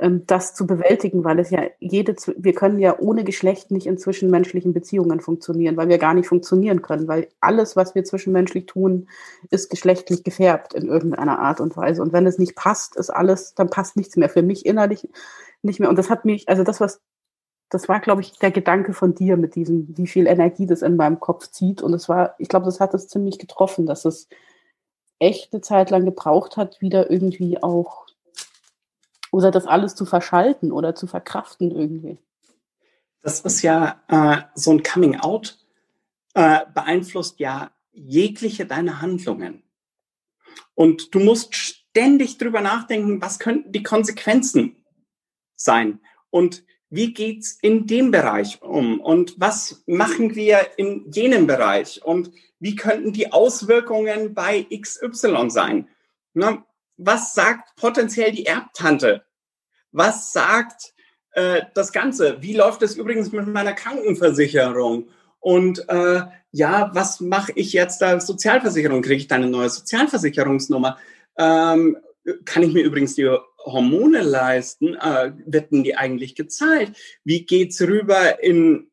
ähm, 0.00 0.24
das 0.26 0.54
zu 0.54 0.66
bewältigen, 0.66 1.24
weil 1.24 1.38
es 1.38 1.50
ja 1.50 1.62
jede, 1.80 2.14
wir 2.36 2.52
können 2.52 2.78
ja 2.78 2.98
ohne 2.98 3.24
Geschlecht 3.24 3.70
nicht 3.70 3.86
in 3.86 3.98
zwischenmenschlichen 3.98 4.72
Beziehungen 4.72 5.20
funktionieren, 5.20 5.76
weil 5.76 5.88
wir 5.88 5.98
gar 5.98 6.14
nicht 6.14 6.28
funktionieren 6.28 6.82
können, 6.82 7.08
weil 7.08 7.28
alles, 7.40 7.76
was 7.76 7.94
wir 7.94 8.04
zwischenmenschlich 8.04 8.66
tun, 8.66 9.08
ist 9.50 9.70
geschlechtlich 9.70 10.24
gefärbt 10.24 10.74
in 10.74 10.88
irgendeiner 10.88 11.38
Art 11.38 11.60
und 11.60 11.76
Weise. 11.76 12.02
Und 12.02 12.12
wenn 12.12 12.26
es 12.26 12.38
nicht 12.38 12.54
passt, 12.54 12.96
ist 12.96 13.10
alles, 13.10 13.54
dann 13.54 13.70
passt 13.70 13.96
nichts 13.96 14.16
mehr 14.16 14.28
für 14.28 14.42
mich 14.42 14.66
innerlich 14.66 15.08
nicht 15.62 15.80
mehr. 15.80 15.88
Und 15.88 15.98
das 15.98 16.10
hat 16.10 16.24
mich, 16.24 16.48
also 16.48 16.62
das, 16.62 16.80
was, 16.80 17.00
das 17.70 17.88
war, 17.88 18.00
glaube 18.00 18.22
ich, 18.22 18.38
der 18.38 18.50
Gedanke 18.50 18.92
von 18.92 19.14
dir 19.14 19.36
mit 19.36 19.54
diesem, 19.54 19.96
wie 19.96 20.06
viel 20.06 20.26
Energie 20.26 20.66
das 20.66 20.82
in 20.82 20.96
meinem 20.96 21.20
Kopf 21.20 21.48
zieht. 21.50 21.82
Und 21.82 21.92
es 21.92 22.08
war, 22.08 22.34
ich 22.38 22.48
glaube, 22.48 22.66
das 22.66 22.80
hat 22.80 22.94
es 22.94 23.08
ziemlich 23.08 23.38
getroffen, 23.38 23.86
dass 23.86 24.04
es 24.04 24.28
echt 25.18 25.52
eine 25.52 25.60
Zeit 25.60 25.90
lang 25.90 26.04
gebraucht 26.04 26.56
hat, 26.56 26.80
wieder 26.80 27.10
irgendwie 27.10 27.62
auch 27.62 28.06
oder 29.30 29.50
das 29.50 29.66
alles 29.66 29.94
zu 29.94 30.06
verschalten 30.06 30.72
oder 30.72 30.94
zu 30.94 31.06
verkraften 31.06 31.70
irgendwie. 31.70 32.18
Das 33.22 33.40
ist 33.40 33.62
ja 33.62 34.00
äh, 34.08 34.42
so 34.54 34.70
ein 34.70 34.82
Coming 34.82 35.16
Out 35.20 35.58
äh, 36.34 36.60
beeinflusst 36.72 37.40
ja 37.40 37.70
jegliche 37.92 38.64
deine 38.64 39.02
Handlungen. 39.02 39.62
Und 40.74 41.14
du 41.14 41.18
musst 41.18 41.54
ständig 41.54 42.38
drüber 42.38 42.60
nachdenken, 42.60 43.20
was 43.20 43.38
könnten 43.38 43.72
die 43.72 43.82
Konsequenzen 43.82 44.76
sein 45.56 46.00
und 46.30 46.64
wie 46.90 47.12
geht's 47.12 47.58
in 47.60 47.86
dem 47.86 48.10
Bereich 48.10 48.62
um 48.62 49.00
und 49.00 49.34
was 49.38 49.82
machen 49.86 50.34
wir 50.34 50.66
in 50.76 51.10
jenem 51.10 51.46
Bereich 51.46 52.02
und 52.04 52.30
wie 52.60 52.76
könnten 52.76 53.12
die 53.12 53.32
Auswirkungen 53.32 54.34
bei 54.34 54.66
XY 54.70 55.50
sein? 55.50 55.88
Na, 56.34 56.64
was 56.96 57.34
sagt 57.34 57.76
potenziell 57.76 58.32
die 58.32 58.46
Erbtante? 58.46 59.24
Was 59.92 60.32
sagt 60.32 60.94
äh, 61.32 61.62
das 61.74 61.92
Ganze? 61.92 62.42
Wie 62.42 62.54
läuft 62.54 62.82
es 62.82 62.96
übrigens 62.96 63.32
mit 63.32 63.46
meiner 63.46 63.74
Krankenversicherung? 63.74 65.08
Und 65.40 65.88
äh, 65.88 66.22
ja, 66.50 66.90
was 66.94 67.20
mache 67.20 67.52
ich 67.54 67.72
jetzt 67.72 68.02
da? 68.02 68.18
Sozialversicherung, 68.18 69.02
kriege 69.02 69.16
ich 69.16 69.28
da 69.28 69.36
eine 69.36 69.48
neue 69.48 69.70
Sozialversicherungsnummer? 69.70 70.98
Ähm, 71.38 71.96
kann 72.44 72.62
ich 72.62 72.74
mir 72.74 72.82
übrigens 72.82 73.14
die 73.14 73.36
Hormone 73.72 74.22
leisten? 74.22 74.94
Äh, 74.94 75.32
werden 75.46 75.84
die 75.84 75.96
eigentlich 75.96 76.34
gezahlt? 76.34 76.96
Wie 77.24 77.46
geht's 77.46 77.80
rüber 77.80 78.42
in 78.42 78.90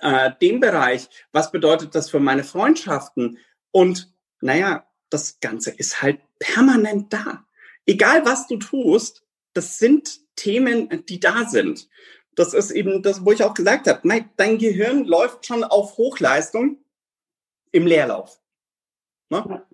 äh, 0.00 0.30
dem 0.40 0.60
Bereich? 0.60 1.08
Was 1.32 1.52
bedeutet 1.52 1.94
das 1.94 2.10
für 2.10 2.20
meine 2.20 2.44
Freundschaften? 2.44 3.38
Und 3.70 4.12
naja, 4.40 4.86
das 5.10 5.40
Ganze 5.40 5.70
ist 5.70 6.02
halt 6.02 6.20
permanent 6.38 7.12
da. 7.12 7.44
Egal 7.86 8.24
was 8.24 8.46
du 8.46 8.56
tust, 8.56 9.24
das 9.52 9.78
sind 9.78 10.20
Themen, 10.36 11.04
die 11.06 11.20
da 11.20 11.46
sind. 11.48 11.88
Das 12.34 12.54
ist 12.54 12.70
eben 12.70 13.02
das, 13.02 13.24
wo 13.24 13.32
ich 13.32 13.44
auch 13.44 13.54
gesagt 13.54 13.86
habe, 13.86 14.00
nein, 14.06 14.30
dein 14.36 14.58
Gehirn 14.58 15.04
läuft 15.04 15.46
schon 15.46 15.62
auf 15.62 15.96
Hochleistung 15.96 16.78
im 17.70 17.86
Leerlauf. 17.86 18.40
Ne? 19.30 19.64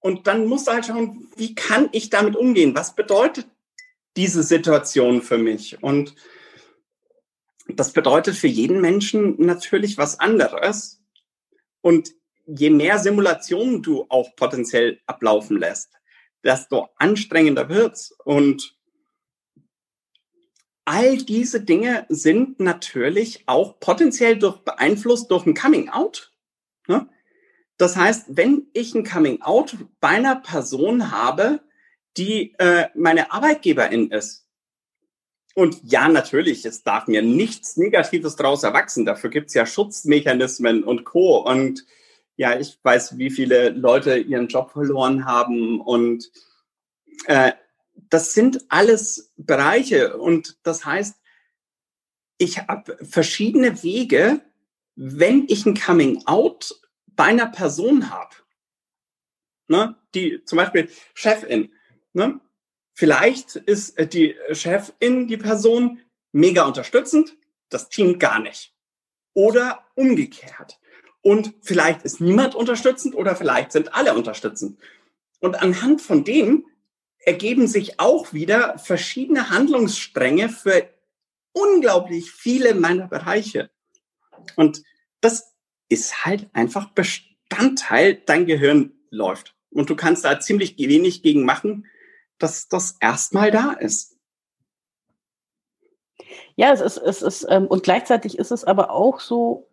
Und 0.00 0.26
dann 0.26 0.46
musst 0.46 0.68
du 0.68 0.72
halt 0.72 0.86
schauen, 0.86 1.30
wie 1.36 1.54
kann 1.54 1.88
ich 1.92 2.10
damit 2.10 2.36
umgehen? 2.36 2.74
Was 2.74 2.94
bedeutet 2.94 3.46
diese 4.16 4.42
Situation 4.42 5.22
für 5.22 5.38
mich? 5.38 5.82
Und 5.82 6.14
das 7.68 7.92
bedeutet 7.92 8.36
für 8.36 8.46
jeden 8.48 8.80
Menschen 8.80 9.40
natürlich 9.40 9.98
was 9.98 10.20
anderes. 10.20 11.02
Und 11.80 12.12
je 12.46 12.70
mehr 12.70 12.98
Simulationen 12.98 13.82
du 13.82 14.06
auch 14.08 14.34
potenziell 14.36 15.00
ablaufen 15.06 15.58
lässt, 15.58 15.92
desto 16.44 16.88
anstrengender 16.96 17.68
wird's. 17.68 18.12
Und 18.24 18.76
all 20.84 21.18
diese 21.18 21.60
Dinge 21.60 22.06
sind 22.08 22.60
natürlich 22.60 23.42
auch 23.46 23.80
potenziell 23.80 24.38
durch 24.38 24.58
beeinflusst 24.58 25.30
durch 25.30 25.44
ein 25.46 25.54
Coming 25.54 25.88
Out. 25.90 26.32
Ne? 26.86 27.08
Das 27.76 27.96
heißt, 27.96 28.26
wenn 28.28 28.68
ich 28.72 28.94
ein 28.94 29.04
Coming 29.04 29.42
Out 29.42 29.76
bei 30.00 30.08
einer 30.08 30.36
Person 30.36 31.10
habe, 31.10 31.60
die 32.16 32.54
äh, 32.58 32.88
meine 32.94 33.32
Arbeitgeberin 33.32 34.10
ist, 34.10 34.46
und 35.56 35.80
ja, 35.84 36.06
natürlich, 36.10 36.66
es 36.66 36.82
darf 36.82 37.06
mir 37.06 37.22
nichts 37.22 37.78
Negatives 37.78 38.36
daraus 38.36 38.62
erwachsen. 38.62 39.06
Dafür 39.06 39.30
gibt's 39.30 39.54
ja 39.54 39.64
Schutzmechanismen 39.64 40.84
und 40.84 41.04
Co. 41.04 41.38
Und 41.38 41.86
ja, 42.36 42.60
ich 42.60 42.78
weiß, 42.82 43.16
wie 43.16 43.30
viele 43.30 43.70
Leute 43.70 44.18
ihren 44.18 44.48
Job 44.48 44.72
verloren 44.72 45.24
haben. 45.24 45.80
Und 45.80 46.30
äh, 47.24 47.52
das 48.10 48.34
sind 48.34 48.66
alles 48.68 49.32
Bereiche. 49.38 50.18
Und 50.18 50.58
das 50.62 50.84
heißt, 50.84 51.16
ich 52.36 52.58
habe 52.58 52.98
verschiedene 53.00 53.82
Wege, 53.82 54.42
wenn 54.94 55.46
ich 55.48 55.64
ein 55.64 55.80
Coming 55.80 56.22
Out 56.26 56.78
bei 57.06 57.24
einer 57.24 57.46
Person 57.46 58.10
habe. 58.10 58.36
Ne, 59.68 59.96
die 60.14 60.44
zum 60.44 60.58
Beispiel 60.58 60.90
Chefin. 61.14 61.72
Ne, 62.16 62.40
Vielleicht 62.94 63.56
ist 63.56 63.98
äh, 63.98 64.06
die 64.06 64.34
Chefin, 64.52 65.28
die 65.28 65.36
Person, 65.36 66.00
mega 66.32 66.64
unterstützend, 66.64 67.36
das 67.68 67.90
Team 67.90 68.18
gar 68.18 68.40
nicht. 68.40 68.72
Oder 69.34 69.84
umgekehrt. 69.96 70.80
Und 71.20 71.52
vielleicht 71.60 72.04
ist 72.04 72.22
niemand 72.22 72.54
unterstützend 72.54 73.14
oder 73.14 73.36
vielleicht 73.36 73.72
sind 73.72 73.94
alle 73.94 74.14
unterstützend. 74.14 74.78
Und 75.40 75.60
anhand 75.60 76.00
von 76.00 76.24
dem 76.24 76.64
ergeben 77.18 77.66
sich 77.68 78.00
auch 78.00 78.32
wieder 78.32 78.78
verschiedene 78.78 79.50
Handlungsstränge 79.50 80.48
für 80.48 80.88
unglaublich 81.52 82.30
viele 82.30 82.74
meiner 82.74 83.08
Bereiche. 83.08 83.68
Und 84.54 84.82
das 85.20 85.52
ist 85.90 86.24
halt 86.24 86.48
einfach 86.54 86.88
Bestandteil, 86.90 88.14
dein 88.24 88.46
Gehirn 88.46 88.92
läuft. 89.10 89.54
Und 89.68 89.90
du 89.90 89.96
kannst 89.96 90.24
da 90.24 90.40
ziemlich 90.40 90.78
wenig 90.78 91.22
gegen 91.22 91.44
machen, 91.44 91.86
dass 92.38 92.68
das 92.68 92.96
erstmal 93.00 93.50
da 93.50 93.72
ist. 93.72 94.16
Ja, 96.56 96.72
es 96.72 96.80
ist, 96.80 96.96
es 96.98 97.22
ist, 97.22 97.46
ähm, 97.50 97.66
und 97.66 97.82
gleichzeitig 97.82 98.38
ist 98.38 98.50
es 98.50 98.64
aber 98.64 98.90
auch 98.90 99.20
so 99.20 99.68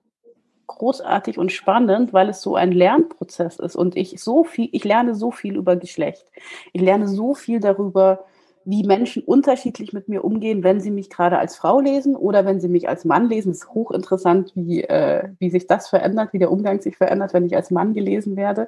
großartig 0.68 1.38
und 1.38 1.52
spannend, 1.52 2.14
weil 2.14 2.30
es 2.30 2.42
so 2.42 2.56
ein 2.56 2.72
Lernprozess 2.72 3.60
ist 3.60 3.76
und 3.76 3.96
ich 3.96 4.22
so 4.22 4.44
viel, 4.44 4.70
ich 4.72 4.84
lerne 4.84 5.16
so 5.16 5.32
viel 5.32 5.56
über 5.56 5.76
Geschlecht. 5.76 6.26
Ich 6.74 6.82
lerne 6.82 7.08
so 7.08 7.36
viel 7.36 7.60
darüber, 7.60 8.26
wie 8.66 8.84
Menschen 8.84 9.24
unterschiedlich 9.24 9.94
mit 9.94 10.08
mir 10.08 10.24
umgehen, 10.24 10.64
wenn 10.64 10.80
sie 10.80 10.92
mich 10.92 11.10
gerade 11.10 11.38
als 11.38 11.56
Frau 11.56 11.80
lesen 11.80 12.16
oder 12.16 12.46
wenn 12.46 12.62
sie 12.62 12.70
mich 12.70 12.88
als 12.88 13.04
Mann 13.06 13.30
lesen. 13.30 13.52
Es 13.52 13.60
ist 13.60 13.70
hochinteressant, 13.70 14.54
wie, 14.56 14.84
äh, 14.84 15.30
wie 15.40 15.50
sich 15.50 15.68
das 15.68 15.90
verändert, 15.90 16.32
wie 16.34 16.40
der 16.40 16.52
Umgang 16.52 16.82
sich 16.82 16.98
verändert, 16.98 17.34
wenn 17.34 17.46
ich 17.46 17.56
als 17.56 17.72
Mann 17.72 17.94
gelesen 17.94 18.36
werde. 18.36 18.68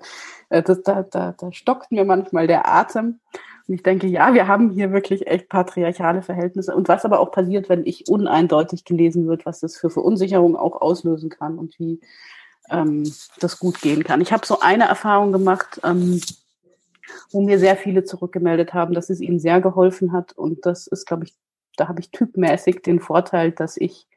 Äh, 0.50 0.64
das, 0.64 0.84
da, 0.84 1.04
da, 1.04 1.34
da 1.38 1.52
stockt 1.54 1.92
mir 1.92 2.04
manchmal 2.04 2.48
der 2.48 2.68
Atem. 2.68 3.20
Und 3.68 3.74
ich 3.76 3.84
denke, 3.84 4.08
ja, 4.08 4.34
wir 4.34 4.48
haben 4.48 4.72
hier 4.72 4.92
wirklich 4.92 5.26
echt 5.28 5.50
patriarchale 5.50 6.22
Verhältnisse. 6.22 6.76
Und 6.76 6.88
was 6.88 7.06
aber 7.06 7.20
auch 7.20 7.32
passiert, 7.32 7.68
wenn 7.68 7.86
ich 7.86 8.08
uneindeutig 8.08 8.86
gelesen 8.86 9.28
wird, 9.28 9.46
was 9.46 9.60
das 9.60 9.76
für 9.78 9.90
Verunsicherung 9.90 10.56
auch 10.56 10.82
auslösen 10.82 11.30
kann 11.30 11.58
und 11.58 11.80
wie 11.80 12.00
ähm, 12.70 13.12
das 13.40 13.60
gut 13.60 13.82
gehen 13.82 14.04
kann. 14.04 14.22
Ich 14.22 14.32
habe 14.32 14.46
so 14.46 14.60
eine 14.60 14.86
Erfahrung 14.86 15.32
gemacht, 15.32 15.82
ähm, 15.84 16.22
wo 17.32 17.42
mir 17.42 17.60
sehr 17.60 17.76
viele 17.76 18.04
zurückgemeldet 18.04 18.74
haben, 18.74 18.94
dass 18.94 19.10
es 19.10 19.20
ihnen 19.20 19.40
sehr 19.40 19.62
geholfen 19.62 20.12
hat. 20.12 20.34
Und 20.34 20.66
das 20.66 20.88
ist, 20.88 21.06
glaube 21.06 21.26
ich, 21.26 21.34
da 21.76 21.88
habe 21.88 22.00
ich 22.00 22.12
typmäßig 22.12 22.82
den 22.84 23.00
Vorteil, 23.00 23.52
dass 23.52 23.78
ich 23.78 24.08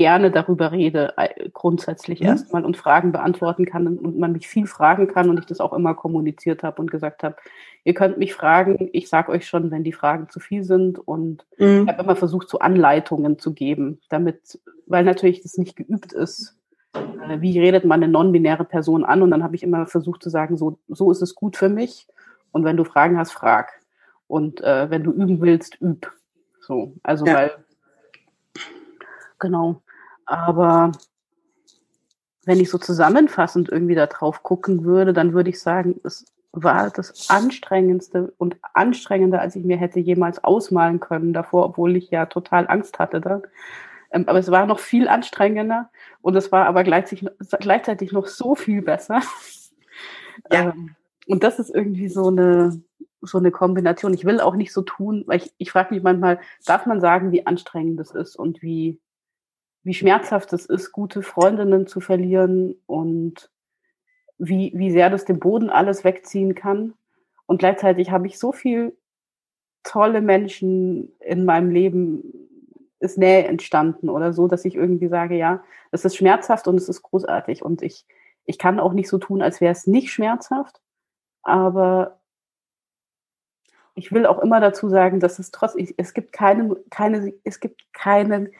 gerne 0.00 0.30
darüber 0.30 0.72
rede, 0.72 1.12
äh, 1.18 1.50
grundsätzlich 1.52 2.20
mhm. 2.20 2.28
erstmal 2.28 2.64
und 2.64 2.78
Fragen 2.78 3.12
beantworten 3.12 3.66
kann 3.66 3.86
und 3.86 4.18
man 4.18 4.32
mich 4.32 4.48
viel 4.48 4.66
fragen 4.66 5.08
kann 5.08 5.28
und 5.28 5.38
ich 5.38 5.44
das 5.44 5.60
auch 5.60 5.74
immer 5.74 5.94
kommuniziert 5.94 6.62
habe 6.62 6.80
und 6.80 6.90
gesagt 6.90 7.22
habe, 7.22 7.36
ihr 7.84 7.92
könnt 7.92 8.16
mich 8.16 8.32
fragen, 8.32 8.88
ich 8.94 9.10
sage 9.10 9.30
euch 9.30 9.46
schon, 9.46 9.70
wenn 9.70 9.84
die 9.84 9.92
Fragen 9.92 10.30
zu 10.30 10.40
viel 10.40 10.64
sind 10.64 10.98
und 10.98 11.44
mhm. 11.58 11.82
ich 11.82 11.88
habe 11.92 12.02
immer 12.02 12.16
versucht, 12.16 12.48
so 12.48 12.60
Anleitungen 12.60 13.38
zu 13.38 13.52
geben, 13.52 14.00
damit, 14.08 14.58
weil 14.86 15.04
natürlich 15.04 15.42
das 15.42 15.58
nicht 15.58 15.76
geübt 15.76 16.14
ist, 16.14 16.56
äh, 16.94 17.42
wie 17.42 17.60
redet 17.60 17.84
man 17.84 18.02
eine 18.02 18.10
non-binäre 18.10 18.64
Person 18.64 19.04
an 19.04 19.20
und 19.20 19.30
dann 19.30 19.44
habe 19.44 19.54
ich 19.54 19.62
immer 19.62 19.86
versucht 19.86 20.22
zu 20.22 20.30
sagen, 20.30 20.56
so, 20.56 20.78
so 20.88 21.10
ist 21.10 21.20
es 21.20 21.34
gut 21.34 21.58
für 21.58 21.68
mich 21.68 22.06
und 22.52 22.64
wenn 22.64 22.78
du 22.78 22.84
Fragen 22.84 23.18
hast, 23.18 23.32
frag 23.32 23.68
und 24.28 24.62
äh, 24.62 24.88
wenn 24.88 25.02
du 25.02 25.12
üben 25.12 25.42
willst, 25.42 25.78
üb. 25.82 26.10
So, 26.62 26.94
also 27.02 27.26
ja. 27.26 27.34
weil 27.34 27.50
genau. 29.38 29.82
Aber 30.30 30.92
wenn 32.44 32.60
ich 32.60 32.70
so 32.70 32.78
zusammenfassend 32.78 33.68
irgendwie 33.68 33.96
da 33.96 34.06
drauf 34.06 34.44
gucken 34.44 34.84
würde, 34.84 35.12
dann 35.12 35.32
würde 35.32 35.50
ich 35.50 35.60
sagen, 35.60 36.00
es 36.04 36.24
war 36.52 36.90
das 36.90 37.28
anstrengendste 37.30 38.32
und 38.38 38.56
anstrengender, 38.72 39.40
als 39.40 39.56
ich 39.56 39.64
mir 39.64 39.76
hätte 39.76 39.98
jemals 39.98 40.42
ausmalen 40.44 41.00
können 41.00 41.32
davor, 41.32 41.64
obwohl 41.64 41.96
ich 41.96 42.10
ja 42.10 42.26
total 42.26 42.68
Angst 42.68 43.00
hatte 43.00 43.20
da. 43.20 43.42
Ähm, 44.12 44.24
aber 44.28 44.38
es 44.38 44.52
war 44.52 44.66
noch 44.66 44.78
viel 44.78 45.08
anstrengender 45.08 45.90
und 46.22 46.36
es 46.36 46.52
war 46.52 46.66
aber 46.66 46.84
gleichzeitig, 46.84 47.28
gleichzeitig 47.58 48.12
noch 48.12 48.28
so 48.28 48.54
viel 48.54 48.82
besser. 48.82 49.22
Ja. 50.52 50.70
Ähm, 50.70 50.94
und 51.26 51.42
das 51.42 51.58
ist 51.58 51.74
irgendwie 51.74 52.08
so 52.08 52.28
eine, 52.28 52.80
so 53.20 53.38
eine 53.38 53.50
Kombination. 53.50 54.14
Ich 54.14 54.24
will 54.24 54.40
auch 54.40 54.54
nicht 54.54 54.72
so 54.72 54.82
tun, 54.82 55.24
weil 55.26 55.38
ich, 55.38 55.52
ich 55.58 55.72
frage 55.72 55.92
mich 55.92 56.04
manchmal, 56.04 56.40
darf 56.64 56.86
man 56.86 57.00
sagen, 57.00 57.32
wie 57.32 57.46
anstrengend 57.46 57.98
das 57.98 58.12
ist 58.12 58.36
und 58.36 58.62
wie, 58.62 59.00
wie 59.82 59.94
schmerzhaft 59.94 60.52
es 60.52 60.66
ist, 60.66 60.92
gute 60.92 61.22
Freundinnen 61.22 61.86
zu 61.86 62.00
verlieren 62.00 62.76
und 62.86 63.50
wie, 64.38 64.72
wie 64.74 64.90
sehr 64.90 65.10
das 65.10 65.24
den 65.24 65.38
Boden 65.38 65.70
alles 65.70 66.04
wegziehen 66.04 66.54
kann. 66.54 66.94
Und 67.46 67.58
gleichzeitig 67.58 68.10
habe 68.10 68.26
ich 68.26 68.38
so 68.38 68.52
viel 68.52 68.96
tolle 69.82 70.20
Menschen 70.20 71.12
in 71.20 71.44
meinem 71.44 71.70
Leben, 71.70 72.48
ist 73.00 73.18
Nähe 73.18 73.44
entstanden 73.44 74.10
oder 74.10 74.32
so, 74.32 74.46
dass 74.46 74.64
ich 74.64 74.74
irgendwie 74.74 75.08
sage, 75.08 75.36
ja, 75.36 75.62
es 75.90 76.04
ist 76.04 76.16
schmerzhaft 76.16 76.68
und 76.68 76.76
es 76.76 76.88
ist 76.88 77.02
großartig. 77.02 77.64
Und 77.64 77.82
ich, 77.82 78.06
ich 78.44 78.58
kann 78.58 78.78
auch 78.78 78.92
nicht 78.92 79.08
so 79.08 79.18
tun, 79.18 79.40
als 79.40 79.60
wäre 79.60 79.72
es 79.72 79.86
nicht 79.86 80.12
schmerzhaft. 80.12 80.80
Aber 81.42 82.20
ich 83.94 84.12
will 84.12 84.26
auch 84.26 84.38
immer 84.38 84.60
dazu 84.60 84.88
sagen, 84.88 85.20
dass 85.20 85.38
es 85.38 85.50
trotzdem, 85.50 85.88
es 85.96 86.14
gibt 86.14 86.32
keine, 86.32 86.76
keine, 86.90 87.32
es 87.44 87.60
gibt 87.60 87.92
keinen 87.92 88.50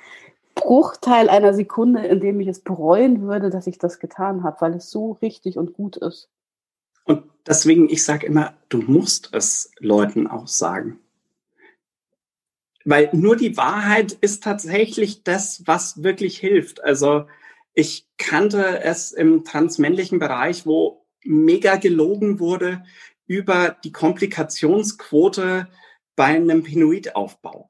Bruchteil 0.60 1.28
einer 1.28 1.54
Sekunde, 1.54 2.06
in 2.06 2.20
dem 2.20 2.40
ich 2.40 2.48
es 2.48 2.60
bereuen 2.60 3.22
würde, 3.22 3.50
dass 3.50 3.66
ich 3.66 3.78
das 3.78 3.98
getan 3.98 4.42
habe, 4.42 4.60
weil 4.60 4.74
es 4.74 4.90
so 4.90 5.12
richtig 5.22 5.56
und 5.56 5.72
gut 5.72 5.96
ist. 5.96 6.28
Und 7.04 7.24
deswegen, 7.46 7.88
ich 7.88 8.04
sage 8.04 8.26
immer, 8.26 8.54
du 8.68 8.78
musst 8.78 9.30
es 9.32 9.72
Leuten 9.78 10.26
auch 10.26 10.46
sagen. 10.46 11.00
Weil 12.84 13.10
nur 13.12 13.36
die 13.36 13.56
Wahrheit 13.56 14.12
ist 14.12 14.42
tatsächlich 14.42 15.22
das, 15.22 15.62
was 15.66 16.02
wirklich 16.02 16.38
hilft. 16.38 16.82
Also 16.82 17.26
ich 17.74 18.06
kannte 18.16 18.82
es 18.82 19.12
im 19.12 19.44
transmännlichen 19.44 20.18
Bereich, 20.18 20.66
wo 20.66 21.06
mega 21.22 21.76
gelogen 21.76 22.40
wurde 22.40 22.82
über 23.26 23.76
die 23.84 23.92
Komplikationsquote 23.92 25.68
bei 26.16 26.24
einem 26.24 26.62
Pinoidaufbau. 26.62 27.68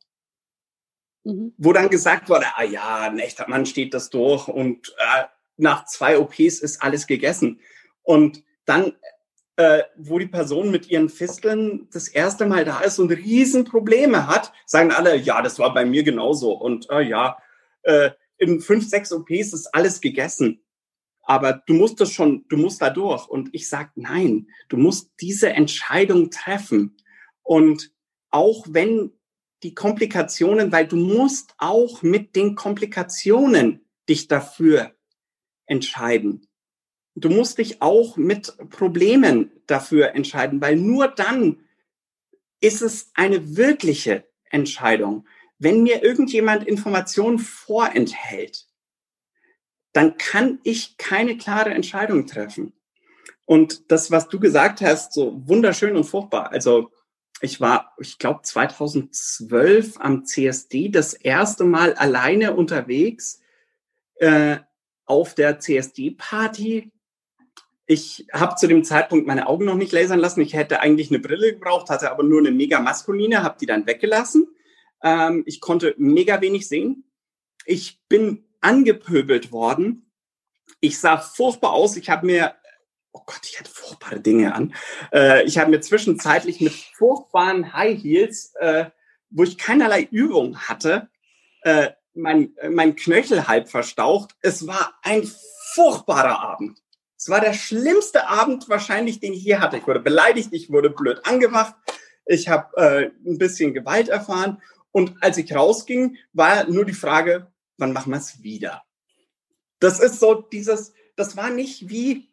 Mhm. 1.24 1.54
Wo 1.58 1.72
dann 1.72 1.90
gesagt 1.90 2.28
wurde, 2.28 2.46
ah 2.56 2.64
ja, 2.64 3.00
ein 3.00 3.18
echter 3.18 3.48
Mann 3.48 3.66
steht 3.66 3.94
das 3.94 4.10
durch 4.10 4.48
und 4.48 4.94
äh, 4.98 5.24
nach 5.56 5.84
zwei 5.84 6.18
OPs 6.18 6.60
ist 6.60 6.82
alles 6.82 7.06
gegessen. 7.06 7.60
Und 8.02 8.42
dann, 8.64 8.92
äh, 9.56 9.82
wo 9.96 10.18
die 10.18 10.26
Person 10.26 10.70
mit 10.70 10.88
ihren 10.90 11.08
Fisteln 11.08 11.88
das 11.92 12.08
erste 12.08 12.46
Mal 12.46 12.64
da 12.64 12.80
ist 12.80 12.98
und 12.98 13.10
Riesenprobleme 13.10 14.26
hat, 14.26 14.52
sagen 14.64 14.90
alle, 14.90 15.16
ja, 15.16 15.42
das 15.42 15.58
war 15.58 15.74
bei 15.74 15.84
mir 15.84 16.02
genauso. 16.02 16.52
Und 16.52 16.88
äh, 16.90 17.02
ja, 17.02 17.36
äh, 17.82 18.10
in 18.38 18.60
fünf, 18.60 18.88
sechs 18.88 19.12
OPs 19.12 19.52
ist 19.52 19.74
alles 19.74 20.00
gegessen. 20.00 20.62
Aber 21.22 21.62
du 21.66 21.74
musst 21.74 22.00
das 22.00 22.10
schon, 22.10 22.46
du 22.48 22.56
musst 22.56 22.80
da 22.80 22.90
durch. 22.90 23.28
Und 23.28 23.50
ich 23.52 23.68
sage, 23.68 23.90
nein, 23.94 24.48
du 24.68 24.78
musst 24.78 25.12
diese 25.20 25.50
Entscheidung 25.50 26.30
treffen. 26.30 26.96
Und 27.42 27.92
auch 28.30 28.66
wenn 28.68 29.12
die 29.62 29.74
Komplikationen, 29.74 30.72
weil 30.72 30.86
du 30.86 30.96
musst 30.96 31.54
auch 31.58 32.02
mit 32.02 32.34
den 32.36 32.54
Komplikationen 32.54 33.84
dich 34.08 34.28
dafür 34.28 34.92
entscheiden. 35.66 36.46
Du 37.14 37.28
musst 37.28 37.58
dich 37.58 37.82
auch 37.82 38.16
mit 38.16 38.56
Problemen 38.70 39.50
dafür 39.66 40.14
entscheiden, 40.14 40.60
weil 40.60 40.76
nur 40.76 41.08
dann 41.08 41.60
ist 42.60 42.82
es 42.82 43.10
eine 43.14 43.56
wirkliche 43.56 44.24
Entscheidung. 44.44 45.26
Wenn 45.58 45.82
mir 45.82 46.02
irgendjemand 46.02 46.66
Informationen 46.66 47.38
vorenthält, 47.38 48.66
dann 49.92 50.16
kann 50.16 50.60
ich 50.62 50.96
keine 50.96 51.36
klare 51.36 51.70
Entscheidung 51.70 52.26
treffen. 52.26 52.72
Und 53.44 53.90
das, 53.90 54.10
was 54.10 54.28
du 54.28 54.38
gesagt 54.38 54.80
hast, 54.80 55.12
so 55.12 55.46
wunderschön 55.46 55.96
und 55.96 56.04
furchtbar. 56.04 56.52
Also 56.52 56.92
ich 57.40 57.60
war, 57.60 57.94
ich 57.98 58.18
glaube, 58.18 58.40
2012 58.42 59.96
am 59.98 60.24
CSD 60.24 60.90
das 60.90 61.14
erste 61.14 61.64
Mal 61.64 61.94
alleine 61.94 62.54
unterwegs 62.54 63.40
äh, 64.16 64.58
auf 65.06 65.34
der 65.34 65.58
CSD-Party. 65.58 66.92
Ich 67.86 68.26
habe 68.32 68.54
zu 68.56 68.68
dem 68.68 68.84
Zeitpunkt 68.84 69.26
meine 69.26 69.48
Augen 69.48 69.64
noch 69.64 69.74
nicht 69.74 69.92
lasern 69.92 70.20
lassen. 70.20 70.42
Ich 70.42 70.54
hätte 70.54 70.80
eigentlich 70.80 71.10
eine 71.10 71.18
Brille 71.18 71.54
gebraucht, 71.54 71.88
hatte 71.88 72.10
aber 72.10 72.22
nur 72.22 72.38
eine 72.40 72.52
mega 72.52 72.78
maskuline, 72.78 73.42
habe 73.42 73.56
die 73.58 73.66
dann 73.66 73.86
weggelassen. 73.86 74.48
Ähm, 75.02 75.42
ich 75.46 75.60
konnte 75.60 75.94
mega 75.96 76.40
wenig 76.40 76.68
sehen. 76.68 77.10
Ich 77.64 78.00
bin 78.08 78.44
angepöbelt 78.60 79.50
worden. 79.50 80.10
Ich 80.80 81.00
sah 81.00 81.18
furchtbar 81.18 81.72
aus. 81.72 81.96
Ich 81.96 82.10
habe 82.10 82.26
mir 82.26 82.54
oh 83.12 83.22
Gott, 83.26 83.40
ich 83.44 83.58
hatte 83.58 83.70
furchtbare 83.70 84.20
Dinge 84.20 84.54
an. 84.54 84.74
Äh, 85.12 85.44
ich 85.44 85.58
habe 85.58 85.70
mir 85.70 85.80
zwischenzeitlich 85.80 86.60
mit 86.60 86.72
furchtbaren 86.72 87.72
High 87.72 88.00
Heels, 88.02 88.54
äh, 88.60 88.86
wo 89.30 89.44
ich 89.44 89.58
keinerlei 89.58 90.08
Übung 90.10 90.58
hatte, 90.58 91.08
äh, 91.62 91.90
mein, 92.14 92.54
mein 92.70 92.96
Knöchel 92.96 93.46
halb 93.48 93.68
verstaucht. 93.68 94.36
Es 94.42 94.66
war 94.66 94.98
ein 95.02 95.30
furchtbarer 95.74 96.40
Abend. 96.40 96.82
Es 97.16 97.28
war 97.28 97.40
der 97.40 97.52
schlimmste 97.52 98.28
Abend 98.28 98.68
wahrscheinlich, 98.68 99.20
den 99.20 99.34
ich 99.34 99.44
je 99.44 99.56
hatte. 99.56 99.76
Ich 99.76 99.86
wurde 99.86 100.00
beleidigt, 100.00 100.50
ich 100.52 100.70
wurde 100.70 100.90
blöd 100.90 101.24
angemacht, 101.26 101.74
ich 102.24 102.48
habe 102.48 102.76
äh, 102.76 103.10
ein 103.28 103.38
bisschen 103.38 103.74
Gewalt 103.74 104.08
erfahren. 104.08 104.62
Und 104.92 105.22
als 105.22 105.36
ich 105.36 105.54
rausging, 105.54 106.16
war 106.32 106.68
nur 106.68 106.84
die 106.84 106.94
Frage, 106.94 107.52
wann 107.76 107.92
machen 107.92 108.12
wir 108.12 108.18
es 108.18 108.42
wieder? 108.42 108.82
Das 109.78 110.00
ist 110.00 110.18
so 110.18 110.34
dieses, 110.34 110.92
das 111.16 111.36
war 111.36 111.50
nicht 111.50 111.88
wie 111.88 112.29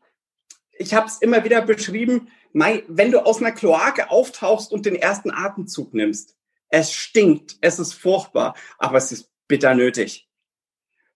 ich 0.78 0.94
habe 0.94 1.08
es 1.08 1.18
immer 1.22 1.44
wieder 1.44 1.62
beschrieben, 1.62 2.30
wenn 2.54 3.12
du 3.12 3.26
aus 3.26 3.40
einer 3.40 3.52
Kloake 3.52 4.10
auftauchst 4.10 4.72
und 4.72 4.86
den 4.86 4.96
ersten 4.96 5.32
Atemzug 5.32 5.94
nimmst, 5.94 6.36
es 6.70 6.94
stinkt, 6.94 7.58
es 7.62 7.80
ist 7.80 7.94
furchtbar, 7.94 8.56
aber 8.78 8.98
es 8.98 9.12
ist 9.12 9.32
bitter 9.48 9.76
nötig. 9.76 10.30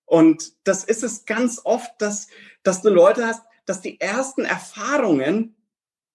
Und 0.05 0.53
das 0.66 0.84
ist 0.84 1.03
es 1.03 1.26
ganz 1.26 1.62
oft, 1.64 1.89
dass, 1.99 2.28
dass 2.64 2.82
du 2.82 2.89
Leute 2.89 3.26
hast, 3.26 3.43
dass 3.66 3.82
die 3.82 3.99
ersten 3.99 4.45
Erfahrungen, 4.45 5.55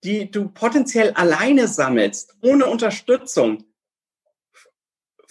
die 0.05 0.31
du 0.31 0.49
potenziell 0.49 1.13
alleine 1.13 1.69
sammelst, 1.69 2.37
ohne 2.43 2.67
Unterstützung, 2.67 3.65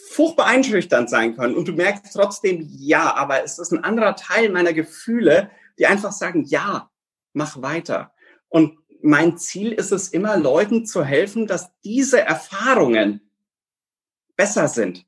furchtbar 0.10 0.48
einschüchternd 0.48 1.10
sein 1.10 1.36
können. 1.36 1.56
Und 1.56 1.68
du 1.68 1.74
merkst 1.74 2.14
trotzdem, 2.14 2.68
ja, 2.70 3.14
aber 3.16 3.44
es 3.44 3.60
ist 3.60 3.72
ein 3.72 3.84
anderer 3.84 4.16
Teil 4.16 4.50
meiner 4.50 4.74
Gefühle, 4.74 5.52
die 5.78 5.88
einfach 5.88 6.12
sagen, 6.12 6.44
ja, 6.46 6.90
mach 7.36 7.62
weiter. 7.62 8.14
Und 8.50 8.78
mein 9.02 9.38
Ziel 9.38 9.72
ist 9.72 9.92
es 9.92 10.10
immer, 10.10 10.38
Leuten 10.38 10.86
zu 10.86 11.04
helfen, 11.04 11.48
dass 11.48 11.72
diese 11.84 12.22
Erfahrungen 12.22 13.22
besser 14.36 14.68
sind. 14.68 15.06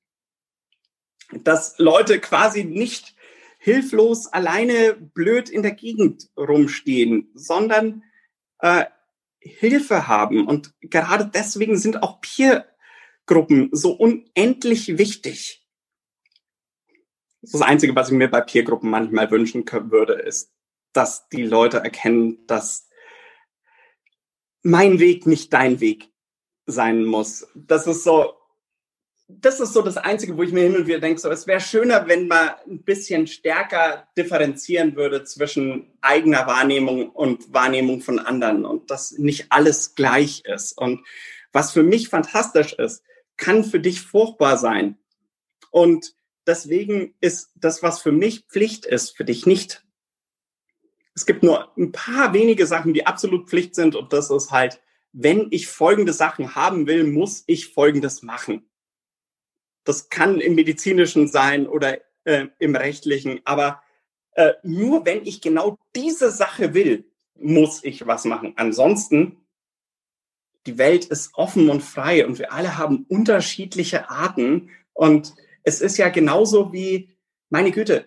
Dass 1.31 1.79
Leute 1.79 2.19
quasi 2.19 2.63
nicht 2.63 3.15
hilflos 3.59 4.27
alleine 4.27 4.93
blöd 4.93 5.49
in 5.49 5.63
der 5.63 5.73
Gegend 5.73 6.29
rumstehen, 6.37 7.31
sondern 7.33 8.03
äh, 8.59 8.85
Hilfe 9.39 10.07
haben. 10.07 10.47
Und 10.47 10.73
gerade 10.81 11.29
deswegen 11.33 11.77
sind 11.77 12.03
auch 12.03 12.21
Peer-Gruppen 12.21 13.69
so 13.71 13.93
unendlich 13.93 14.97
wichtig. 14.97 15.67
Das 17.41 17.61
Einzige, 17.61 17.95
was 17.95 18.09
ich 18.09 18.15
mir 18.15 18.29
bei 18.29 18.41
Peer-Gruppen 18.41 18.89
manchmal 18.89 19.29
wünschen 19.31 19.65
würde, 19.65 20.13
ist, 20.13 20.51
dass 20.97 21.29
die 21.29 21.43
Leute 21.43 21.77
erkennen, 21.77 22.39
dass 22.47 22.89
mein 24.63 24.99
Weg 24.99 25.27
nicht 25.27 25.53
dein 25.53 25.79
Weg 25.79 26.09
sein 26.65 27.05
muss. 27.05 27.47
Das 27.53 27.85
ist 27.85 28.03
so, 28.03 28.33
das 29.27 29.59
ist 29.59 29.73
so 29.73 29.83
das 29.83 29.97
Einzige, 29.97 30.35
wo 30.37 30.43
ich 30.43 30.51
mir 30.51 30.63
hin 30.63 30.75
und 30.75 30.87
wieder 30.87 30.99
denke, 30.99 31.21
so, 31.21 31.29
es 31.29 31.45
wäre 31.45 31.61
schöner, 31.61 32.07
wenn 32.07 32.27
man 32.27 32.49
ein 32.65 32.81
bisschen 32.81 33.27
stärker 33.27 34.07
differenzieren 34.17 34.95
würde 34.95 35.23
zwischen 35.23 35.93
eigener 36.01 36.47
Wahrnehmung 36.47 37.11
und 37.11 37.53
Wahrnehmung 37.53 38.01
von 38.01 38.17
anderen 38.17 38.65
und 38.65 38.89
dass 38.89 39.11
nicht 39.11 39.47
alles 39.49 39.93
gleich 39.93 40.45
ist. 40.45 40.77
Und 40.77 41.05
was 41.51 41.71
für 41.71 41.83
mich 41.83 42.09
fantastisch 42.09 42.73
ist, 42.73 43.03
kann 43.37 43.63
für 43.63 43.79
dich 43.79 44.01
furchtbar 44.01 44.57
sein. 44.57 44.97
Und 45.69 46.15
deswegen 46.47 47.13
ist 47.21 47.51
das, 47.55 47.83
was 47.83 48.01
für 48.01 48.11
mich 48.11 48.45
Pflicht 48.49 48.85
ist, 48.85 49.15
für 49.15 49.25
dich 49.25 49.45
nicht. 49.45 49.83
Es 51.17 51.25
gibt 51.25 51.41
nur 51.41 51.75
ein 51.75 51.91
paar 51.91 52.35
wenige 52.35 52.67
Sachen, 52.67 52.93
die 52.93 53.07
absolut 53.07 53.49
Pflicht 53.49 53.73
sind 53.73 53.95
und 53.95 54.13
das 54.13 54.29
ist 54.29 54.51
halt, 54.51 54.79
wenn 55.13 55.47
ich 55.49 55.65
folgende 55.65 56.13
Sachen 56.13 56.53
haben 56.53 56.85
will, 56.85 57.05
muss 57.05 57.43
ich 57.47 57.73
folgendes 57.73 58.21
machen. 58.21 58.69
Das 59.83 60.09
kann 60.09 60.39
im 60.39 60.53
medizinischen 60.53 61.27
sein 61.27 61.65
oder 61.65 61.97
äh, 62.25 62.49
im 62.59 62.75
rechtlichen, 62.75 63.41
aber 63.45 63.81
äh, 64.33 64.53
nur 64.61 65.07
wenn 65.07 65.25
ich 65.25 65.41
genau 65.41 65.79
diese 65.95 66.29
Sache 66.29 66.75
will, 66.75 67.11
muss 67.33 67.83
ich 67.83 68.05
was 68.05 68.25
machen. 68.25 68.53
Ansonsten, 68.55 69.37
die 70.67 70.77
Welt 70.77 71.05
ist 71.05 71.31
offen 71.33 71.71
und 71.71 71.81
frei 71.81 72.27
und 72.27 72.37
wir 72.37 72.53
alle 72.53 72.77
haben 72.77 73.07
unterschiedliche 73.09 74.11
Arten 74.11 74.69
und 74.93 75.33
es 75.63 75.81
ist 75.81 75.97
ja 75.97 76.09
genauso 76.09 76.73
wie, 76.73 77.09
meine 77.49 77.71
Güte, 77.71 78.05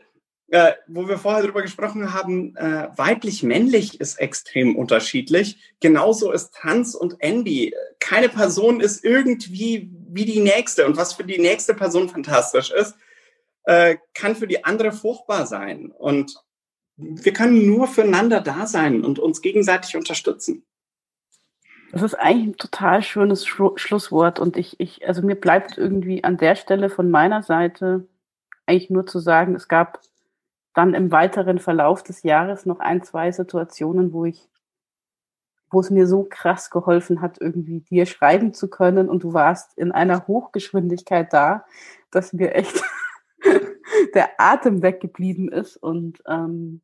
äh, 0.51 0.73
wo 0.89 1.07
wir 1.07 1.19
vorher 1.19 1.43
darüber 1.43 1.63
gesprochen 1.63 2.13
haben, 2.13 2.57
äh, 2.57 2.89
weiblich-männlich 2.97 4.01
ist 4.01 4.19
extrem 4.21 4.77
unterschiedlich. 4.77 5.59
Genauso 5.81 6.33
ist 6.33 6.53
Trans 6.55 6.97
und 6.97 7.21
Envy. 7.21 7.75
Keine 8.01 8.29
Person 8.29 8.81
ist 8.81 9.05
irgendwie 9.05 9.91
wie 10.09 10.25
die 10.25 10.41
nächste. 10.41 10.87
Und 10.87 10.97
was 10.97 11.15
für 11.15 11.25
die 11.25 11.39
nächste 11.39 11.75
Person 11.75 12.09
fantastisch 12.09 12.73
ist, 12.73 12.97
äh, 13.65 13.97
kann 14.15 14.35
für 14.35 14.49
die 14.49 14.65
andere 14.65 14.91
furchtbar 14.91 15.47
sein. 15.47 15.93
Und 15.97 16.35
wir 16.97 17.33
können 17.33 17.67
nur 17.67 17.87
füreinander 17.87 18.41
da 18.41 18.67
sein 18.67 19.05
und 19.05 19.21
uns 19.21 19.43
gegenseitig 19.43 19.97
unterstützen. 19.97 20.67
Das 21.93 22.03
ist 22.03 22.15
eigentlich 22.15 22.49
ein 22.49 22.57
total 22.57 23.03
schönes 23.03 23.47
Schlusswort. 23.47 24.41
Und 24.41 24.57
ich, 24.57 24.79
ich, 24.81 25.07
also 25.07 25.23
mir 25.23 25.37
bleibt 25.37 25.79
irgendwie 25.79 26.25
an 26.25 26.39
der 26.39 26.57
Stelle 26.57 26.91
von 26.91 27.09
meiner 27.11 27.45
Seite 27.45 28.09
eigentlich 28.67 28.91
nur 28.91 29.07
zu 29.07 29.21
sagen, 29.21 29.55
es 29.55 29.69
gab 29.69 30.01
dann 30.75 30.95
im 30.95 31.11
weiteren 31.11 31.59
Verlauf 31.59 32.03
des 32.03 32.23
Jahres 32.23 32.67
noch 32.67 32.81
ein, 32.81 33.03
zwei 33.03 33.33
Situationen, 33.33 34.13
wo 34.13 34.25
ich, 34.25 34.49
wo 35.71 35.81
es 35.81 35.91
mir 35.91 36.07
so 36.07 36.27
krass 36.29 36.71
geholfen 36.71 37.21
hat, 37.21 37.41
irgendwie 37.41 37.81
dir 37.81 38.07
schreiben 38.07 38.55
zu 38.55 38.69
können. 38.69 39.09
Und 39.09 39.25
du 39.25 39.33
warst 39.33 39.77
in 39.77 39.93
einer 39.93 40.27
Hochgeschwindigkeit 40.27 41.33
da, 41.33 41.65
dass 42.11 42.33
mir 42.33 42.55
echt 42.55 42.83
der 44.15 44.31
Atem 44.39 44.83
weggeblieben 44.83 45.49
ist. 45.49 45.77
Und 45.77 46.23
ähm, 46.27 46.81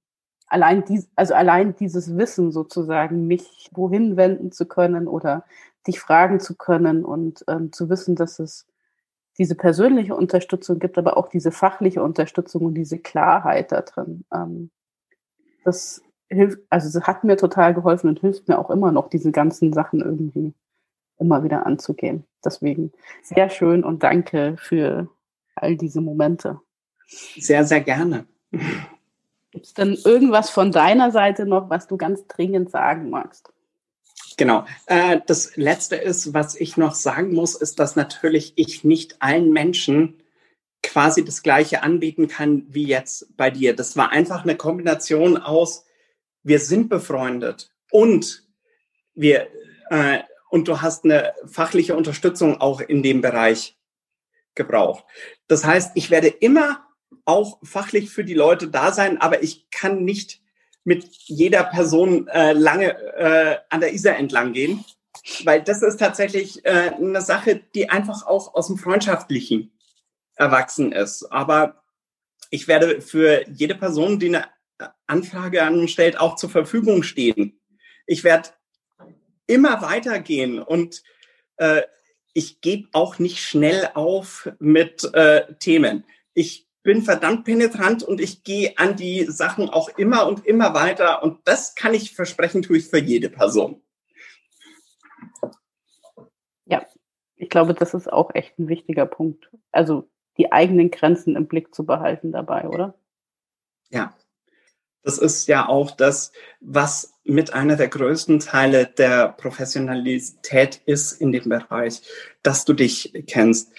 allein 0.47 0.85
dies, 0.85 1.09
also 1.15 1.35
allein 1.35 1.77
dieses 1.77 2.17
Wissen 2.17 2.53
sozusagen, 2.53 3.27
mich 3.27 3.71
wohin 3.73 4.17
wenden 4.17 4.53
zu 4.53 4.67
können 4.67 5.09
oder 5.09 5.45
dich 5.87 6.01
fragen 6.01 6.41
zu 6.41 6.57
können 6.57 7.05
und 7.05 7.45
ähm, 7.49 7.73
zu 7.73 7.89
wissen, 7.89 8.17
dass 8.17 8.39
es 8.41 8.67
diese 9.39 9.55
persönliche 9.55 10.15
Unterstützung 10.15 10.79
gibt, 10.79 10.99
aber 10.99 11.17
auch 11.17 11.29
diese 11.29 11.53
fachliche 11.53 12.03
Unterstützung 12.03 12.63
und 12.67 12.75
diese 12.75 12.99
Klarheit 12.99 13.73
da 13.73 13.83
drin. 13.83 14.25
Ähm, 14.33 14.71
das 15.65 16.03
hilft, 16.29 16.61
also 16.71 16.99
es 16.99 17.07
hat 17.07 17.25
mir 17.25 17.37
total 17.37 17.75
geholfen 17.75 18.09
und 18.09 18.21
hilft 18.21 18.49
mir 18.49 18.59
auch 18.59 18.71
immer 18.71 18.93
noch, 18.93 19.09
diese 19.09 19.33
ganzen 19.33 19.73
Sachen 19.73 20.01
irgendwie 20.01 20.55
immer 21.19 21.43
wieder 21.45 21.67
anzugehen. 21.67 22.25
Deswegen 22.45 22.93
sehr 23.23 23.51
schön 23.51 23.85
und 23.85 24.03
danke 24.03 24.57
für 24.59 25.09
all 25.55 25.77
diese 25.77 26.01
Momente. 26.01 26.61
Sehr, 27.07 27.65
sehr 27.65 27.81
gerne. 27.81 28.27
Gibt 29.51 29.67
es 29.67 29.75
denn 29.75 29.97
irgendwas 30.05 30.51
von 30.51 30.73
deiner 30.73 31.11
Seite 31.11 31.47
noch, 31.47 31.71
was 31.71 31.87
du 31.87 31.97
ganz 31.97 32.27
dringend 32.27 32.71
sagen 32.71 33.11
magst? 33.11 33.53
Genau. 34.37 34.67
Äh, 34.87 35.21
das 35.27 35.57
Letzte 35.57 35.97
ist, 35.97 36.35
was 36.35 36.55
ich 36.55 36.77
noch 36.77 36.95
sagen 36.95 37.33
muss, 37.33 37.55
ist, 37.55 37.79
dass 37.79 37.97
natürlich 37.97 38.53
ich 38.57 38.85
nicht 38.85 39.21
allen 39.21 39.53
Menschen 39.53 40.23
quasi 40.83 41.25
das 41.25 41.43
Gleiche 41.43 41.83
anbieten 41.83 42.29
kann 42.29 42.67
wie 42.69 42.87
jetzt 42.87 43.37
bei 43.37 43.51
dir. 43.51 43.75
Das 43.75 43.97
war 43.97 44.13
einfach 44.13 44.43
eine 44.43 44.57
Kombination 44.57 45.37
aus, 45.37 45.85
wir 46.43 46.61
sind 46.61 46.89
befreundet 46.89 47.73
und 47.91 48.47
wir 49.15 49.49
äh, 49.91 50.21
und 50.49 50.69
du 50.69 50.81
hast 50.81 51.05
eine 51.05 51.35
fachliche 51.47 51.97
Unterstützung 51.97 52.61
auch 52.61 52.81
in 52.81 53.03
dem 53.03 53.21
Bereich 53.21 53.77
gebraucht. 54.55 55.05
Das 55.49 55.65
heißt, 55.65 55.93
ich 55.97 56.11
werde 56.11 56.29
immer 56.29 56.87
auch 57.25 57.59
fachlich 57.63 58.11
für 58.11 58.25
die 58.25 58.35
Leute 58.35 58.69
da 58.69 58.93
sein, 58.93 59.21
aber 59.21 59.43
ich 59.43 59.69
kann 59.71 60.05
nicht 60.05 60.41
mit 60.87 61.05
jeder 61.25 61.65
Person 61.65 62.29
äh, 62.29 62.53
lange 62.53 62.97
äh, 63.17 63.59
an 63.71 63.81
der 63.81 63.93
Isar 63.93 64.17
entlang 64.17 64.53
gehen, 64.53 64.85
weil 65.43 65.61
das 65.61 65.83
ist 65.83 65.97
tatsächlich 65.97 66.65
äh, 66.65 66.93
eine 66.97 67.21
Sache, 67.21 67.61
die 67.75 67.91
einfach 67.91 68.25
auch 68.25 68.55
aus 68.55 68.69
dem 68.69 68.79
Freundschaftlichen 68.79 69.73
erwachsen 70.37 70.93
ist. 70.93 71.25
Aber 71.25 71.83
ich 72.51 72.69
werde 72.69 73.01
für 73.01 73.49
jede 73.49 73.75
Person, 73.75 74.21
die 74.21 74.29
eine 74.29 74.47
Anfrage 75.09 75.65
an 75.65 75.81
uns 75.81 75.91
stellt, 75.91 76.21
auch 76.21 76.37
zur 76.37 76.51
Verfügung 76.51 77.03
stehen. 77.03 77.61
Ich 78.07 78.23
werde 78.23 78.51
immer 79.49 79.83
weitergehen 79.83 80.63
und 80.63 81.03
äh, 81.57 81.83
ich 82.33 82.61
gebe 82.61 82.89
auch 82.93 83.19
nicht 83.19 83.41
schnell 83.41 83.91
auf 83.95 84.53
mit 84.61 85.03
äh, 85.15 85.53
Themen. 85.55 86.05
Ich 86.33 86.66
bin 86.87 87.03
verdammt 87.03 87.45
penetrant 87.45 88.05
und 88.05 88.21
ich 88.21 88.45
gehe 88.45 88.79
an 88.79 88.95
die 88.95 89.25
Sachen 89.25 89.69
auch 89.69 89.89
immer 89.99 90.29
und 90.29 90.47
immer 90.47 90.73
weiter. 90.73 91.21
Und 91.25 91.41
das 91.45 91.75
kann 91.75 91.95
ich 91.95 92.15
versprechen, 92.15 92.63
tue 92.63 92.79
ich 92.79 92.87
für 92.87 93.01
jede 93.01 93.29
Person. 93.29 93.83
Ja, 96.65 96.87
ich 97.35 97.51
glaube, 97.51 97.75
das 97.75 97.93
ist 97.93 98.11
auch 98.11 98.33
echt 98.35 98.57
ein 98.61 98.69
wichtiger 98.69 99.05
Punkt. 99.05 99.51
Also 99.73 100.09
die 100.39 100.53
eigenen 100.53 100.93
Grenzen 100.93 101.35
im 101.35 101.49
Blick 101.49 101.75
zu 101.75 101.85
behalten 101.85 102.31
dabei, 102.31 102.69
oder? 102.69 102.95
Ja, 103.91 104.17
das 105.03 105.19
ist 105.19 105.49
ja 105.49 105.69
auch 105.69 105.91
das, 105.91 106.31
was 106.61 107.15
mit 107.25 107.53
einer 107.53 107.75
der 107.75 107.89
größten 107.89 108.39
Teile 108.39 108.87
der 108.87 109.31
Professionalität 109.31 110.83
ist 110.87 111.21
in 111.21 111.33
dem 111.33 111.49
Bereich, 111.49 112.03
dass 112.45 112.65
du 112.65 112.75
dich 112.75 113.13
kennst 113.27 113.73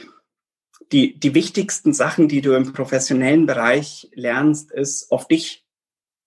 die, 0.92 1.20
die 1.20 1.34
wichtigsten 1.34 1.94
Sachen, 1.94 2.28
die 2.28 2.42
du 2.42 2.54
im 2.54 2.74
professionellen 2.74 3.46
Bereich 3.46 4.10
lernst, 4.14 4.72
ist 4.72 5.12
auf 5.12 5.28
dich 5.28 5.66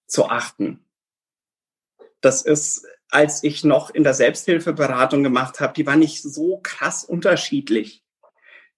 zu 0.07 0.29
achten. 0.29 0.85
Das 2.21 2.43
ist, 2.43 2.87
als 3.11 3.43
ich 3.43 3.65
noch 3.65 3.91
in 3.91 4.05
der 4.05 4.15
Selbsthilfeberatung 4.15 5.23
gemacht 5.23 5.61
habe, 5.61 5.73
die 5.73 5.87
war 5.87 5.97
nicht 5.97 6.23
so 6.23 6.59
krass 6.63 7.05
unterschiedlich. 7.05 8.05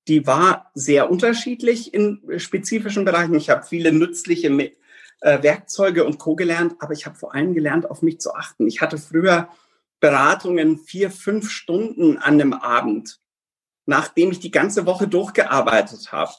Die 0.08 0.26
war 0.26 0.70
sehr 0.74 1.10
unterschiedlich 1.10 1.92
in 1.94 2.22
spezifischen 2.38 3.04
Bereichen. 3.04 3.34
Ich 3.34 3.50
habe 3.50 3.64
viele 3.64 3.92
nützliche 3.92 4.48
äh, 5.20 5.42
Werkzeuge 5.42 6.04
und 6.04 6.18
Co 6.18 6.34
gelernt, 6.34 6.76
aber 6.80 6.92
ich 6.92 7.06
habe 7.06 7.16
vor 7.16 7.34
allem 7.34 7.54
gelernt, 7.54 7.90
auf 7.90 8.02
mich 8.02 8.20
zu 8.20 8.34
achten. 8.34 8.66
Ich 8.66 8.80
hatte 8.80 8.98
früher 8.98 9.48
Beratungen 10.00 10.78
vier, 10.78 11.10
fünf 11.10 11.50
Stunden 11.50 12.18
an 12.18 12.34
einem 12.34 12.52
Abend 12.52 13.21
nachdem 13.86 14.30
ich 14.30 14.40
die 14.40 14.50
ganze 14.50 14.86
Woche 14.86 15.08
durchgearbeitet 15.08 16.12
habe 16.12 16.32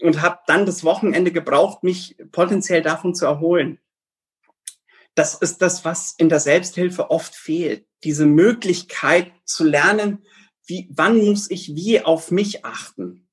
und 0.00 0.22
habe 0.22 0.38
dann 0.46 0.66
das 0.66 0.84
Wochenende 0.84 1.32
gebraucht, 1.32 1.82
mich 1.82 2.16
potenziell 2.32 2.82
davon 2.82 3.14
zu 3.14 3.26
erholen. 3.26 3.78
Das 5.14 5.34
ist 5.34 5.62
das, 5.62 5.84
was 5.84 6.14
in 6.18 6.28
der 6.28 6.40
Selbsthilfe 6.40 7.10
oft 7.10 7.34
fehlt. 7.34 7.86
Diese 8.04 8.26
Möglichkeit 8.26 9.32
zu 9.44 9.64
lernen, 9.64 10.24
wie, 10.66 10.88
wann 10.92 11.24
muss 11.24 11.50
ich 11.50 11.74
wie 11.74 12.02
auf 12.02 12.30
mich 12.30 12.64
achten? 12.64 13.26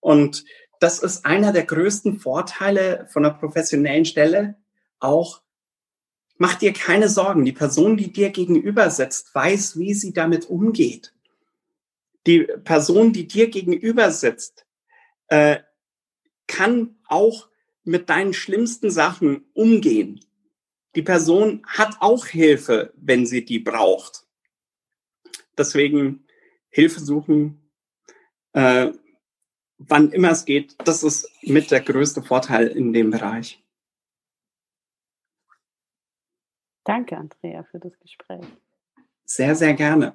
Und 0.00 0.44
das 0.80 0.98
ist 0.98 1.24
einer 1.24 1.52
der 1.52 1.64
größten 1.64 2.20
Vorteile 2.20 3.06
von 3.10 3.24
einer 3.24 3.34
professionellen 3.34 4.04
Stelle. 4.04 4.56
Auch 4.98 5.40
mach 6.36 6.54
dir 6.56 6.72
keine 6.72 7.08
Sorgen. 7.08 7.44
Die 7.44 7.52
Person, 7.52 7.96
die 7.96 8.12
dir 8.12 8.30
gegenüber 8.30 8.90
sitzt, 8.90 9.34
weiß, 9.34 9.78
wie 9.78 9.94
sie 9.94 10.12
damit 10.12 10.46
umgeht 10.46 11.12
die 12.26 12.44
Person, 12.64 13.12
die 13.12 13.26
dir 13.26 13.50
gegenüber 13.50 14.10
sitzt, 14.10 14.66
äh, 15.28 15.60
kann 16.46 16.98
auch 17.06 17.48
mit 17.84 18.10
deinen 18.10 18.34
schlimmsten 18.34 18.90
Sachen 18.90 19.44
umgehen. 19.54 20.20
Die 20.96 21.02
Person 21.02 21.62
hat 21.66 21.96
auch 22.00 22.26
Hilfe, 22.26 22.92
wenn 22.96 23.26
sie 23.26 23.44
die 23.44 23.60
braucht. 23.60 24.26
Deswegen 25.56 26.26
Hilfe 26.68 27.00
suchen, 27.00 27.70
äh, 28.52 28.92
wann 29.78 30.12
immer 30.12 30.30
es 30.30 30.44
geht, 30.44 30.76
das 30.84 31.02
ist 31.02 31.30
mit 31.42 31.70
der 31.70 31.80
größte 31.80 32.22
Vorteil 32.22 32.68
in 32.68 32.92
dem 32.92 33.10
Bereich. 33.10 33.62
Danke, 36.84 37.16
Andrea, 37.16 37.62
für 37.64 37.78
das 37.78 37.98
Gespräch. 37.98 38.44
Sehr, 39.24 39.54
sehr 39.54 39.74
gerne. 39.74 40.14